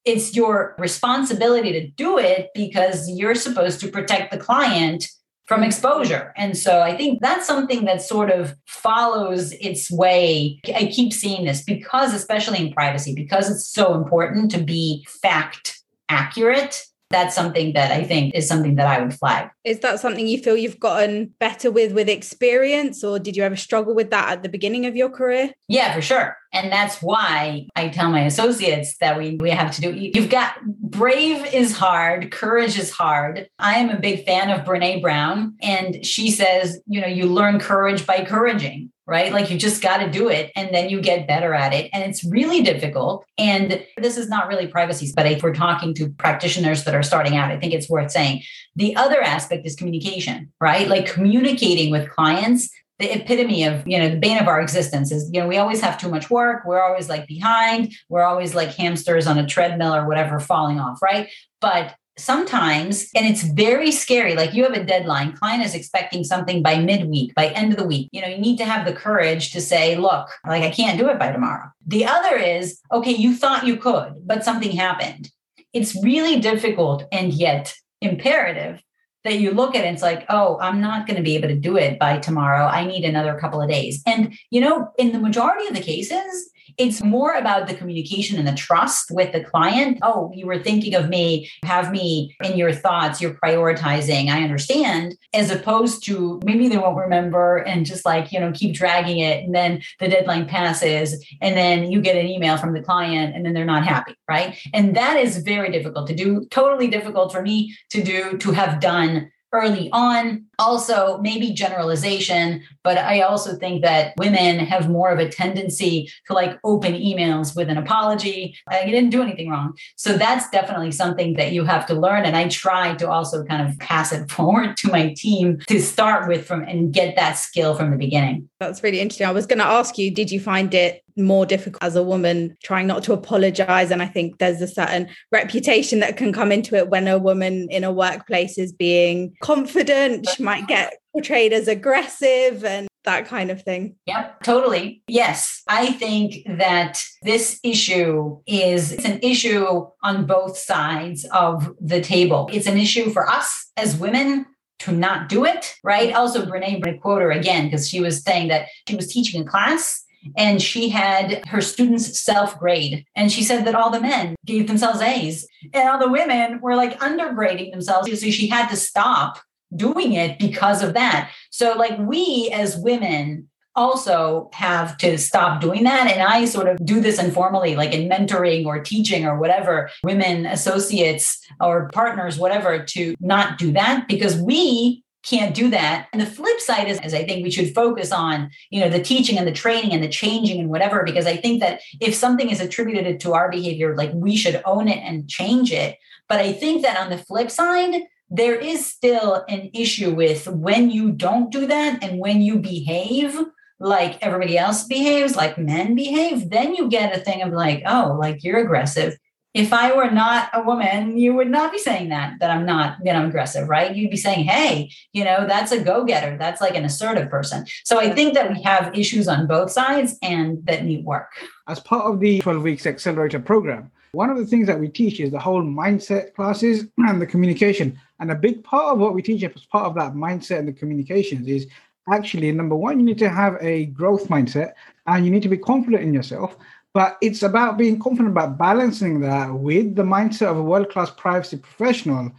it's 0.06 0.36
your 0.36 0.75
responsibility 0.78 1.71
to 1.71 1.88
do 1.88 2.19
it 2.19 2.49
because 2.54 3.10
you're 3.10 3.36
supposed 3.36 3.80
to 3.80 3.88
protect 3.88 4.32
the 4.32 4.38
client 4.38 5.08
from 5.45 5.63
exposure. 5.63 6.34
And 6.38 6.58
so 6.58 6.82
I 6.82 6.95
think 6.95 7.21
that's 7.21 7.45
something 7.45 7.86
that 7.86 8.01
sort 8.01 8.32
of 8.32 8.56
follows 8.65 9.51
its 9.54 9.91
way. 9.91 10.60
I 10.75 10.88
keep 10.88 11.13
seeing 11.13 11.45
this 11.45 11.63
because, 11.63 12.13
especially 12.13 12.60
in 12.60 12.73
privacy, 12.73 13.13
because 13.13 13.49
it's 13.49 13.67
so 13.67 13.93
important 13.93 14.51
to 14.51 14.60
be 14.60 15.06
fact 15.21 15.82
accurate 16.10 16.86
that's 17.15 17.34
something 17.34 17.71
that 17.73 17.91
I 17.91 18.04
think 18.04 18.36
is 18.36 18.45
something 18.45 18.75
that 18.75 18.88
I 18.88 19.01
would 19.01 19.13
flag. 19.13 19.49
Is 19.63 19.80
that 19.80 20.01
something 20.01 20.28
you 20.28 20.38
feel 20.38 20.58
you've 20.58 20.82
gotten 20.82 21.34
better 21.39 21.71
with 21.71 21.93
with 21.93 22.10
experience, 22.10 23.06
or 23.06 23.19
did 23.19 23.38
you 23.38 23.43
ever 23.43 23.56
struggle 23.56 23.95
with 23.95 24.10
that 24.10 24.30
at 24.34 24.43
the 24.43 24.49
beginning 24.49 24.86
of 24.86 24.97
your 24.97 25.10
career? 25.10 25.51
Yeah, 25.69 25.93
for 25.93 26.01
sure. 26.01 26.36
And 26.51 26.71
that's 26.71 27.01
why 27.01 27.67
I 27.75 27.88
tell 27.88 28.10
my 28.12 28.25
associates 28.25 28.97
that 28.97 29.17
we, 29.17 29.38
we 29.39 29.49
have 29.49 29.73
to 29.75 29.82
do 29.82 29.93
you've 29.93 30.30
got 30.30 30.56
brave 30.65 31.45
is 31.54 31.78
hard, 31.78 32.32
courage 32.32 32.78
is 32.78 32.91
hard. 32.91 33.47
I 33.60 33.75
am 33.75 33.89
a 33.89 33.99
big 33.99 34.25
fan 34.25 34.49
of 34.49 34.65
Brene 34.65 35.01
Brown, 35.01 35.56
and 35.62 36.06
she 36.06 36.32
says, 36.32 36.82
you 36.86 36.99
know, 36.99 37.08
you 37.08 37.28
learn 37.28 37.60
courage 37.60 38.06
by 38.06 38.25
couraging 38.25 38.91
right? 39.08 39.32
Like 39.32 39.52
you 39.52 39.58
just 39.58 39.82
got 39.82 39.98
to 39.98 40.10
do 40.10 40.30
it 40.30 40.52
and 40.56 40.74
then 40.74 40.89
you 40.89 41.00
get 41.00 41.28
better 41.28 41.54
at 41.54 41.74
it. 41.74 41.89
And 41.94 42.04
it's 42.04 42.24
really 42.24 42.62
difficult. 42.62 43.26
And 43.38 43.84
this 43.98 44.18
is 44.18 44.30
not 44.30 44.48
really 44.48 44.68
privacy, 44.68 45.12
but 45.15 45.28
if 45.28 45.44
we're 45.44 45.54
talking 45.54 45.94
to 45.96 46.10
practitioners 46.10 46.84
that 46.86 46.96
are 46.96 47.04
starting 47.04 47.36
out, 47.36 47.52
I 47.52 47.60
think 47.60 47.74
it's 47.74 47.89
worth 47.89 48.12
saying. 48.12 48.41
The 48.76 48.96
other 48.96 49.22
aspect 49.22 49.65
is 49.65 49.76
communication, 49.76 50.52
right? 50.60 50.88
Like 50.88 51.06
communicating 51.06 51.91
with 51.91 52.10
clients. 52.10 52.70
The 52.98 53.13
epitome 53.13 53.65
of, 53.65 53.86
you 53.86 54.00
know, 54.00 54.10
the 54.10 54.15
bane 54.15 54.38
of 54.38 54.48
our 54.48 54.62
existence 54.62 55.12
is, 55.12 55.30
you 55.34 55.41
know, 55.41 55.48
we 55.50 55.58
always 55.58 55.82
have 55.82 56.00
too 56.00 56.08
much 56.08 56.30
work. 56.30 56.63
We're 56.65 56.82
always 56.82 57.10
like 57.10 57.28
behind. 57.28 57.94
We're 58.08 58.24
always 58.24 58.56
like 58.56 58.74
hamsters 58.74 59.28
on 59.28 59.38
a 59.38 59.46
treadmill 59.46 59.94
or 59.94 60.08
whatever 60.08 60.39
falling 60.39 60.80
off, 60.80 61.02
right? 61.02 61.30
But 61.60 61.94
sometimes 62.17 63.10
and 63.13 63.25
it's 63.25 63.43
very 63.43 63.91
scary 63.91 64.36
like 64.36 64.54
you 64.54 64.63
have 64.63 64.73
a 64.73 64.84
deadline 64.84 65.34
client 65.34 65.63
is 65.63 65.75
expecting 65.75 66.23
something 66.23 66.63
by 66.63 66.80
midweek 66.80 67.36
by 67.36 67.47
end 67.47 67.73
of 67.73 67.78
the 67.78 67.86
week 67.86 68.08
you 68.13 68.21
know 68.21 68.28
you 68.28 68.38
need 68.38 68.58
to 68.58 68.63
have 68.63 68.86
the 68.86 68.93
courage 68.93 69.51
to 69.51 69.60
say 69.60 69.97
look 69.97 70.30
like 70.47 70.63
i 70.63 70.69
can't 70.69 70.97
do 70.97 71.10
it 71.10 71.19
by 71.19 71.30
tomorrow 71.30 71.69
the 71.86 72.06
other 72.06 72.38
is 72.38 72.80
okay 72.93 73.12
you 73.12 73.36
thought 73.36 73.67
you 73.67 73.75
could 73.75 74.13
but 74.25 74.45
something 74.45 74.71
happened 74.71 75.30
it's 75.73 76.01
really 76.04 76.39
difficult 76.39 77.04
and 77.12 77.34
yet 77.34 77.75
imperative 78.01 78.82
that 79.25 79.39
you 79.39 79.51
look 79.51 79.75
at 79.75 79.84
it, 79.84 79.91
it's 79.91 80.04
like, 80.04 80.23
oh, 80.30 80.58
I'm 80.62 80.80
not 80.80 81.08
going 81.08 81.17
to 81.17 81.23
be 81.23 81.36
able 81.36 81.47
to 81.49 81.56
do 81.56 81.78
it 81.78 81.97
by 81.99 82.19
tomorrow. 82.19 82.67
I 82.67 82.86
need 82.86 83.04
another 83.04 83.38
couple 83.39 83.60
of 83.60 83.67
days. 83.67 84.01
And, 84.06 84.38
you 84.51 84.62
know, 84.62 84.89
in 84.99 85.12
the 85.12 85.19
majority 85.19 85.67
of 85.67 85.73
the 85.73 85.82
cases, 85.82 86.51
it's 86.78 87.02
more 87.02 87.34
about 87.36 87.68
the 87.68 87.76
communication 87.76 88.38
and 88.38 88.48
the 88.48 88.54
trust 88.54 89.12
with 89.12 89.32
the 89.32 89.44
client. 89.44 90.00
Oh, 90.02 90.32
you 90.34 90.46
were 90.46 90.62
thinking 90.62 90.96
of 90.96 91.10
me, 91.10 91.50
have 91.64 91.92
me 91.92 92.36
in 92.44 92.58
your 92.58 92.74
thoughts, 92.74 93.22
you're 93.22 93.34
prioritizing. 93.36 94.30
I 94.30 94.44
understand, 94.44 95.16
as 95.34 95.52
opposed 95.52 96.04
to 96.06 96.40
maybe 96.44 96.68
they 96.68 96.78
won't 96.78 96.98
remember 96.98 97.58
and 97.58 97.86
just 97.86 98.06
like, 98.06 98.32
you 98.32 98.40
know, 98.40 98.52
keep 98.52 98.76
dragging 98.76 99.20
it. 99.20 99.44
And 99.44 99.54
then 99.54 99.82
the 100.00 100.08
deadline 100.08 100.48
passes, 100.48 101.26
and 101.42 101.56
then 101.56 101.92
you 101.92 102.02
get 102.02 102.16
an 102.16 102.28
email 102.28 102.58
from 102.58 102.74
the 102.74 102.82
client, 102.82 103.36
and 103.36 103.46
then 103.46 103.54
they're 103.54 103.66
not 103.66 103.86
happy. 103.86 104.16
Right. 104.28 104.58
And 104.74 104.96
that 104.96 105.18
is 105.18 105.38
very 105.38 105.72
difficult 105.72 106.08
to 106.08 106.16
do, 106.16 106.46
totally 106.52 106.88
difficult 106.88 107.32
for 107.32 107.42
me 107.42 107.76
to 107.92 108.04
do, 108.04 108.38
to 108.38 108.52
have 108.52 108.80
done 108.80 109.32
early 109.54 109.90
on. 109.94 110.46
Also 110.60 111.20
maybe 111.20 111.52
generalization 111.52 112.62
but 112.84 112.98
i 112.98 113.22
also 113.22 113.56
think 113.56 113.82
that 113.82 114.13
women 114.18 114.60
have 114.60 114.89
more 114.89 115.12
of 115.12 115.20
a 115.20 115.30
tendency 115.30 116.10
to 116.28 116.34
like 116.34 116.60
open 116.63 116.94
emails 116.94 117.56
with 117.56 117.70
an 117.70 117.78
apology. 117.78 118.56
Uh, 118.72 118.80
you 118.86 118.91
didn't 118.91 119.10
do 119.10 119.22
anything 119.22 119.50
wrong. 119.50 119.74
So 119.96 120.18
that's 120.18 120.50
definitely 120.50 120.91
something 120.91 121.34
that 121.34 121.52
you 121.52 121.63
have 121.65 121.86
to 121.88 121.94
learn 121.94 122.26
and 122.26 122.36
i 122.36 122.48
try 122.48 122.96
to 122.96 123.10
also 123.10 123.44
kind 123.44 123.68
of 123.68 123.78
pass 123.80 124.12
it 124.12 124.30
forward 124.38 124.78
to 124.78 124.89
my 124.89 125.13
team 125.13 125.60
to 125.68 125.82
start 125.82 126.28
with 126.28 126.46
from 126.46 126.63
and 126.63 126.94
get 126.94 127.15
that 127.15 127.34
skill 127.34 127.76
from 127.76 127.91
the 127.91 127.98
beginning. 127.98 128.50
That's 128.60 128.84
really 128.84 129.00
interesting. 129.00 129.28
I 129.28 129.32
was 129.32 129.46
going 129.46 129.60
to 129.60 129.65
ask 129.65 129.98
you 129.98 130.12
did 130.12 130.32
you 130.32 130.39
find 130.39 130.74
it 130.74 131.02
more 131.18 131.46
difficult 131.46 131.82
as 131.82 131.96
a 131.96 132.04
woman 132.04 132.58
trying 132.63 132.88
not 132.88 133.02
to 133.04 133.13
apologize? 133.13 133.91
And 133.91 134.02
i 134.02 134.08
think 134.08 134.38
there's 134.39 134.62
a 134.62 134.68
certain 134.68 135.08
reputation 135.32 136.00
that 136.00 136.18
can 136.18 136.34
come 136.34 136.51
into 136.51 136.76
it 136.76 136.89
when 136.89 137.08
a 137.08 137.18
woman 137.18 137.68
in 137.70 137.84
a 137.84 137.91
workplace 137.91 138.58
is 138.58 138.74
being 138.74 139.34
confident 139.41 140.28
might 140.46 140.68
get 140.68 140.93
portrayed 141.12 141.52
as 141.52 141.68
aggressive 141.68 142.64
and 142.64 142.88
that 143.04 143.26
kind 143.26 143.52
of 143.52 143.62
thing. 143.62 143.96
Yep, 144.06 144.43
totally. 144.43 145.04
Yes. 145.08 145.62
I 145.68 145.91
think 145.91 146.36
that 146.58 147.02
this 147.24 147.60
issue 147.64 148.39
is 148.48 148.91
it's 148.91 149.06
an 149.06 149.20
issue 149.22 149.88
on 150.04 150.26
both 150.26 150.58
sides 150.58 151.26
of 151.32 151.74
the 151.80 152.02
table. 152.02 152.50
It's 152.52 152.68
an 152.68 152.78
issue 152.78 153.12
for 153.12 153.28
us 153.30 153.72
as 153.78 153.98
women 153.98 154.46
to 154.80 154.91
not 154.91 155.30
do 155.30 155.46
it, 155.46 155.76
right? 155.84 156.14
Also, 156.14 156.46
Brene, 156.46 156.86
I 156.86 156.93
quote 156.98 157.22
her 157.22 157.32
again, 157.32 157.66
because 157.66 157.88
she 157.88 158.02
was 158.02 158.22
saying 158.24 158.50
that 158.50 158.68
she 158.88 158.96
was 158.96 159.08
teaching 159.08 159.41
a 159.41 159.46
class 159.46 160.04
and 160.36 160.62
she 160.62 160.89
had 160.89 161.46
her 161.48 161.62
students 161.62 162.20
self 162.20 162.60
grade. 162.60 163.06
And 163.16 163.32
she 163.32 163.43
said 163.43 163.66
that 163.66 163.76
all 163.76 163.89
the 163.89 164.02
men 164.02 164.36
gave 164.46 164.68
themselves 164.68 165.02
A's 165.02 165.48
and 165.74 165.88
all 165.88 166.00
the 166.00 166.12
women 166.12 166.60
were 166.62 166.76
like 166.76 167.00
undergrading 167.00 167.72
themselves. 167.72 168.10
So 168.10 168.30
she 168.32 168.48
had 168.48 168.68
to 168.70 168.76
stop 168.76 169.39
doing 169.76 170.13
it 170.13 170.39
because 170.39 170.82
of 170.82 170.93
that. 170.93 171.32
So, 171.51 171.73
like, 171.73 171.97
we 171.99 172.49
as 172.53 172.78
women 172.78 173.49
also 173.76 174.49
have 174.53 174.97
to 174.97 175.17
stop 175.17 175.61
doing 175.61 175.84
that. 175.84 176.09
And 176.09 176.21
I 176.21 176.45
sort 176.45 176.67
of 176.67 176.84
do 176.86 177.01
this 177.01 177.21
informally, 177.21 177.76
like 177.76 177.93
in 177.93 178.09
mentoring 178.09 178.65
or 178.65 178.80
teaching 178.82 179.26
or 179.26 179.38
whatever, 179.38 179.89
women 180.03 180.45
associates 180.45 181.45
or 181.59 181.89
partners, 181.89 182.38
whatever, 182.38 182.84
to 182.84 183.15
not 183.19 183.57
do 183.57 183.73
that 183.73 184.07
because 184.07 184.38
we 184.38 185.03
can't 185.23 185.55
do 185.55 185.69
that. 185.71 186.07
And 186.13 186.21
the 186.21 186.26
flip 186.26 186.59
side 186.59 186.88
is, 186.88 187.01
is 187.01 187.13
I 187.13 187.26
think 187.26 187.43
we 187.43 187.51
should 187.51 187.73
focus 187.73 188.11
on, 188.11 188.51
you 188.69 188.80
know, 188.80 188.89
the 188.89 189.01
teaching 189.01 189.38
and 189.38 189.47
the 189.47 189.51
training 189.51 189.91
and 189.91 190.03
the 190.03 190.07
changing 190.07 190.59
and 190.59 190.69
whatever, 190.69 191.03
because 191.03 191.26
I 191.26 191.36
think 191.36 191.61
that 191.61 191.82
if 191.99 192.13
something 192.13 192.49
is 192.49 192.61
attributed 192.61 193.19
to 193.21 193.34
our 193.34 193.49
behavior, 193.49 193.95
like 193.95 194.11
we 194.13 194.38
should 194.38 194.61
own 194.65 194.88
it 194.88 194.99
and 194.99 195.28
change 195.28 195.71
it. 195.71 195.97
But 196.30 196.39
I 196.39 196.53
think 196.53 196.84
that 196.84 196.99
on 196.99 197.09
the 197.09 197.17
flip 197.17 197.51
side, 197.51 198.03
there 198.30 198.55
is 198.55 198.86
still 198.86 199.45
an 199.47 199.69
issue 199.73 200.13
with 200.13 200.47
when 200.47 200.89
you 200.89 201.11
don't 201.11 201.51
do 201.51 201.67
that 201.67 202.03
and 202.03 202.19
when 202.19 202.41
you 202.41 202.59
behave 202.59 203.38
like 203.80 204.17
everybody 204.21 204.57
else 204.57 204.86
behaves, 204.86 205.36
like 205.36 205.57
men 205.57 205.95
behave, 205.95 206.49
then 206.49 206.73
you 206.76 206.88
get 206.89 207.15
a 207.15 207.19
thing 207.19 207.41
of 207.41 207.51
like, 207.51 207.84
oh, 207.86 208.17
like 208.19 208.43
you're 208.43 208.59
aggressive 208.59 209.17
if 209.55 209.71
I 209.71 209.95
were 209.95 210.11
not 210.11 210.49
a 210.53 210.61
woman, 210.61 211.17
you 211.17 211.34
would 211.34 211.49
not 211.49 211.71
be 211.71 211.78
saying 211.78 212.09
that, 212.09 212.34
that 212.41 212.51
I'm 212.51 212.65
not, 212.65 212.97
that 213.05 213.15
I'm 213.15 213.30
aggressive, 213.30 213.69
right? 213.69 213.95
You'd 213.95 214.11
be 214.11 214.17
saying, 214.17 214.43
hey, 214.43 214.91
you 215.13 215.23
know, 215.23 215.47
that's 215.47 215.71
a 215.71 215.82
go 215.82 216.03
getter. 216.03 216.38
That's 216.38 216.59
like 216.59 216.76
an 216.76 216.84
assertive 216.84 217.30
person. 217.30 217.65
So 217.86 217.97
I 217.97 218.11
think 218.11 218.34
that 218.34 218.51
we 218.51 218.61
have 218.63 218.93
issues 218.93 219.30
on 219.30 219.47
both 219.47 219.71
sides 219.71 220.17
and 220.21 220.57
that 220.65 220.84
need 220.84 221.05
work. 221.05 221.32
As 221.69 221.80
part 221.80 222.03
of 222.03 222.19
the 222.19 222.41
12 222.41 222.63
weeks 222.63 222.86
accelerator 222.86 223.39
program, 223.39 223.91
one 224.11 224.30
of 224.30 224.38
the 224.38 224.45
things 224.45 224.67
that 224.67 224.78
we 224.78 224.89
teach 224.89 225.21
is 225.21 225.32
the 225.32 225.39
whole 225.39 225.63
mindset 225.63 226.34
classes 226.34 226.88
and 226.97 227.21
the 227.21 227.26
communication. 227.26 227.97
And 228.20 228.32
a 228.32 228.36
big 228.36 228.63
part 228.63 228.93
of 228.93 228.99
what 228.99 229.13
we 229.13 229.22
teach 229.22 229.43
as 229.43 229.66
part 229.66 229.86
of 229.86 229.95
that 229.95 230.13
mindset 230.13 230.59
and 230.59 230.68
the 230.68 230.74
communications 230.74 231.47
is 231.47 231.68
actually 232.11 232.51
number 232.51 232.76
one, 232.76 232.99
you 232.99 233.05
need 233.05 233.18
to 233.20 233.30
have 233.30 233.57
a 233.61 233.88
growth 233.88 234.28
mindset 234.28 234.74
and 235.07 235.26
you 235.26 235.32
need 235.32 235.43
to 235.43 235.49
be 235.49 235.57
confident 235.57 236.03
in 236.03 236.13
yourself. 236.13 236.55
But 236.93 237.18
it's 237.22 237.43
about 237.43 237.78
being 237.78 237.99
confident 237.99 238.30
about 238.30 238.57
balancing 238.57 239.20
that 239.22 239.53
with 239.53 239.95
the 239.95 240.03
mindset 240.03 240.47
of 240.47 240.57
a 240.57 240.63
world 240.63 240.89
class 240.89 241.11
privacy 241.11 241.57
professional, 241.57 242.32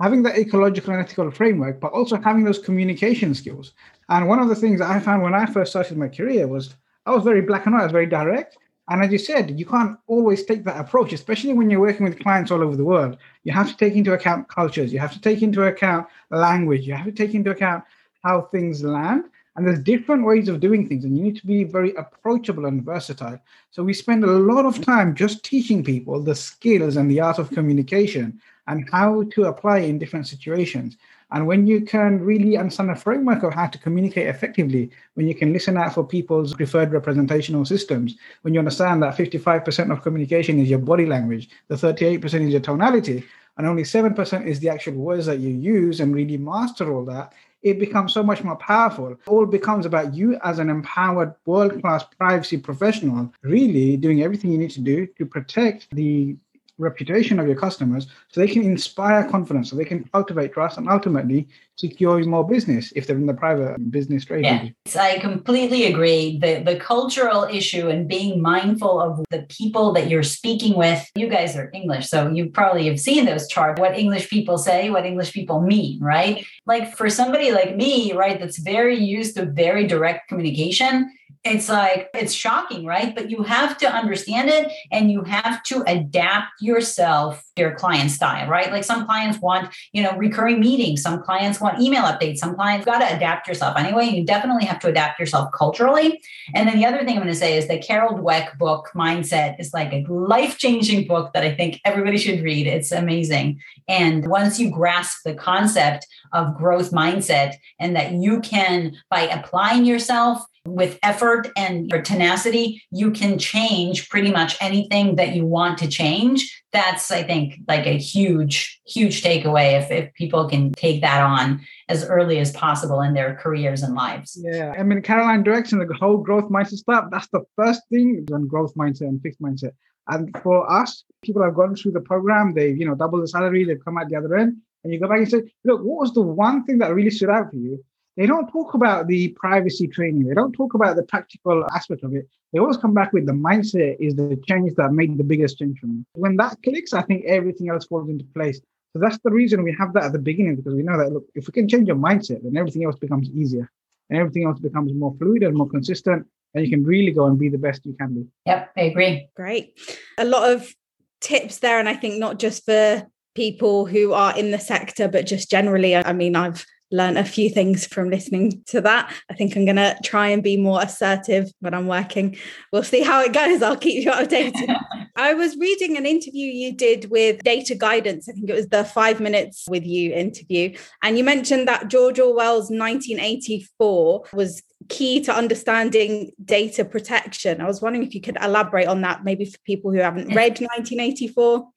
having 0.00 0.22
that 0.24 0.38
ecological 0.38 0.92
and 0.92 1.02
ethical 1.04 1.30
framework, 1.30 1.78
but 1.78 1.92
also 1.92 2.20
having 2.20 2.42
those 2.42 2.58
communication 2.58 3.34
skills. 3.34 3.72
And 4.08 4.26
one 4.26 4.40
of 4.40 4.48
the 4.48 4.56
things 4.56 4.80
that 4.80 4.90
I 4.90 4.98
found 4.98 5.22
when 5.22 5.34
I 5.34 5.46
first 5.46 5.70
started 5.70 5.96
my 5.96 6.08
career 6.08 6.48
was 6.48 6.74
I 7.06 7.12
was 7.12 7.22
very 7.22 7.42
black 7.42 7.66
and 7.66 7.74
white, 7.74 7.82
I 7.82 7.84
was 7.84 7.92
very 7.92 8.06
direct. 8.06 8.56
And 8.90 9.04
as 9.04 9.12
you 9.12 9.18
said, 9.18 9.56
you 9.58 9.64
can't 9.64 9.96
always 10.08 10.44
take 10.44 10.64
that 10.64 10.80
approach, 10.80 11.12
especially 11.12 11.52
when 11.52 11.70
you're 11.70 11.80
working 11.80 12.04
with 12.04 12.18
clients 12.18 12.50
all 12.50 12.60
over 12.60 12.74
the 12.74 12.84
world. 12.84 13.18
You 13.44 13.52
have 13.52 13.70
to 13.70 13.76
take 13.76 13.94
into 13.94 14.12
account 14.12 14.48
cultures, 14.48 14.92
you 14.92 14.98
have 14.98 15.12
to 15.12 15.20
take 15.20 15.42
into 15.42 15.62
account 15.62 16.08
language, 16.30 16.88
you 16.88 16.94
have 16.94 17.06
to 17.06 17.12
take 17.12 17.32
into 17.32 17.52
account 17.52 17.84
how 18.24 18.42
things 18.42 18.82
land. 18.82 19.26
And 19.54 19.66
there's 19.66 19.78
different 19.78 20.24
ways 20.24 20.48
of 20.48 20.58
doing 20.58 20.88
things, 20.88 21.04
and 21.04 21.16
you 21.16 21.22
need 21.22 21.36
to 21.36 21.46
be 21.46 21.62
very 21.62 21.94
approachable 21.94 22.66
and 22.66 22.82
versatile. 22.84 23.40
So 23.70 23.84
we 23.84 23.94
spend 23.94 24.24
a 24.24 24.26
lot 24.26 24.64
of 24.64 24.84
time 24.84 25.14
just 25.14 25.44
teaching 25.44 25.84
people 25.84 26.20
the 26.20 26.34
skills 26.34 26.96
and 26.96 27.08
the 27.08 27.20
art 27.20 27.38
of 27.38 27.50
communication 27.50 28.40
and 28.66 28.88
how 28.90 29.22
to 29.34 29.44
apply 29.44 29.78
in 29.78 29.98
different 29.98 30.26
situations. 30.26 30.96
And 31.32 31.46
when 31.46 31.66
you 31.66 31.82
can 31.82 32.20
really 32.20 32.56
understand 32.56 32.90
a 32.90 32.96
framework 32.96 33.42
of 33.42 33.54
how 33.54 33.68
to 33.68 33.78
communicate 33.78 34.26
effectively, 34.26 34.90
when 35.14 35.28
you 35.28 35.34
can 35.34 35.52
listen 35.52 35.76
out 35.76 35.94
for 35.94 36.04
people's 36.04 36.54
preferred 36.54 36.92
representational 36.92 37.64
systems, 37.64 38.16
when 38.42 38.52
you 38.52 38.60
understand 38.60 39.02
that 39.02 39.16
55% 39.16 39.92
of 39.92 40.02
communication 40.02 40.58
is 40.58 40.68
your 40.68 40.80
body 40.80 41.06
language, 41.06 41.48
the 41.68 41.76
38% 41.76 42.24
is 42.24 42.50
your 42.50 42.60
tonality, 42.60 43.24
and 43.56 43.66
only 43.66 43.82
7% 43.82 44.46
is 44.46 44.60
the 44.60 44.68
actual 44.68 44.94
words 44.94 45.26
that 45.26 45.38
you 45.38 45.50
use 45.50 46.00
and 46.00 46.14
really 46.14 46.36
master 46.36 46.92
all 46.92 47.04
that, 47.04 47.32
it 47.62 47.78
becomes 47.78 48.12
so 48.12 48.22
much 48.22 48.42
more 48.42 48.56
powerful. 48.56 49.12
It 49.12 49.18
all 49.26 49.46
becomes 49.46 49.84
about 49.84 50.14
you 50.14 50.38
as 50.42 50.58
an 50.58 50.70
empowered 50.70 51.34
world 51.44 51.80
class 51.80 52.04
privacy 52.04 52.56
professional, 52.56 53.32
really 53.42 53.96
doing 53.96 54.22
everything 54.22 54.50
you 54.50 54.58
need 54.58 54.70
to 54.70 54.80
do 54.80 55.06
to 55.18 55.26
protect 55.26 55.88
the 55.92 56.36
reputation 56.80 57.38
of 57.38 57.46
your 57.46 57.56
customers 57.56 58.06
so 58.28 58.40
they 58.40 58.48
can 58.48 58.62
inspire 58.62 59.28
confidence, 59.28 59.70
so 59.70 59.76
they 59.76 59.84
can 59.84 60.04
cultivate 60.12 60.52
trust 60.52 60.78
and 60.78 60.88
ultimately 60.88 61.48
secure 61.76 62.22
more 62.24 62.46
business 62.46 62.92
if 62.94 63.06
they're 63.06 63.16
in 63.16 63.26
the 63.26 63.34
private 63.34 63.90
business 63.90 64.24
trade. 64.24 64.44
Yeah, 64.44 64.68
I 64.98 65.18
completely 65.18 65.84
agree. 65.86 66.38
The 66.38 66.62
the 66.64 66.76
cultural 66.76 67.44
issue 67.44 67.88
and 67.88 68.08
being 68.08 68.42
mindful 68.42 69.00
of 69.00 69.24
the 69.30 69.42
people 69.48 69.92
that 69.92 70.08
you're 70.10 70.22
speaking 70.22 70.76
with. 70.76 71.00
You 71.14 71.28
guys 71.28 71.56
are 71.56 71.70
English, 71.72 72.08
so 72.08 72.30
you 72.30 72.50
probably 72.50 72.86
have 72.88 73.00
seen 73.00 73.24
those 73.24 73.48
charts, 73.48 73.80
what 73.80 73.98
English 73.98 74.28
people 74.28 74.58
say, 74.58 74.90
what 74.90 75.06
English 75.06 75.32
people 75.32 75.60
mean, 75.60 76.00
right? 76.00 76.44
Like 76.66 76.96
for 76.96 77.08
somebody 77.08 77.52
like 77.52 77.76
me, 77.76 78.12
right, 78.12 78.38
that's 78.38 78.58
very 78.58 78.96
used 78.96 79.36
to 79.36 79.46
very 79.46 79.86
direct 79.86 80.28
communication 80.28 81.10
it's 81.42 81.70
like 81.70 82.10
it's 82.12 82.34
shocking 82.34 82.84
right? 82.84 83.14
But 83.14 83.30
you 83.30 83.42
have 83.42 83.78
to 83.78 83.90
understand 83.90 84.50
it 84.50 84.70
and 84.92 85.10
you 85.10 85.22
have 85.22 85.62
to 85.64 85.82
adapt 85.86 86.60
yourself 86.60 87.42
to 87.56 87.62
your 87.62 87.74
client 87.74 88.10
style 88.10 88.48
right? 88.48 88.70
Like 88.70 88.84
some 88.84 89.06
clients 89.06 89.38
want 89.40 89.74
you 89.92 90.02
know 90.02 90.14
recurring 90.16 90.60
meetings. 90.60 91.02
Some 91.02 91.22
clients 91.22 91.60
want 91.60 91.80
email 91.80 92.02
updates. 92.02 92.38
Some 92.38 92.54
clients 92.54 92.84
got 92.84 92.98
to 92.98 93.16
adapt 93.16 93.48
yourself 93.48 93.78
anyway. 93.78 94.06
You 94.06 94.24
definitely 94.24 94.66
have 94.66 94.80
to 94.80 94.88
adapt 94.88 95.18
yourself 95.18 95.50
culturally. 95.52 96.20
And 96.54 96.68
then 96.68 96.76
the 96.76 96.84
other 96.84 96.98
thing 96.98 97.16
i'm 97.16 97.22
going 97.22 97.28
to 97.28 97.34
say 97.34 97.56
is 97.56 97.68
the 97.68 97.78
carol 97.78 98.18
dweck 98.18 98.58
book 98.58 98.90
mindset 98.94 99.58
is 99.58 99.72
like 99.72 99.92
a 99.92 100.04
life-changing 100.08 101.06
book 101.06 101.32
that 101.32 101.42
i 101.42 101.54
think 101.54 101.80
everybody 101.84 102.18
should 102.18 102.42
read. 102.42 102.66
It's 102.66 102.92
amazing. 102.92 103.60
And 103.88 104.28
once 104.28 104.60
you 104.60 104.70
grasp 104.70 105.20
the 105.24 105.34
concept 105.34 106.06
of 106.32 106.54
growth 106.54 106.90
mindset 106.90 107.54
and 107.78 107.96
that 107.96 108.12
you 108.12 108.40
can 108.40 108.96
by 109.08 109.22
applying 109.22 109.84
yourself 109.84 110.44
with 110.66 110.98
effort 111.02 111.48
and 111.56 111.90
your 111.90 112.02
tenacity, 112.02 112.82
you 112.90 113.10
can 113.10 113.38
change 113.38 114.08
pretty 114.08 114.30
much 114.30 114.56
anything 114.60 115.16
that 115.16 115.34
you 115.34 115.46
want 115.46 115.78
to 115.78 115.88
change. 115.88 116.62
That's, 116.72 117.10
I 117.10 117.22
think, 117.22 117.60
like 117.66 117.86
a 117.86 117.96
huge, 117.96 118.80
huge 118.86 119.22
takeaway 119.22 119.80
if, 119.80 119.90
if 119.90 120.12
people 120.14 120.48
can 120.48 120.72
take 120.72 121.00
that 121.00 121.22
on 121.22 121.60
as 121.88 122.04
early 122.04 122.38
as 122.38 122.52
possible 122.52 123.00
in 123.00 123.14
their 123.14 123.34
careers 123.36 123.82
and 123.82 123.94
lives. 123.94 124.38
Yeah. 124.40 124.74
I 124.78 124.82
mean, 124.82 125.02
Caroline 125.02 125.42
direction, 125.42 125.78
the 125.78 125.94
whole 125.94 126.18
growth 126.18 126.50
mindset 126.50 126.78
stuff, 126.78 127.06
that's 127.10 127.28
the 127.28 127.42
first 127.56 127.80
thing 127.90 128.26
on 128.32 128.46
growth 128.46 128.74
mindset 128.74 129.08
and 129.08 129.20
fixed 129.22 129.40
mindset. 129.40 129.72
And 130.08 130.36
for 130.42 130.70
us, 130.70 131.04
people 131.22 131.42
have 131.42 131.54
gone 131.54 131.74
through 131.74 131.92
the 131.92 132.00
program, 132.00 132.52
they've, 132.54 132.76
you 132.76 132.86
know, 132.86 132.94
doubled 132.94 133.22
the 133.22 133.28
salary, 133.28 133.64
they've 133.64 133.84
come 133.84 133.96
out 133.96 134.08
the 134.08 134.16
other 134.16 134.36
end. 134.36 134.56
And 134.82 134.92
you 134.92 135.00
go 135.00 135.08
back 135.08 135.18
and 135.18 135.30
say, 135.30 135.42
look, 135.64 135.82
what 135.82 136.00
was 136.00 136.14
the 136.14 136.22
one 136.22 136.64
thing 136.64 136.78
that 136.78 136.94
really 136.94 137.10
stood 137.10 137.30
out 137.30 137.50
for 137.50 137.56
you? 137.56 137.84
They 138.20 138.26
don't 138.26 138.48
talk 138.48 138.74
about 138.74 139.06
the 139.06 139.28
privacy 139.28 139.88
training. 139.88 140.26
They 140.26 140.34
don't 140.34 140.52
talk 140.52 140.74
about 140.74 140.94
the 140.94 141.04
practical 141.04 141.64
aspect 141.74 142.04
of 142.04 142.14
it. 142.14 142.28
They 142.52 142.58
always 142.58 142.76
come 142.76 142.92
back 142.92 143.14
with 143.14 143.24
the 143.24 143.32
mindset 143.32 143.96
is 143.98 144.14
the 144.14 144.38
change 144.46 144.74
that 144.74 144.92
made 144.92 145.16
the 145.16 145.24
biggest 145.24 145.56
change 145.56 145.78
for 145.78 145.86
me. 145.86 146.04
When 146.12 146.36
that 146.36 146.58
clicks, 146.62 146.92
I 146.92 147.00
think 147.00 147.24
everything 147.24 147.70
else 147.70 147.86
falls 147.86 148.10
into 148.10 148.26
place. 148.34 148.60
So 148.92 148.98
that's 148.98 149.16
the 149.24 149.30
reason 149.30 149.62
we 149.62 149.74
have 149.78 149.94
that 149.94 150.02
at 150.02 150.12
the 150.12 150.18
beginning 150.18 150.56
because 150.56 150.74
we 150.74 150.82
know 150.82 150.98
that 150.98 151.10
look, 151.10 151.24
if 151.34 151.46
we 151.46 151.52
can 151.52 151.66
change 151.66 151.86
your 151.88 151.96
mindset, 151.96 152.42
then 152.42 152.58
everything 152.58 152.84
else 152.84 152.96
becomes 152.96 153.30
easier 153.30 153.70
and 154.10 154.18
everything 154.18 154.44
else 154.44 154.58
becomes 154.58 154.92
more 154.92 155.14
fluid 155.18 155.42
and 155.42 155.56
more 155.56 155.70
consistent, 155.70 156.26
and 156.52 156.62
you 156.62 156.70
can 156.70 156.84
really 156.84 157.12
go 157.12 157.24
and 157.24 157.38
be 157.38 157.48
the 157.48 157.56
best 157.56 157.86
you 157.86 157.94
can 157.94 158.12
be. 158.12 158.26
Yep, 158.44 158.70
I 158.76 158.80
agree. 158.82 159.28
Great. 159.34 159.80
A 160.18 160.26
lot 160.26 160.52
of 160.52 160.74
tips 161.22 161.60
there, 161.60 161.78
and 161.78 161.88
I 161.88 161.94
think 161.94 162.18
not 162.18 162.38
just 162.38 162.66
for 162.66 163.06
people 163.34 163.86
who 163.86 164.12
are 164.12 164.36
in 164.36 164.50
the 164.50 164.58
sector, 164.58 165.08
but 165.08 165.26
just 165.26 165.50
generally. 165.50 165.96
I 165.96 166.12
mean, 166.12 166.36
I've 166.36 166.66
learned 166.90 167.18
a 167.18 167.24
few 167.24 167.50
things 167.50 167.86
from 167.86 168.10
listening 168.10 168.62
to 168.66 168.80
that. 168.80 169.12
I 169.30 169.34
think 169.34 169.56
I'm 169.56 169.64
going 169.64 169.76
to 169.76 169.96
try 170.02 170.28
and 170.28 170.42
be 170.42 170.56
more 170.56 170.82
assertive 170.82 171.50
when 171.60 171.74
I'm 171.74 171.86
working. 171.86 172.36
We'll 172.72 172.82
see 172.82 173.02
how 173.02 173.22
it 173.22 173.32
goes. 173.32 173.62
I'll 173.62 173.76
keep 173.76 174.04
you 174.04 174.10
updated. 174.10 174.76
I 175.16 175.34
was 175.34 175.56
reading 175.56 175.96
an 175.96 176.06
interview 176.06 176.46
you 176.46 176.72
did 176.72 177.10
with 177.10 177.42
Data 177.42 177.74
Guidance. 177.74 178.28
I 178.28 178.32
think 178.32 178.48
it 178.48 178.54
was 178.54 178.68
the 178.68 178.84
five 178.84 179.20
minutes 179.20 179.66
with 179.68 179.84
you 179.84 180.12
interview. 180.12 180.76
And 181.02 181.18
you 181.18 181.24
mentioned 181.24 181.68
that 181.68 181.88
George 181.88 182.18
Orwell's 182.18 182.70
1984 182.70 184.24
was 184.32 184.62
key 184.88 185.20
to 185.20 185.34
understanding 185.34 186.32
data 186.44 186.84
protection. 186.84 187.60
I 187.60 187.66
was 187.66 187.82
wondering 187.82 188.06
if 188.06 188.14
you 188.14 188.20
could 188.20 188.38
elaborate 188.42 188.88
on 188.88 189.02
that, 189.02 189.24
maybe 189.24 189.44
for 189.44 189.58
people 189.64 189.92
who 189.92 189.98
haven't 189.98 190.34
read 190.34 190.58
1984. 190.60 191.68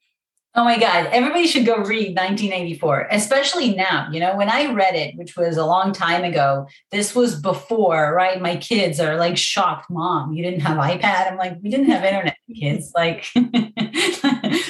Oh 0.56 0.62
my 0.62 0.78
God, 0.78 1.06
everybody 1.06 1.48
should 1.48 1.66
go 1.66 1.78
read 1.78 2.16
1984, 2.16 3.08
especially 3.10 3.74
now. 3.74 4.08
You 4.12 4.20
know, 4.20 4.36
when 4.36 4.48
I 4.48 4.72
read 4.72 4.94
it, 4.94 5.16
which 5.16 5.36
was 5.36 5.56
a 5.56 5.66
long 5.66 5.92
time 5.92 6.22
ago, 6.22 6.68
this 6.92 7.12
was 7.12 7.40
before, 7.40 8.14
right? 8.14 8.40
My 8.40 8.54
kids 8.56 9.00
are 9.00 9.16
like 9.16 9.36
shocked, 9.36 9.90
Mom, 9.90 10.32
you 10.32 10.44
didn't 10.44 10.60
have 10.60 10.78
iPad. 10.78 11.28
I'm 11.28 11.36
like, 11.36 11.58
we 11.60 11.70
didn't 11.70 11.90
have 11.90 12.04
internet, 12.04 12.36
kids. 12.54 12.92
Like, 12.94 13.26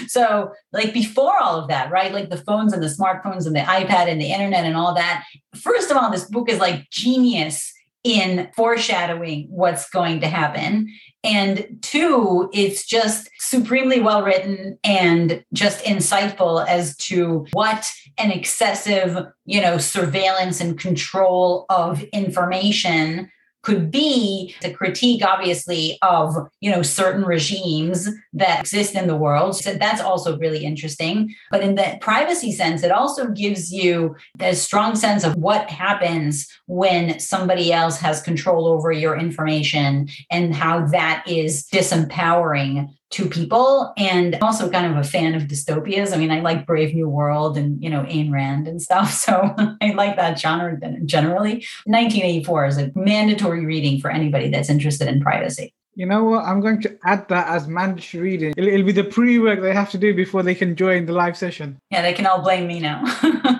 so, 0.06 0.52
like, 0.72 0.94
before 0.94 1.38
all 1.38 1.60
of 1.60 1.68
that, 1.68 1.90
right? 1.90 2.14
Like 2.14 2.30
the 2.30 2.38
phones 2.38 2.72
and 2.72 2.82
the 2.82 2.86
smartphones 2.86 3.44
and 3.46 3.54
the 3.54 3.60
iPad 3.60 4.08
and 4.08 4.18
the 4.18 4.32
internet 4.32 4.64
and 4.64 4.76
all 4.76 4.94
that. 4.94 5.26
First 5.54 5.90
of 5.90 5.98
all, 5.98 6.10
this 6.10 6.24
book 6.24 6.48
is 6.48 6.60
like 6.60 6.88
genius 6.88 7.74
in 8.04 8.50
foreshadowing 8.54 9.48
what's 9.48 9.88
going 9.88 10.20
to 10.20 10.28
happen. 10.28 10.88
And 11.24 11.78
two, 11.80 12.50
it's 12.52 12.86
just 12.86 13.30
supremely 13.38 14.00
well 14.00 14.22
written 14.22 14.78
and 14.84 15.42
just 15.54 15.82
insightful 15.84 16.66
as 16.66 16.96
to 16.98 17.46
what 17.52 17.90
an 18.18 18.30
excessive, 18.30 19.26
you 19.46 19.60
know, 19.60 19.78
surveillance 19.78 20.60
and 20.60 20.78
control 20.78 21.64
of 21.70 22.02
information 22.12 23.30
could 23.64 23.90
be 23.90 24.54
the 24.62 24.70
critique 24.70 25.24
obviously 25.24 25.98
of 26.02 26.36
you 26.60 26.70
know 26.70 26.82
certain 26.82 27.24
regimes 27.24 28.08
that 28.32 28.60
exist 28.60 28.94
in 28.94 29.06
the 29.06 29.16
world. 29.16 29.56
So 29.56 29.74
that's 29.74 30.00
also 30.00 30.38
really 30.38 30.64
interesting. 30.64 31.34
But 31.50 31.62
in 31.62 31.74
the 31.74 31.98
privacy 32.00 32.52
sense 32.52 32.82
it 32.82 32.92
also 32.92 33.28
gives 33.28 33.72
you 33.72 34.16
a 34.40 34.54
strong 34.54 34.94
sense 34.94 35.24
of 35.24 35.34
what 35.36 35.70
happens 35.70 36.46
when 36.66 37.18
somebody 37.18 37.72
else 37.72 37.98
has 37.98 38.20
control 38.20 38.66
over 38.66 38.92
your 38.92 39.16
information 39.16 40.08
and 40.30 40.54
how 40.54 40.86
that 40.86 41.24
is 41.26 41.66
disempowering 41.72 42.88
to 43.14 43.28
people 43.28 43.92
and 43.96 44.36
also 44.42 44.68
kind 44.68 44.90
of 44.90 44.98
a 44.98 45.08
fan 45.08 45.34
of 45.34 45.42
dystopias. 45.42 46.12
I 46.12 46.16
mean, 46.16 46.32
I 46.32 46.40
like 46.40 46.66
Brave 46.66 46.94
New 46.94 47.08
World 47.08 47.56
and, 47.56 47.80
you 47.82 47.88
know, 47.88 48.02
Ayn 48.02 48.32
Rand 48.32 48.68
and 48.68 48.82
stuff. 48.82 49.12
So 49.24 49.54
I 49.80 49.92
like 49.92 50.16
that 50.16 50.38
genre 50.38 50.76
generally. 51.06 51.64
1984 51.86 52.66
is 52.66 52.78
a 52.78 52.92
mandatory 52.94 53.64
reading 53.64 54.00
for 54.00 54.10
anybody 54.10 54.50
that's 54.50 54.68
interested 54.68 55.08
in 55.08 55.20
privacy. 55.20 55.72
You 55.94 56.04
know 56.04 56.24
what? 56.24 56.44
I'm 56.44 56.60
going 56.60 56.82
to 56.82 56.98
add 57.04 57.28
that 57.28 57.48
as 57.48 57.66
mandatory 57.68 58.22
reading. 58.22 58.54
It'll, 58.56 58.68
it'll 58.68 58.86
be 58.86 58.92
the 58.92 59.04
pre 59.04 59.38
work 59.38 59.62
they 59.62 59.72
have 59.72 59.90
to 59.92 59.98
do 59.98 60.14
before 60.14 60.42
they 60.42 60.54
can 60.54 60.76
join 60.76 61.06
the 61.06 61.12
live 61.12 61.36
session. 61.36 61.78
Yeah, 61.90 62.02
they 62.02 62.12
can 62.12 62.26
all 62.26 62.42
blame 62.42 62.66
me 62.66 62.80
now. 62.80 63.02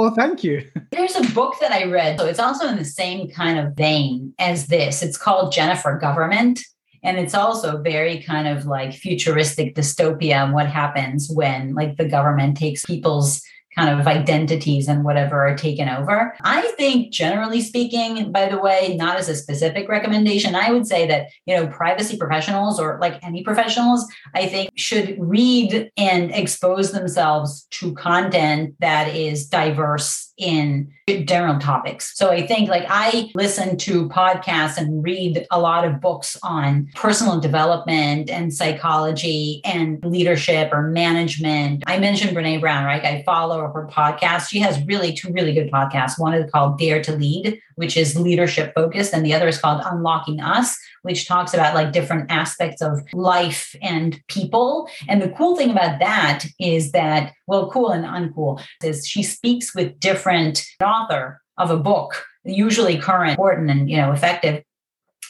Oh, 0.00 0.14
thank 0.14 0.44
you. 0.44 0.64
There's 0.92 1.16
a 1.16 1.34
book 1.34 1.56
that 1.60 1.72
I 1.72 1.82
read. 1.82 2.20
So 2.20 2.26
it's 2.26 2.38
also 2.38 2.68
in 2.68 2.76
the 2.76 2.84
same 2.84 3.28
kind 3.30 3.58
of 3.58 3.74
vein 3.74 4.32
as 4.38 4.68
this. 4.68 5.02
It's 5.02 5.18
called 5.18 5.50
Jennifer 5.50 5.98
Government. 5.98 6.60
And 7.02 7.18
it's 7.18 7.34
also 7.34 7.80
very 7.80 8.22
kind 8.22 8.48
of 8.48 8.66
like 8.66 8.92
futuristic 8.92 9.74
dystopia 9.74 10.44
and 10.44 10.52
what 10.52 10.66
happens 10.66 11.30
when 11.30 11.74
like 11.74 11.96
the 11.96 12.08
government 12.08 12.56
takes 12.56 12.84
people's 12.84 13.42
kind 13.76 14.00
of 14.00 14.08
identities 14.08 14.88
and 14.88 15.04
whatever 15.04 15.46
are 15.46 15.56
taken 15.56 15.88
over. 15.88 16.34
I 16.42 16.62
think, 16.76 17.12
generally 17.12 17.60
speaking, 17.60 18.32
by 18.32 18.48
the 18.48 18.58
way, 18.58 18.96
not 18.98 19.18
as 19.18 19.28
a 19.28 19.36
specific 19.36 19.88
recommendation, 19.88 20.56
I 20.56 20.72
would 20.72 20.86
say 20.86 21.06
that, 21.06 21.28
you 21.46 21.54
know, 21.54 21.68
privacy 21.68 22.16
professionals 22.16 22.80
or 22.80 22.98
like 23.00 23.22
any 23.22 23.44
professionals, 23.44 24.06
I 24.34 24.46
think 24.46 24.70
should 24.74 25.16
read 25.18 25.90
and 25.96 26.32
expose 26.32 26.90
themselves 26.90 27.68
to 27.72 27.94
content 27.94 28.74
that 28.80 29.14
is 29.14 29.46
diverse 29.46 30.27
in 30.38 30.92
general 31.24 31.58
topics. 31.58 32.16
So 32.16 32.30
I 32.30 32.46
think 32.46 32.68
like 32.68 32.86
I 32.88 33.30
listen 33.34 33.76
to 33.78 34.08
podcasts 34.08 34.76
and 34.76 35.02
read 35.02 35.46
a 35.50 35.58
lot 35.58 35.84
of 35.84 36.00
books 36.00 36.36
on 36.42 36.88
personal 36.94 37.40
development 37.40 38.30
and 38.30 38.52
psychology 38.52 39.60
and 39.64 40.04
leadership 40.04 40.70
or 40.72 40.88
management. 40.88 41.82
I 41.86 41.98
mentioned 41.98 42.36
Brene 42.36 42.60
Brown, 42.60 42.84
right? 42.84 43.04
I 43.04 43.22
follow 43.24 43.60
her 43.60 43.88
podcast. 43.90 44.48
She 44.48 44.60
has 44.60 44.84
really 44.86 45.12
two 45.12 45.32
really 45.32 45.54
good 45.54 45.70
podcasts. 45.70 46.18
One 46.18 46.34
is 46.34 46.50
called 46.50 46.78
Dare 46.78 47.02
to 47.02 47.12
Lead, 47.16 47.60
which 47.76 47.96
is 47.96 48.18
leadership 48.18 48.74
focused, 48.74 49.12
and 49.14 49.24
the 49.24 49.34
other 49.34 49.48
is 49.48 49.58
called 49.58 49.82
Unlocking 49.84 50.40
Us, 50.40 50.76
which 51.02 51.26
talks 51.26 51.54
about 51.54 51.74
like 51.74 51.92
different 51.92 52.30
aspects 52.30 52.82
of 52.82 53.00
life 53.12 53.74
and 53.82 54.20
people. 54.28 54.88
And 55.08 55.22
the 55.22 55.30
cool 55.30 55.56
thing 55.56 55.70
about 55.70 55.98
that 56.00 56.44
is 56.60 56.92
that, 56.92 57.32
well, 57.48 57.70
cool 57.70 57.90
and 57.90 58.04
uncool, 58.04 58.62
is 58.82 59.06
she 59.06 59.22
speaks 59.22 59.74
with 59.74 59.98
different 59.98 60.64
author 60.82 61.40
of 61.56 61.70
a 61.70 61.76
book, 61.76 62.24
usually 62.44 62.98
current, 62.98 63.30
important, 63.30 63.70
and 63.70 63.90
you 63.90 63.96
know, 63.96 64.12
effective 64.12 64.62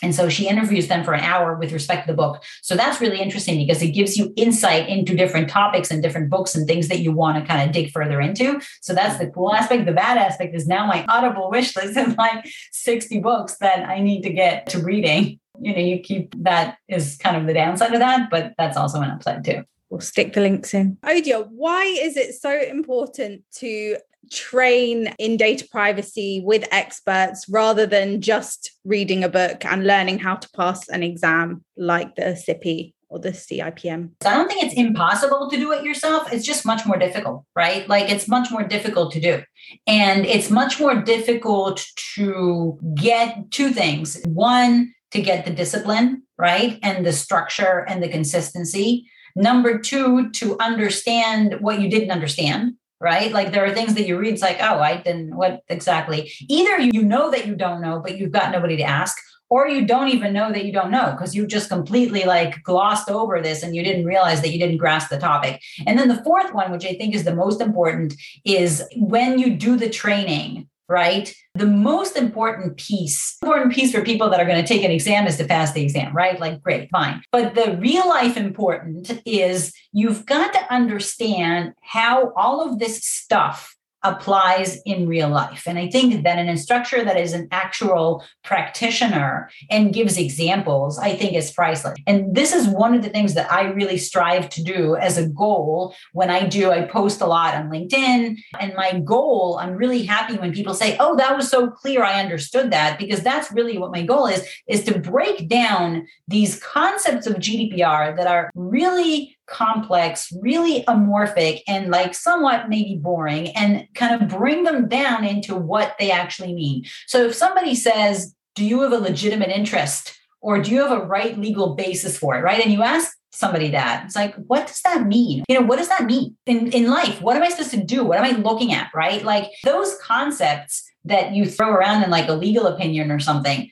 and 0.02 0.14
so 0.14 0.28
she 0.28 0.48
interviews 0.48 0.88
them 0.88 1.04
for 1.04 1.12
an 1.12 1.20
hour 1.20 1.54
with 1.56 1.72
respect 1.72 2.06
to 2.06 2.12
the 2.12 2.16
book. 2.16 2.42
So 2.62 2.76
that's 2.76 3.00
really 3.00 3.20
interesting 3.20 3.58
because 3.58 3.82
it 3.82 3.90
gives 3.90 4.16
you 4.16 4.32
insight 4.36 4.88
into 4.88 5.16
different 5.16 5.48
topics 5.48 5.90
and 5.90 6.02
different 6.02 6.30
books 6.30 6.54
and 6.54 6.66
things 6.66 6.88
that 6.88 7.00
you 7.00 7.12
want 7.12 7.38
to 7.38 7.44
kind 7.44 7.66
of 7.66 7.74
dig 7.74 7.90
further 7.90 8.20
into. 8.20 8.60
So 8.80 8.94
that's 8.94 9.18
the 9.18 9.28
cool 9.28 9.52
aspect. 9.52 9.86
The 9.86 9.92
bad 9.92 10.18
aspect 10.18 10.54
is 10.54 10.66
now 10.66 10.86
my 10.86 11.04
Audible 11.08 11.50
wish 11.50 11.74
list 11.76 11.96
is 11.96 12.16
like 12.16 12.48
60 12.72 13.20
books 13.20 13.56
that 13.58 13.88
I 13.88 14.00
need 14.00 14.22
to 14.22 14.30
get 14.30 14.68
to 14.68 14.78
reading. 14.78 15.40
You 15.60 15.72
know, 15.72 15.80
you 15.80 15.98
keep 15.98 16.34
that 16.44 16.78
is 16.88 17.16
kind 17.16 17.36
of 17.36 17.46
the 17.46 17.54
downside 17.54 17.92
of 17.92 17.98
that, 17.98 18.30
but 18.30 18.54
that's 18.56 18.76
also 18.76 19.00
an 19.00 19.10
upside 19.10 19.44
too. 19.44 19.64
We'll 19.90 20.00
stick 20.00 20.34
the 20.34 20.40
links 20.40 20.74
in. 20.74 20.98
Odia, 21.02 21.48
why 21.50 21.84
is 21.84 22.16
it 22.16 22.34
so 22.34 22.60
important 22.60 23.42
to 23.56 23.96
train 24.30 25.14
in 25.18 25.36
data 25.36 25.66
privacy 25.70 26.42
with 26.44 26.68
experts 26.70 27.46
rather 27.48 27.86
than 27.86 28.20
just 28.20 28.72
reading 28.84 29.24
a 29.24 29.28
book 29.28 29.64
and 29.64 29.86
learning 29.86 30.18
how 30.18 30.36
to 30.36 30.48
pass 30.50 30.88
an 30.88 31.02
exam 31.02 31.64
like 31.76 32.14
the 32.16 32.36
CIPP 32.36 32.92
or 33.08 33.18
the 33.18 33.30
CIPM? 33.30 34.10
I 34.24 34.34
don't 34.34 34.48
think 34.48 34.64
it's 34.64 34.74
impossible 34.74 35.48
to 35.50 35.56
do 35.56 35.72
it 35.72 35.84
yourself. 35.84 36.32
It's 36.32 36.44
just 36.44 36.66
much 36.66 36.84
more 36.86 36.98
difficult, 36.98 37.44
right? 37.56 37.88
Like 37.88 38.10
it's 38.10 38.28
much 38.28 38.50
more 38.50 38.64
difficult 38.64 39.12
to 39.12 39.20
do. 39.20 39.42
And 39.86 40.26
it's 40.26 40.50
much 40.50 40.78
more 40.78 40.96
difficult 40.96 41.84
to 42.14 42.78
get 42.94 43.50
two 43.50 43.70
things. 43.70 44.20
One, 44.26 44.92
to 45.12 45.22
get 45.22 45.46
the 45.46 45.52
discipline, 45.52 46.22
right? 46.36 46.78
And 46.82 47.06
the 47.06 47.12
structure 47.12 47.86
and 47.88 48.02
the 48.02 48.08
consistency. 48.08 49.08
Number 49.36 49.78
two, 49.78 50.30
to 50.30 50.58
understand 50.58 51.56
what 51.60 51.80
you 51.80 51.88
didn't 51.88 52.10
understand, 52.10 52.74
right? 53.00 53.32
Like 53.32 53.52
there 53.52 53.64
are 53.64 53.74
things 53.74 53.94
that 53.94 54.06
you 54.06 54.18
read, 54.18 54.32
it's 54.34 54.42
like, 54.42 54.58
oh, 54.60 54.80
I 54.80 54.96
didn't, 54.96 55.36
what 55.36 55.62
exactly? 55.68 56.32
Either 56.48 56.80
you 56.80 57.02
know 57.02 57.30
that 57.30 57.46
you 57.46 57.54
don't 57.54 57.80
know, 57.80 58.00
but 58.00 58.18
you've 58.18 58.32
got 58.32 58.52
nobody 58.52 58.76
to 58.76 58.82
ask, 58.82 59.16
or 59.50 59.66
you 59.66 59.86
don't 59.86 60.08
even 60.08 60.32
know 60.32 60.52
that 60.52 60.64
you 60.64 60.72
don't 60.72 60.90
know 60.90 61.12
because 61.12 61.34
you 61.34 61.46
just 61.46 61.70
completely 61.70 62.24
like 62.24 62.62
glossed 62.62 63.08
over 63.08 63.40
this 63.40 63.62
and 63.62 63.74
you 63.74 63.82
didn't 63.82 64.04
realize 64.04 64.42
that 64.42 64.50
you 64.50 64.58
didn't 64.58 64.76
grasp 64.76 65.08
the 65.08 65.18
topic. 65.18 65.62
And 65.86 65.98
then 65.98 66.08
the 66.08 66.22
fourth 66.22 66.52
one, 66.52 66.70
which 66.70 66.84
I 66.84 66.94
think 66.94 67.14
is 67.14 67.24
the 67.24 67.34
most 67.34 67.60
important, 67.60 68.14
is 68.44 68.84
when 68.96 69.38
you 69.38 69.56
do 69.56 69.76
the 69.76 69.88
training, 69.88 70.67
right? 70.88 71.34
The 71.54 71.66
most 71.66 72.16
important 72.16 72.76
piece, 72.76 73.36
important 73.42 73.72
piece 73.72 73.92
for 73.92 74.02
people 74.02 74.30
that 74.30 74.40
are 74.40 74.46
going 74.46 74.62
to 74.62 74.66
take 74.66 74.84
an 74.84 74.90
exam 74.90 75.26
is 75.26 75.36
to 75.36 75.44
pass 75.44 75.72
the 75.72 75.82
exam, 75.82 76.14
right? 76.14 76.38
Like, 76.40 76.62
great, 76.62 76.88
fine. 76.90 77.22
But 77.30 77.54
the 77.54 77.76
real 77.78 78.08
life 78.08 78.36
important 78.36 79.20
is 79.26 79.72
you've 79.92 80.24
got 80.24 80.52
to 80.52 80.72
understand 80.72 81.74
how 81.82 82.32
all 82.36 82.68
of 82.68 82.78
this 82.78 83.04
stuff 83.04 83.76
applies 84.04 84.80
in 84.84 85.08
real 85.08 85.28
life. 85.28 85.64
And 85.66 85.78
I 85.78 85.88
think 85.88 86.22
that 86.22 86.38
an 86.38 86.48
instructor 86.48 87.04
that 87.04 87.16
is 87.16 87.32
an 87.32 87.48
actual 87.50 88.24
practitioner 88.44 89.50
and 89.70 89.92
gives 89.92 90.16
examples, 90.16 90.98
I 90.98 91.16
think 91.16 91.34
is 91.34 91.50
priceless. 91.50 91.98
And 92.06 92.34
this 92.34 92.52
is 92.52 92.68
one 92.68 92.94
of 92.94 93.02
the 93.02 93.08
things 93.08 93.34
that 93.34 93.50
I 93.52 93.62
really 93.64 93.98
strive 93.98 94.48
to 94.50 94.62
do 94.62 94.96
as 94.96 95.18
a 95.18 95.28
goal 95.28 95.94
when 96.12 96.30
I 96.30 96.46
do, 96.46 96.70
I 96.70 96.82
post 96.82 97.20
a 97.20 97.26
lot 97.26 97.54
on 97.54 97.70
LinkedIn. 97.70 98.36
And 98.60 98.74
my 98.74 99.00
goal, 99.00 99.58
I'm 99.60 99.74
really 99.74 100.04
happy 100.04 100.36
when 100.36 100.52
people 100.52 100.74
say, 100.74 100.96
oh, 101.00 101.16
that 101.16 101.36
was 101.36 101.48
so 101.48 101.68
clear. 101.70 102.04
I 102.04 102.20
understood 102.20 102.70
that 102.70 102.98
because 102.98 103.22
that's 103.22 103.50
really 103.52 103.78
what 103.78 103.92
my 103.92 104.02
goal 104.02 104.26
is, 104.26 104.46
is 104.68 104.84
to 104.84 104.98
break 104.98 105.48
down 105.48 106.06
these 106.28 106.60
concepts 106.62 107.26
of 107.26 107.36
GDPR 107.36 108.16
that 108.16 108.26
are 108.26 108.50
really 108.54 109.37
complex, 109.48 110.32
really 110.40 110.84
amorphic, 110.84 111.62
and 111.66 111.90
like 111.90 112.14
somewhat 112.14 112.68
maybe 112.68 112.96
boring, 112.96 113.48
and 113.56 113.86
kind 113.94 114.20
of 114.20 114.28
bring 114.28 114.64
them 114.64 114.88
down 114.88 115.24
into 115.24 115.54
what 115.54 115.96
they 115.98 116.10
actually 116.10 116.54
mean. 116.54 116.84
So 117.06 117.26
if 117.26 117.34
somebody 117.34 117.74
says, 117.74 118.34
Do 118.54 118.64
you 118.64 118.80
have 118.82 118.92
a 118.92 118.98
legitimate 118.98 119.50
interest? 119.50 120.14
Or 120.40 120.62
do 120.62 120.70
you 120.70 120.80
have 120.80 120.92
a 120.92 121.04
right 121.04 121.36
legal 121.36 121.74
basis 121.74 122.16
for 122.16 122.36
it? 122.36 122.42
Right. 122.42 122.62
And 122.62 122.72
you 122.72 122.82
ask 122.82 123.12
somebody 123.32 123.70
that. 123.70 124.04
It's 124.04 124.16
like, 124.16 124.34
what 124.46 124.66
does 124.66 124.80
that 124.82 125.06
mean? 125.06 125.44
You 125.48 125.58
know, 125.58 125.66
what 125.66 125.78
does 125.78 125.88
that 125.88 126.04
mean 126.04 126.36
in, 126.46 126.72
in 126.72 126.90
life? 126.90 127.20
What 127.20 127.36
am 127.36 127.42
I 127.42 127.48
supposed 127.48 127.70
to 127.70 127.82
do? 127.82 128.04
What 128.04 128.18
am 128.18 128.24
I 128.24 128.38
looking 128.38 128.72
at? 128.72 128.90
Right? 128.94 129.22
Like 129.24 129.50
those 129.64 129.96
concepts 129.98 130.88
that 131.04 131.32
you 131.32 131.46
throw 131.46 131.70
around 131.70 132.02
in 132.02 132.10
like 132.10 132.28
a 132.28 132.34
legal 132.34 132.66
opinion 132.66 133.10
or 133.10 133.20
something, 133.20 133.70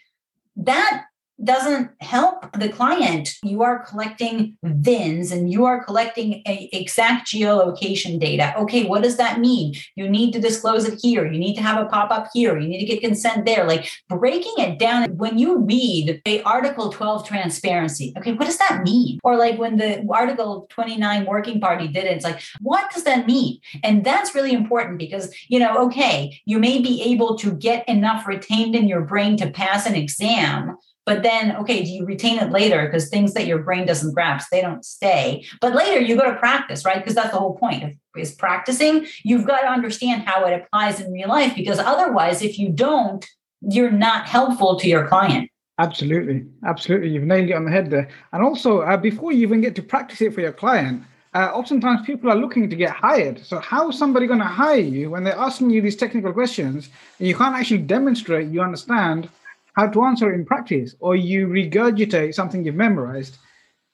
that 0.56 1.04
doesn't 1.42 1.90
help 2.00 2.50
the 2.58 2.68
client. 2.68 3.34
You 3.42 3.62
are 3.62 3.84
collecting 3.84 4.56
VINs 4.62 5.32
and 5.32 5.52
you 5.52 5.64
are 5.66 5.84
collecting 5.84 6.42
exact 6.46 7.28
geolocation 7.28 8.18
data. 8.18 8.54
Okay, 8.58 8.84
what 8.84 9.02
does 9.02 9.16
that 9.18 9.38
mean? 9.38 9.74
You 9.96 10.08
need 10.08 10.32
to 10.32 10.40
disclose 10.40 10.86
it 10.86 10.98
here. 11.02 11.30
You 11.30 11.38
need 11.38 11.54
to 11.56 11.62
have 11.62 11.80
a 11.80 11.88
pop 11.88 12.10
up 12.10 12.28
here. 12.32 12.58
You 12.58 12.68
need 12.68 12.80
to 12.80 12.86
get 12.86 13.00
consent 13.00 13.44
there. 13.44 13.66
Like 13.66 13.90
breaking 14.08 14.54
it 14.58 14.78
down. 14.78 15.16
When 15.16 15.38
you 15.38 15.58
read 15.58 16.22
a 16.26 16.42
Article 16.42 16.90
12 16.90 17.28
transparency, 17.28 18.14
okay, 18.16 18.32
what 18.32 18.46
does 18.46 18.58
that 18.58 18.82
mean? 18.82 19.20
Or 19.22 19.36
like 19.36 19.58
when 19.58 19.76
the 19.76 20.06
Article 20.10 20.66
29 20.70 21.26
working 21.26 21.60
party 21.60 21.88
did 21.88 22.04
it, 22.04 22.12
it's 22.12 22.24
like, 22.24 22.40
what 22.60 22.90
does 22.92 23.04
that 23.04 23.26
mean? 23.26 23.60
And 23.82 24.04
that's 24.04 24.34
really 24.34 24.52
important 24.52 24.98
because, 24.98 25.34
you 25.48 25.58
know, 25.58 25.76
okay, 25.86 26.40
you 26.46 26.58
may 26.58 26.80
be 26.80 27.02
able 27.02 27.36
to 27.38 27.52
get 27.52 27.86
enough 27.88 28.26
retained 28.26 28.74
in 28.74 28.88
your 28.88 29.02
brain 29.02 29.36
to 29.36 29.50
pass 29.50 29.86
an 29.86 29.94
exam 29.94 30.76
but 31.06 31.22
then, 31.22 31.56
okay, 31.56 31.84
do 31.84 31.90
you 31.90 32.04
retain 32.04 32.38
it 32.38 32.50
later? 32.50 32.84
Because 32.84 33.08
things 33.08 33.32
that 33.34 33.46
your 33.46 33.60
brain 33.60 33.86
doesn't 33.86 34.12
grasp, 34.12 34.48
they 34.50 34.60
don't 34.60 34.84
stay. 34.84 35.46
But 35.60 35.72
later 35.72 36.00
you 36.00 36.16
go 36.16 36.28
to 36.28 36.36
practice, 36.36 36.84
right? 36.84 36.98
Because 36.98 37.14
that's 37.14 37.30
the 37.30 37.38
whole 37.38 37.56
point 37.56 37.96
is 38.16 38.34
practicing. 38.34 39.06
You've 39.22 39.46
got 39.46 39.60
to 39.60 39.68
understand 39.68 40.22
how 40.22 40.44
it 40.46 40.60
applies 40.60 41.00
in 41.00 41.12
real 41.12 41.28
life 41.28 41.54
because 41.54 41.78
otherwise, 41.78 42.42
if 42.42 42.58
you 42.58 42.70
don't, 42.70 43.24
you're 43.60 43.92
not 43.92 44.26
helpful 44.26 44.76
to 44.80 44.88
your 44.88 45.06
client. 45.06 45.48
Absolutely. 45.78 46.44
Absolutely. 46.64 47.10
You've 47.10 47.24
nailed 47.24 47.50
it 47.50 47.52
on 47.52 47.66
the 47.66 47.70
head 47.70 47.90
there. 47.90 48.08
And 48.32 48.42
also, 48.42 48.80
uh, 48.80 48.96
before 48.96 49.30
you 49.30 49.42
even 49.42 49.60
get 49.60 49.76
to 49.76 49.82
practice 49.82 50.20
it 50.22 50.34
for 50.34 50.40
your 50.40 50.52
client, 50.52 51.04
uh, 51.34 51.50
oftentimes 51.52 52.04
people 52.06 52.30
are 52.30 52.36
looking 52.36 52.68
to 52.70 52.74
get 52.74 52.90
hired. 52.90 53.44
So, 53.44 53.60
how 53.60 53.90
is 53.90 53.98
somebody 53.98 54.26
going 54.26 54.38
to 54.38 54.46
hire 54.46 54.76
you 54.76 55.10
when 55.10 55.22
they're 55.22 55.36
asking 55.36 55.70
you 55.70 55.82
these 55.82 55.96
technical 55.96 56.32
questions 56.32 56.88
and 57.18 57.28
you 57.28 57.36
can't 57.36 57.54
actually 57.54 57.82
demonstrate 57.82 58.48
you 58.48 58.62
understand 58.62 59.28
how 59.76 59.86
to 59.86 60.02
answer 60.04 60.32
in 60.32 60.44
practice, 60.44 60.94
or 61.00 61.14
you 61.14 61.46
regurgitate 61.46 62.34
something 62.34 62.64
you've 62.64 62.74
memorized, 62.74 63.38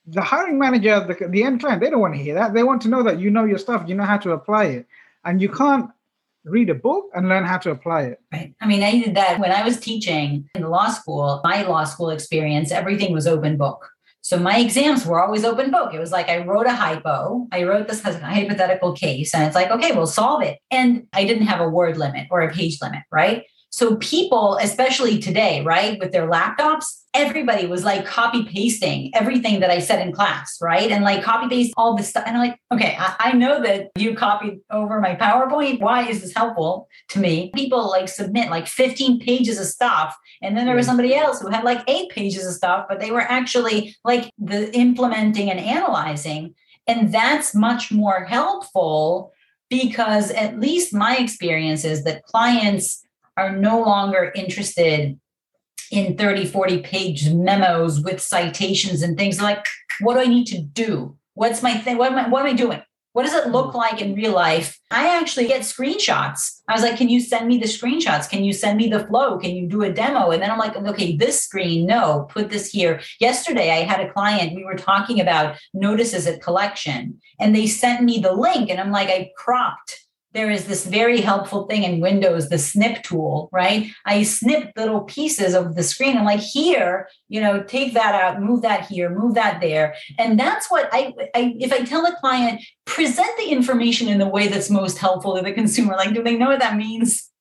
the 0.07 0.23
hiring 0.23 0.59
manager, 0.59 1.01
the, 1.01 1.29
the 1.29 1.43
end 1.43 1.61
client, 1.61 1.81
they 1.81 1.91
don't 1.91 2.01
want 2.01 2.15
to 2.15 2.23
hear 2.23 2.35
that. 2.35 2.55
They 2.55 2.63
want 2.63 2.83
to 2.83 2.89
know 2.89 3.03
that 3.03 3.21
you 3.21 3.31
know 3.31 3.45
your 3.45 3.59
stuff, 3.59 3.85
you 3.87 3.95
know 3.95 4.05
how 4.05 4.19
to 4.19 4.31
apply 4.31 4.65
it. 4.67 4.87
And 5.25 5.41
you 5.41 5.49
can't 5.49 5.91
read 6.45 6.71
a 6.71 6.75
book 6.75 7.07
and 7.15 7.29
learn 7.29 7.45
how 7.45 7.59
to 7.59 7.71
apply 7.71 8.03
it. 8.03 8.21
Right. 8.33 8.55
I 8.61 8.67
mean, 8.67 8.83
I 8.83 8.93
did 8.93 9.17
that 9.17 9.39
when 9.39 9.53
I 9.53 9.65
was 9.65 9.79
teaching 9.79 10.49
in 10.55 10.63
law 10.63 10.89
school, 10.89 11.41
my 11.45 11.63
law 11.63 11.85
school 11.85 12.11
experience, 12.11 12.73
everything 12.73 13.13
was 13.13 13.27
open 13.27 13.57
book. 13.57 13.89
So 14.23 14.39
my 14.39 14.59
exams 14.59 15.05
were 15.05 15.21
always 15.21 15.45
open 15.45 15.73
book. 15.73 15.95
It 15.95 15.99
was 15.99 16.13
like 16.13 16.29
I 16.29 16.45
wrote 16.45 16.67
a 16.67 16.75
hypo, 16.75 17.49
I 17.51 17.65
wrote 17.65 17.89
this 17.89 18.03
hypothetical 18.03 18.93
case, 18.93 19.35
and 19.35 19.45
it's 19.45 19.57
like, 19.57 19.71
okay, 19.71 19.91
we'll 19.93 20.07
solve 20.07 20.43
it. 20.43 20.61
And 20.71 21.09
I 21.13 21.25
didn't 21.25 21.47
have 21.47 21.61
a 21.61 21.69
word 21.69 21.97
limit 21.97 22.29
or 22.31 22.41
a 22.41 22.53
page 22.53 22.81
limit, 22.81 23.03
right? 23.11 23.45
So 23.73 23.97
people, 23.97 24.59
especially 24.61 25.19
today, 25.19 25.63
right, 25.63 25.99
with 25.99 26.13
their 26.13 26.29
laptops, 26.29 26.85
everybody 27.15 27.67
was 27.67 27.85
like 27.85 28.05
copy 28.05 28.45
pasting 28.45 29.11
everything 29.15 29.61
that 29.61 29.71
I 29.71 29.79
said 29.79 30.07
in 30.07 30.13
class, 30.13 30.59
right? 30.61 30.91
And 30.91 31.03
like 31.03 31.23
copy 31.23 31.49
paste 31.49 31.73
all 31.79 31.97
this 31.97 32.11
stuff. 32.11 32.25
And 32.27 32.37
I'm 32.37 32.49
like, 32.49 32.59
okay, 32.71 32.97
I, 32.99 33.15
I, 33.19 33.33
know 33.33 33.63
that 33.63 33.91
you 33.99 34.15
copied 34.15 34.61
over 34.71 35.01
my 35.01 35.17
PowerPoint. 35.17 35.81
Why 35.81 36.07
is 36.07 36.21
this 36.21 36.35
helpful 36.35 36.87
to 37.11 37.19
me? 37.19 37.51
People 37.55 37.89
like 37.89 38.11
submit 38.11 38.51
like 38.51 38.67
15 38.67 39.21
pages 39.21 39.59
of 39.59 39.67
stuff. 39.67 40.17
And 40.43 40.55
then 40.57 40.67
there 40.67 40.77
was 40.77 40.85
mm-hmm. 40.85 40.91
somebody 40.91 41.15
else 41.15 41.41
who 41.41 41.49
had 41.49 41.65
like 41.65 41.83
eight 41.89 42.11
pages 42.11 42.47
of 42.47 42.53
stuff, 42.53 42.87
but 42.91 43.01
they 43.01 43.11
were 43.11 43.21
actually 43.21 43.97
like 44.05 44.31
the 44.39 44.75
implementing 44.77 45.51
and 45.51 45.61
analyzing. 45.61 46.55
And 46.87 47.13
that's 47.13 47.55
much 47.55 47.91
more 47.91 48.25
helpful 48.25 49.33
because 49.71 50.31
at 50.33 50.61
least 50.61 50.93
my 50.93 51.17
experience 51.17 51.85
is 51.87 52.05
that 52.05 52.25
clients 52.25 53.02
are 53.37 53.55
no 53.57 53.81
longer 53.81 54.33
interested 54.35 55.19
in 55.91 56.17
30, 56.17 56.47
40 56.47 56.81
page 56.81 57.29
memos 57.31 58.01
with 58.01 58.21
citations 58.21 59.03
and 59.03 59.17
things 59.17 59.41
like, 59.41 59.67
what 60.01 60.15
do 60.15 60.21
I 60.21 60.27
need 60.27 60.47
to 60.47 60.61
do? 60.61 61.17
What's 61.35 61.63
my 61.63 61.77
thing? 61.77 61.99
What 61.99 62.13
am 62.13 62.19
I, 62.19 62.29
what 62.29 62.41
am 62.41 62.47
I 62.47 62.55
doing? 62.55 62.83
What 63.13 63.25
does 63.25 63.35
it 63.35 63.51
look 63.51 63.73
hmm. 63.73 63.79
like 63.79 64.01
in 64.01 64.15
real 64.15 64.33
life? 64.33 64.79
I 64.91 65.19
actually 65.19 65.47
get 65.47 65.63
screenshots. 65.63 66.61
I 66.69 66.73
was 66.73 66.83
like, 66.83 66.97
can 66.97 67.09
you 67.09 67.21
send 67.21 67.47
me 67.47 67.59
the 67.59 67.67
screenshots? 67.67 68.29
Can 68.29 68.45
you 68.45 68.53
send 68.53 68.79
me 68.79 68.89
the 68.89 69.07
flow? 69.07 69.39
Can 69.39 69.55
you 69.55 69.69
do 69.69 69.83
a 69.83 69.93
demo? 69.93 70.31
And 70.31 70.43
then 70.43 70.51
I'm 70.51 70.59
like, 70.59 70.77
okay, 70.77 71.17
this 71.17 71.43
screen, 71.43 71.87
no, 71.87 72.27
put 72.31 72.51
this 72.51 72.71
here. 72.71 73.01
Yesterday, 73.21 73.71
I 73.71 73.83
had 73.83 74.01
a 74.01 74.11
client, 74.11 74.55
we 74.55 74.65
were 74.65 74.77
talking 74.77 75.21
about 75.21 75.57
notices 75.75 76.27
at 76.27 76.43
collection, 76.43 77.21
and 77.39 77.55
they 77.55 77.67
sent 77.67 78.03
me 78.03 78.19
the 78.19 78.33
link. 78.33 78.71
And 78.71 78.81
I'm 78.81 78.91
like, 78.91 79.09
I 79.09 79.31
cropped 79.37 80.07
there 80.35 80.51
is 80.51 80.67
this 80.67 80.87
very 80.87 81.21
helpful 81.21 81.67
thing 81.67 81.85
in 81.85 82.01
Windows, 82.01 82.49
the 82.49 82.59
snip 82.59 83.03
tool, 83.03 83.49
right? 83.53 83.91
I 84.07 84.23
snip 84.23 84.73
little 84.77 85.03
pieces 85.03 85.55
of 85.55 85.75
the 85.75 85.83
screen. 85.83 86.17
I'm 86.17 86.25
like, 86.25 86.41
here, 86.41 87.09
you 87.29 87.41
know, 87.41 87.63
take 87.63 87.95
that 87.95 88.15
out, 88.15 88.41
move 88.41 88.63
that 88.63 88.87
here, 88.87 89.11
move 89.11 89.35
that 89.35 89.61
there. 89.61 89.95
And 90.19 90.39
that's 90.39 90.71
what 90.71 90.89
I, 90.93 91.13
I 91.35 91.55
if 91.59 91.73
I 91.73 91.85
tell 91.85 92.07
a 92.07 92.17
client, 92.17 92.63
present 92.85 93.37
the 93.39 93.51
information 93.51 94.09
in 94.09 94.19
the 94.19 94.29
way 94.29 94.49
that's 94.49 94.71
most 94.71 94.99
helpful 94.99 95.37
to 95.37 95.43
the 95.43 95.53
consumer, 95.53 95.95
like, 95.97 96.15
do 96.15 96.23
they 96.23 96.37
know 96.37 96.49
what 96.49 96.61
that 96.61 96.77
means? 96.77 97.29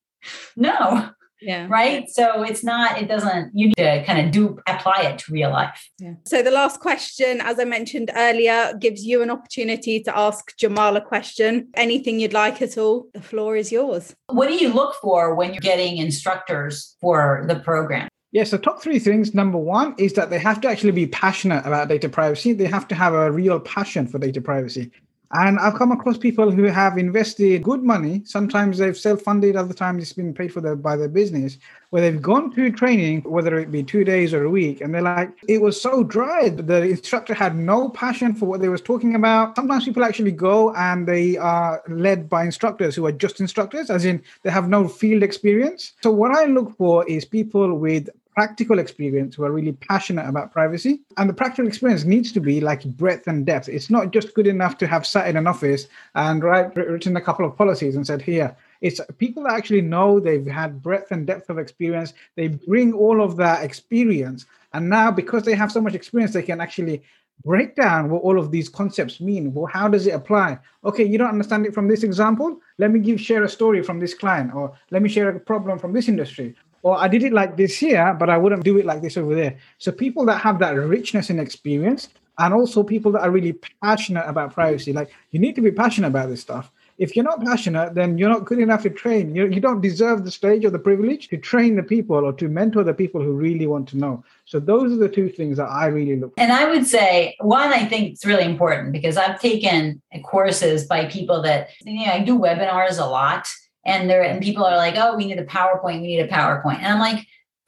No 0.55 1.11
yeah. 1.41 1.67
Right? 1.69 2.09
So 2.09 2.43
it's 2.43 2.63
not 2.63 3.01
it 3.01 3.07
doesn't 3.07 3.51
you 3.53 3.67
need 3.67 3.77
to 3.77 4.03
kind 4.05 4.25
of 4.25 4.31
do 4.31 4.59
apply 4.67 5.01
it 5.03 5.19
to 5.19 5.33
real 5.33 5.51
life. 5.51 5.89
Yeah. 5.99 6.13
So 6.25 6.41
the 6.41 6.51
last 6.51 6.79
question 6.79 7.41
as 7.41 7.59
i 7.59 7.63
mentioned 7.63 8.11
earlier 8.15 8.73
gives 8.79 9.03
you 9.03 9.21
an 9.21 9.29
opportunity 9.29 10.01
to 10.03 10.17
ask 10.17 10.55
jamal 10.57 10.95
a 10.95 11.01
question. 11.01 11.69
Anything 11.75 12.19
you'd 12.19 12.33
like 12.33 12.61
at 12.61 12.77
all 12.77 13.07
the 13.13 13.21
floor 13.21 13.55
is 13.55 13.71
yours. 13.71 14.15
What 14.27 14.47
do 14.47 14.55
you 14.55 14.73
look 14.73 14.95
for 15.01 15.35
when 15.35 15.53
you're 15.53 15.61
getting 15.61 15.97
instructors 15.97 16.95
for 17.01 17.45
the 17.47 17.55
program? 17.55 18.07
Yes, 18.33 18.47
yeah, 18.47 18.51
so 18.51 18.57
top 18.59 18.81
three 18.81 18.99
things. 18.99 19.33
Number 19.33 19.57
one 19.57 19.93
is 19.97 20.13
that 20.13 20.29
they 20.29 20.39
have 20.39 20.61
to 20.61 20.69
actually 20.69 20.93
be 20.93 21.05
passionate 21.05 21.65
about 21.65 21.89
data 21.89 22.07
privacy. 22.07 22.53
They 22.53 22.65
have 22.65 22.87
to 22.87 22.95
have 22.95 23.13
a 23.13 23.29
real 23.29 23.59
passion 23.59 24.07
for 24.07 24.19
data 24.19 24.39
privacy. 24.39 24.89
And 25.33 25.59
I've 25.59 25.75
come 25.75 25.91
across 25.91 26.17
people 26.17 26.51
who 26.51 26.63
have 26.63 26.97
invested 26.97 27.63
good 27.63 27.83
money. 27.83 28.21
Sometimes 28.25 28.77
they've 28.77 28.97
self-funded, 28.97 29.55
other 29.55 29.73
times 29.73 30.03
it's 30.03 30.13
been 30.13 30.33
paid 30.33 30.51
for 30.51 30.59
their, 30.59 30.75
by 30.75 30.97
their 30.97 31.07
business, 31.07 31.57
where 31.89 32.01
they've 32.01 32.21
gone 32.21 32.53
to 32.55 32.71
training, 32.71 33.21
whether 33.21 33.57
it 33.57 33.71
be 33.71 33.83
two 33.83 34.03
days 34.03 34.33
or 34.33 34.43
a 34.43 34.49
week, 34.49 34.81
and 34.81 34.93
they're 34.93 35.01
like, 35.01 35.31
it 35.47 35.61
was 35.61 35.81
so 35.81 36.03
dry. 36.03 36.49
The 36.49 36.81
instructor 36.83 37.33
had 37.33 37.55
no 37.55 37.89
passion 37.89 38.33
for 38.33 38.45
what 38.45 38.61
they 38.61 38.69
was 38.69 38.81
talking 38.81 39.15
about. 39.15 39.55
Sometimes 39.55 39.85
people 39.85 40.03
actually 40.03 40.31
go 40.31 40.73
and 40.75 41.07
they 41.07 41.37
are 41.37 41.81
led 41.87 42.29
by 42.29 42.43
instructors 42.43 42.95
who 42.95 43.05
are 43.05 43.11
just 43.11 43.39
instructors, 43.39 43.89
as 43.89 44.05
in 44.05 44.21
they 44.43 44.51
have 44.51 44.69
no 44.69 44.87
field 44.87 45.23
experience. 45.23 45.93
So 46.01 46.11
what 46.11 46.31
I 46.31 46.45
look 46.45 46.75
for 46.77 47.07
is 47.07 47.25
people 47.25 47.75
with 47.75 48.09
practical 48.33 48.79
experience 48.79 49.35
who 49.35 49.43
are 49.43 49.51
really 49.51 49.73
passionate 49.73 50.27
about 50.27 50.51
privacy. 50.51 51.01
And 51.17 51.29
the 51.29 51.33
practical 51.33 51.67
experience 51.67 52.03
needs 52.03 52.31
to 52.31 52.39
be 52.39 52.61
like 52.61 52.83
breadth 52.83 53.27
and 53.27 53.45
depth. 53.45 53.69
It's 53.69 53.89
not 53.89 54.11
just 54.11 54.33
good 54.33 54.47
enough 54.47 54.77
to 54.79 54.87
have 54.87 55.05
sat 55.05 55.27
in 55.27 55.37
an 55.37 55.47
office 55.47 55.87
and 56.15 56.43
write, 56.43 56.75
written 56.75 57.17
a 57.17 57.21
couple 57.21 57.45
of 57.45 57.57
policies 57.57 57.95
and 57.95 58.07
said, 58.07 58.21
here. 58.21 58.55
It's 58.81 58.99
people 59.17 59.43
that 59.43 59.53
actually 59.53 59.81
know 59.81 60.19
they've 60.19 60.45
had 60.45 60.81
breadth 60.81 61.11
and 61.11 61.27
depth 61.27 61.49
of 61.49 61.59
experience. 61.59 62.13
They 62.35 62.47
bring 62.47 62.93
all 62.93 63.21
of 63.21 63.35
that 63.37 63.63
experience. 63.63 64.45
And 64.73 64.89
now, 64.89 65.11
because 65.11 65.43
they 65.43 65.53
have 65.53 65.71
so 65.71 65.81
much 65.81 65.93
experience, 65.93 66.33
they 66.33 66.41
can 66.41 66.61
actually 66.61 67.03
break 67.43 67.75
down 67.75 68.09
what 68.09 68.23
all 68.23 68.39
of 68.39 68.51
these 68.51 68.69
concepts 68.69 69.19
mean. 69.19 69.53
Well, 69.53 69.65
how 69.65 69.87
does 69.87 70.07
it 70.07 70.11
apply? 70.11 70.59
Okay, 70.85 71.03
you 71.03 71.17
don't 71.17 71.29
understand 71.29 71.65
it 71.65 71.73
from 71.73 71.87
this 71.87 72.03
example. 72.03 72.59
Let 72.77 72.91
me 72.91 72.99
give 72.99 73.19
share 73.19 73.43
a 73.43 73.49
story 73.49 73.83
from 73.83 73.99
this 73.99 74.13
client, 74.13 74.53
or 74.53 74.77
let 74.91 75.01
me 75.01 75.09
share 75.09 75.29
a 75.29 75.39
problem 75.39 75.79
from 75.79 75.93
this 75.93 76.07
industry, 76.07 76.55
or 76.83 76.97
I 76.97 77.07
did 77.07 77.23
it 77.23 77.33
like 77.33 77.57
this 77.57 77.77
here, 77.77 78.15
but 78.19 78.29
I 78.29 78.37
wouldn't 78.37 78.63
do 78.63 78.77
it 78.77 78.85
like 78.85 79.01
this 79.01 79.17
over 79.17 79.35
there. 79.35 79.57
So 79.77 79.91
people 79.91 80.25
that 80.25 80.41
have 80.41 80.59
that 80.59 80.71
richness 80.71 81.29
in 81.29 81.39
experience 81.39 82.09
and 82.37 82.53
also 82.53 82.83
people 82.83 83.11
that 83.11 83.21
are 83.21 83.31
really 83.31 83.53
passionate 83.83 84.25
about 84.27 84.53
privacy, 84.53 84.93
like 84.93 85.11
you 85.31 85.39
need 85.39 85.55
to 85.55 85.61
be 85.61 85.71
passionate 85.71 86.07
about 86.07 86.29
this 86.29 86.41
stuff. 86.41 86.71
If 86.97 87.15
you're 87.15 87.25
not 87.25 87.43
passionate, 87.43 87.95
then 87.95 88.17
you're 88.17 88.29
not 88.29 88.45
good 88.45 88.59
enough 88.59 88.83
to 88.83 88.89
train. 88.89 89.33
You, 89.35 89.47
you 89.47 89.59
don't 89.59 89.81
deserve 89.81 90.23
the 90.23 90.29
stage 90.29 90.65
or 90.65 90.69
the 90.69 90.77
privilege 90.77 91.29
to 91.29 91.37
train 91.37 91.75
the 91.75 91.83
people 91.83 92.17
or 92.17 92.33
to 92.33 92.47
mentor 92.47 92.83
the 92.83 92.93
people 92.93 93.23
who 93.23 93.31
really 93.31 93.65
want 93.65 93.87
to 93.89 93.97
know. 93.97 94.23
So 94.45 94.59
those 94.59 94.91
are 94.91 94.97
the 94.97 95.09
two 95.09 95.29
things 95.29 95.57
that 95.57 95.65
I 95.65 95.87
really 95.87 96.19
look 96.19 96.35
for. 96.35 96.39
And 96.39 96.51
I 96.51 96.69
would 96.69 96.85
say 96.85 97.35
one, 97.39 97.73
I 97.73 97.85
think 97.85 98.13
it's 98.13 98.25
really 98.25 98.43
important 98.43 98.91
because 98.91 99.17
I've 99.17 99.39
taken 99.39 99.99
courses 100.23 100.85
by 100.85 101.05
people 101.05 101.41
that 101.41 101.69
you 101.83 102.05
know, 102.05 102.11
I 102.11 102.19
do 102.19 102.37
webinars 102.37 102.99
a 102.99 103.05
lot 103.05 103.47
and 103.85 104.09
there 104.09 104.23
and 104.23 104.41
people 104.41 104.63
are 104.63 104.77
like 104.77 104.95
oh 104.97 105.15
we 105.15 105.25
need 105.25 105.39
a 105.39 105.45
powerpoint 105.45 106.01
we 106.01 106.07
need 106.07 106.19
a 106.19 106.27
powerpoint. 106.27 106.77
And 106.77 106.87
i'm 106.87 106.99
like 106.99 107.25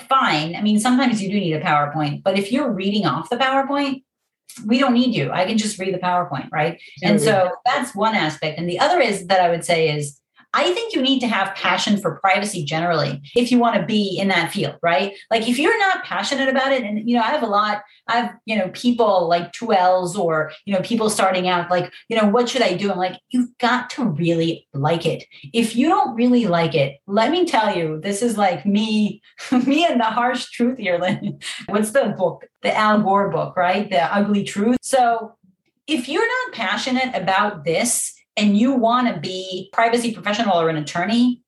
fine. 0.09 0.55
I 0.55 0.61
mean 0.61 0.79
sometimes 0.79 1.21
you 1.21 1.29
do 1.29 1.39
need 1.39 1.53
a 1.53 1.61
powerpoint 1.61 2.23
but 2.23 2.37
if 2.37 2.51
you're 2.51 2.71
reading 2.71 3.05
off 3.05 3.29
the 3.29 3.37
powerpoint 3.37 4.03
we 4.65 4.77
don't 4.77 4.93
need 4.93 5.15
you. 5.15 5.31
I 5.31 5.45
can 5.45 5.57
just 5.57 5.79
read 5.79 5.93
the 5.93 5.99
powerpoint 5.99 6.49
right? 6.51 6.79
And 7.01 7.19
so 7.19 7.51
that's 7.65 7.95
one 7.95 8.13
aspect. 8.13 8.59
And 8.59 8.69
the 8.69 8.79
other 8.79 8.99
is 8.99 9.27
that 9.27 9.39
i 9.39 9.49
would 9.49 9.65
say 9.65 9.89
is 9.95 10.19
I 10.53 10.71
think 10.73 10.93
you 10.93 11.01
need 11.01 11.19
to 11.21 11.27
have 11.27 11.55
passion 11.55 11.97
for 11.97 12.19
privacy 12.19 12.63
generally 12.63 13.21
if 13.35 13.51
you 13.51 13.57
want 13.57 13.75
to 13.75 13.85
be 13.85 14.17
in 14.19 14.27
that 14.27 14.51
field, 14.51 14.75
right? 14.83 15.13
Like 15.31 15.47
if 15.47 15.57
you're 15.57 15.77
not 15.79 16.03
passionate 16.03 16.47
about 16.47 16.71
it, 16.71 16.83
and 16.83 17.09
you 17.09 17.15
know, 17.15 17.23
I 17.23 17.27
have 17.27 17.43
a 17.43 17.47
lot, 17.47 17.83
I 18.07 18.17
have, 18.17 18.35
you 18.45 18.55
know, 18.55 18.69
people 18.69 19.27
like 19.27 19.51
2Ls 19.53 20.17
or, 20.17 20.51
you 20.65 20.73
know, 20.73 20.81
people 20.81 21.09
starting 21.09 21.47
out 21.47 21.71
like, 21.71 21.91
you 22.07 22.15
know, 22.15 22.27
what 22.27 22.49
should 22.49 22.61
I 22.61 22.75
do? 22.75 22.91
I'm 22.91 22.97
like, 22.97 23.19
you've 23.29 23.57
got 23.57 23.89
to 23.91 24.05
really 24.05 24.67
like 24.73 25.05
it. 25.05 25.25
If 25.53 25.75
you 25.75 25.89
don't 25.89 26.15
really 26.15 26.45
like 26.45 26.75
it, 26.75 26.99
let 27.07 27.31
me 27.31 27.45
tell 27.45 27.75
you, 27.75 27.99
this 28.01 28.21
is 28.21 28.37
like 28.37 28.65
me, 28.65 29.21
me 29.65 29.85
and 29.85 29.99
the 29.99 30.05
harsh 30.05 30.45
truth 30.49 30.77
here, 30.77 30.99
Lynn. 30.99 31.39
What's 31.67 31.91
the 31.91 32.13
book? 32.17 32.45
The 32.61 32.75
Al 32.75 33.01
Gore 33.01 33.29
book, 33.29 33.57
right? 33.57 33.89
The 33.89 34.03
ugly 34.13 34.43
truth. 34.43 34.77
So 34.81 35.35
if 35.87 36.07
you're 36.07 36.27
not 36.27 36.53
passionate 36.53 37.13
about 37.15 37.65
this 37.65 38.13
and 38.37 38.57
you 38.57 38.73
want 38.73 39.13
to 39.13 39.19
be 39.19 39.69
privacy 39.73 40.13
professional 40.13 40.59
or 40.59 40.69
an 40.69 40.77
attorney, 40.77 41.41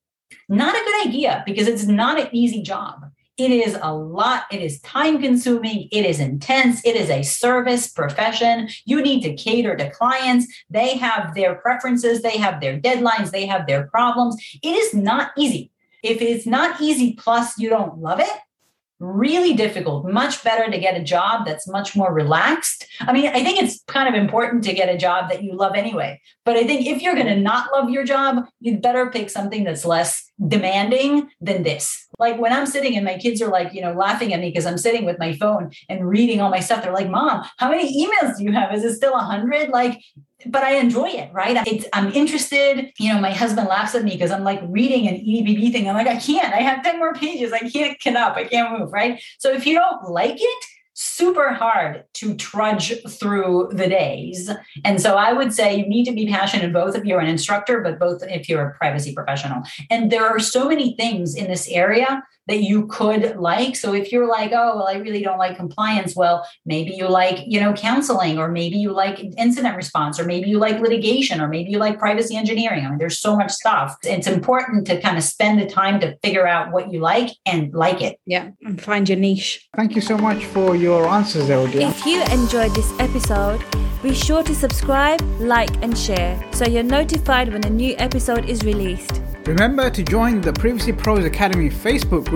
not 0.48 0.74
a 0.74 0.84
good 0.84 1.08
idea 1.08 1.42
because 1.46 1.66
it's 1.66 1.86
not 1.86 2.20
an 2.20 2.28
easy 2.32 2.62
job. 2.62 3.04
It 3.36 3.50
is 3.50 3.76
a 3.82 3.92
lot. 3.92 4.44
It 4.50 4.62
is 4.62 4.80
time 4.80 5.20
consuming. 5.20 5.88
It 5.92 6.06
is 6.06 6.20
intense. 6.20 6.80
It 6.86 6.96
is 6.96 7.10
a 7.10 7.22
service 7.22 7.88
profession. 7.88 8.68
You 8.86 9.02
need 9.02 9.22
to 9.24 9.34
cater 9.34 9.76
to 9.76 9.90
clients. 9.90 10.46
They 10.70 10.96
have 10.96 11.34
their 11.34 11.56
preferences, 11.56 12.22
they 12.22 12.38
have 12.38 12.60
their 12.60 12.80
deadlines, 12.80 13.32
they 13.32 13.44
have 13.44 13.66
their 13.66 13.88
problems. 13.88 14.36
It 14.62 14.74
is 14.74 14.94
not 14.94 15.32
easy. 15.36 15.70
If 16.02 16.22
it's 16.22 16.46
not 16.46 16.80
easy, 16.80 17.14
plus 17.14 17.58
you 17.58 17.68
don't 17.68 17.98
love 17.98 18.20
it, 18.20 18.30
really 18.98 19.54
difficult 19.54 20.06
much 20.10 20.42
better 20.42 20.70
to 20.70 20.78
get 20.78 20.98
a 20.98 21.04
job 21.04 21.44
that's 21.44 21.68
much 21.68 21.94
more 21.94 22.12
relaxed. 22.12 22.86
I 23.00 23.12
mean 23.12 23.26
i 23.28 23.44
think 23.44 23.62
it's 23.62 23.82
kind 23.88 24.08
of 24.08 24.14
important 24.20 24.64
to 24.64 24.72
get 24.72 24.88
a 24.88 24.96
job 24.96 25.28
that 25.30 25.42
you 25.42 25.54
love 25.54 25.74
anyway 25.74 26.20
but 26.44 26.56
i 26.56 26.64
think 26.64 26.86
if 26.86 27.02
you're 27.02 27.14
going 27.14 27.26
to 27.26 27.36
not 27.36 27.70
love 27.72 27.90
your 27.90 28.04
job 28.04 28.46
you'd 28.60 28.80
better 28.80 29.10
pick 29.10 29.28
something 29.28 29.64
that's 29.64 29.84
less 29.84 30.24
demanding 30.46 31.30
than 31.40 31.62
this. 31.62 32.06
Like 32.18 32.38
when 32.38 32.52
i'm 32.52 32.66
sitting 32.66 32.96
and 32.96 33.04
my 33.04 33.18
kids 33.18 33.42
are 33.42 33.50
like 33.50 33.74
you 33.74 33.82
know 33.82 33.92
laughing 33.92 34.32
at 34.32 34.40
me 34.40 34.48
because 34.48 34.66
i'm 34.66 34.78
sitting 34.78 35.04
with 35.04 35.18
my 35.18 35.34
phone 35.34 35.70
and 35.88 36.08
reading 36.08 36.40
all 36.40 36.50
my 36.50 36.60
stuff 36.60 36.82
they're 36.82 36.92
like 36.92 37.10
mom 37.10 37.44
how 37.58 37.70
many 37.70 38.06
emails 38.06 38.36
do 38.36 38.44
you 38.44 38.52
have? 38.52 38.74
Is 38.74 38.84
it 38.84 38.94
still 38.94 39.12
100 39.12 39.70
like 39.70 40.02
but 40.44 40.62
I 40.62 40.76
enjoy 40.76 41.08
it, 41.08 41.32
right? 41.32 41.66
It's, 41.66 41.86
I'm 41.92 42.12
interested. 42.12 42.92
You 42.98 43.14
know, 43.14 43.20
my 43.20 43.32
husband 43.32 43.68
laughs 43.68 43.94
at 43.94 44.04
me 44.04 44.12
because 44.12 44.30
I'm 44.30 44.44
like 44.44 44.60
reading 44.64 45.08
an 45.08 45.14
EDPB 45.14 45.72
thing. 45.72 45.88
I'm 45.88 45.94
like, 45.94 46.06
I 46.06 46.16
can't. 46.16 46.52
I 46.52 46.58
have 46.58 46.82
10 46.82 46.98
more 46.98 47.14
pages. 47.14 47.52
I 47.52 47.60
can't 47.60 47.98
get 47.98 48.16
up. 48.16 48.36
I 48.36 48.44
can't 48.44 48.78
move, 48.78 48.92
right? 48.92 49.22
So 49.38 49.50
if 49.50 49.66
you 49.66 49.74
don't 49.74 50.10
like 50.10 50.36
it, 50.38 50.64
super 50.98 51.52
hard 51.52 52.04
to 52.14 52.34
trudge 52.34 52.94
through 53.06 53.68
the 53.72 53.86
days. 53.86 54.50
And 54.82 55.00
so 55.00 55.16
I 55.16 55.32
would 55.32 55.52
say 55.52 55.76
you 55.76 55.86
need 55.86 56.06
to 56.06 56.12
be 56.12 56.26
passionate 56.26 56.72
both 56.72 56.96
if 56.96 57.04
you're 57.04 57.20
an 57.20 57.28
instructor, 57.28 57.80
but 57.80 57.98
both 57.98 58.22
if 58.22 58.48
you're 58.48 58.68
a 58.68 58.74
privacy 58.74 59.14
professional. 59.14 59.62
And 59.90 60.10
there 60.10 60.26
are 60.26 60.38
so 60.38 60.66
many 60.66 60.96
things 60.96 61.34
in 61.34 61.48
this 61.48 61.68
area 61.68 62.22
that 62.46 62.62
you 62.62 62.86
could 62.86 63.36
like. 63.36 63.76
So 63.76 63.92
if 63.94 64.12
you're 64.12 64.28
like, 64.28 64.52
oh, 64.52 64.76
well, 64.76 64.88
I 64.88 64.94
really 64.94 65.22
don't 65.22 65.38
like 65.38 65.56
compliance, 65.56 66.14
well, 66.14 66.46
maybe 66.64 66.92
you 66.92 67.08
like, 67.08 67.44
you 67.46 67.60
know, 67.60 67.72
counseling, 67.72 68.38
or 68.38 68.48
maybe 68.50 68.76
you 68.76 68.92
like 68.92 69.18
incident 69.36 69.76
response, 69.76 70.20
or 70.20 70.24
maybe 70.24 70.48
you 70.48 70.58
like 70.58 70.80
litigation, 70.80 71.40
or 71.40 71.48
maybe 71.48 71.70
you 71.70 71.78
like 71.78 71.98
privacy 71.98 72.36
engineering. 72.36 72.84
I 72.84 72.90
mean, 72.90 72.98
there's 72.98 73.18
so 73.18 73.36
much 73.36 73.52
stuff. 73.52 73.96
It's 74.02 74.26
important 74.26 74.86
to 74.88 75.00
kind 75.00 75.16
of 75.16 75.24
spend 75.24 75.60
the 75.60 75.66
time 75.66 76.00
to 76.00 76.16
figure 76.22 76.46
out 76.46 76.72
what 76.72 76.92
you 76.92 77.00
like 77.00 77.30
and 77.46 77.72
like 77.74 78.00
it. 78.00 78.18
Yeah, 78.26 78.50
and 78.62 78.80
find 78.80 79.08
your 79.08 79.18
niche. 79.18 79.68
Thank 79.74 79.94
you 79.94 80.00
so 80.00 80.16
much 80.16 80.44
for 80.44 80.76
your 80.76 81.08
answers, 81.08 81.48
Odia. 81.48 81.90
If 81.90 82.06
you 82.06 82.22
enjoyed 82.24 82.74
this 82.74 82.92
episode, 83.00 83.64
be 84.02 84.14
sure 84.14 84.42
to 84.42 84.54
subscribe, 84.54 85.20
like, 85.40 85.74
and 85.82 85.96
share 85.96 86.42
so 86.52 86.66
you're 86.66 86.82
notified 86.82 87.52
when 87.52 87.64
a 87.66 87.70
new 87.70 87.94
episode 87.98 88.48
is 88.48 88.62
released. 88.62 89.20
Remember 89.46 89.90
to 89.90 90.02
join 90.02 90.40
the 90.40 90.52
Privacy 90.52 90.92
Pros 90.92 91.24
Academy 91.24 91.70
Facebook 91.70 92.26
group 92.28 92.35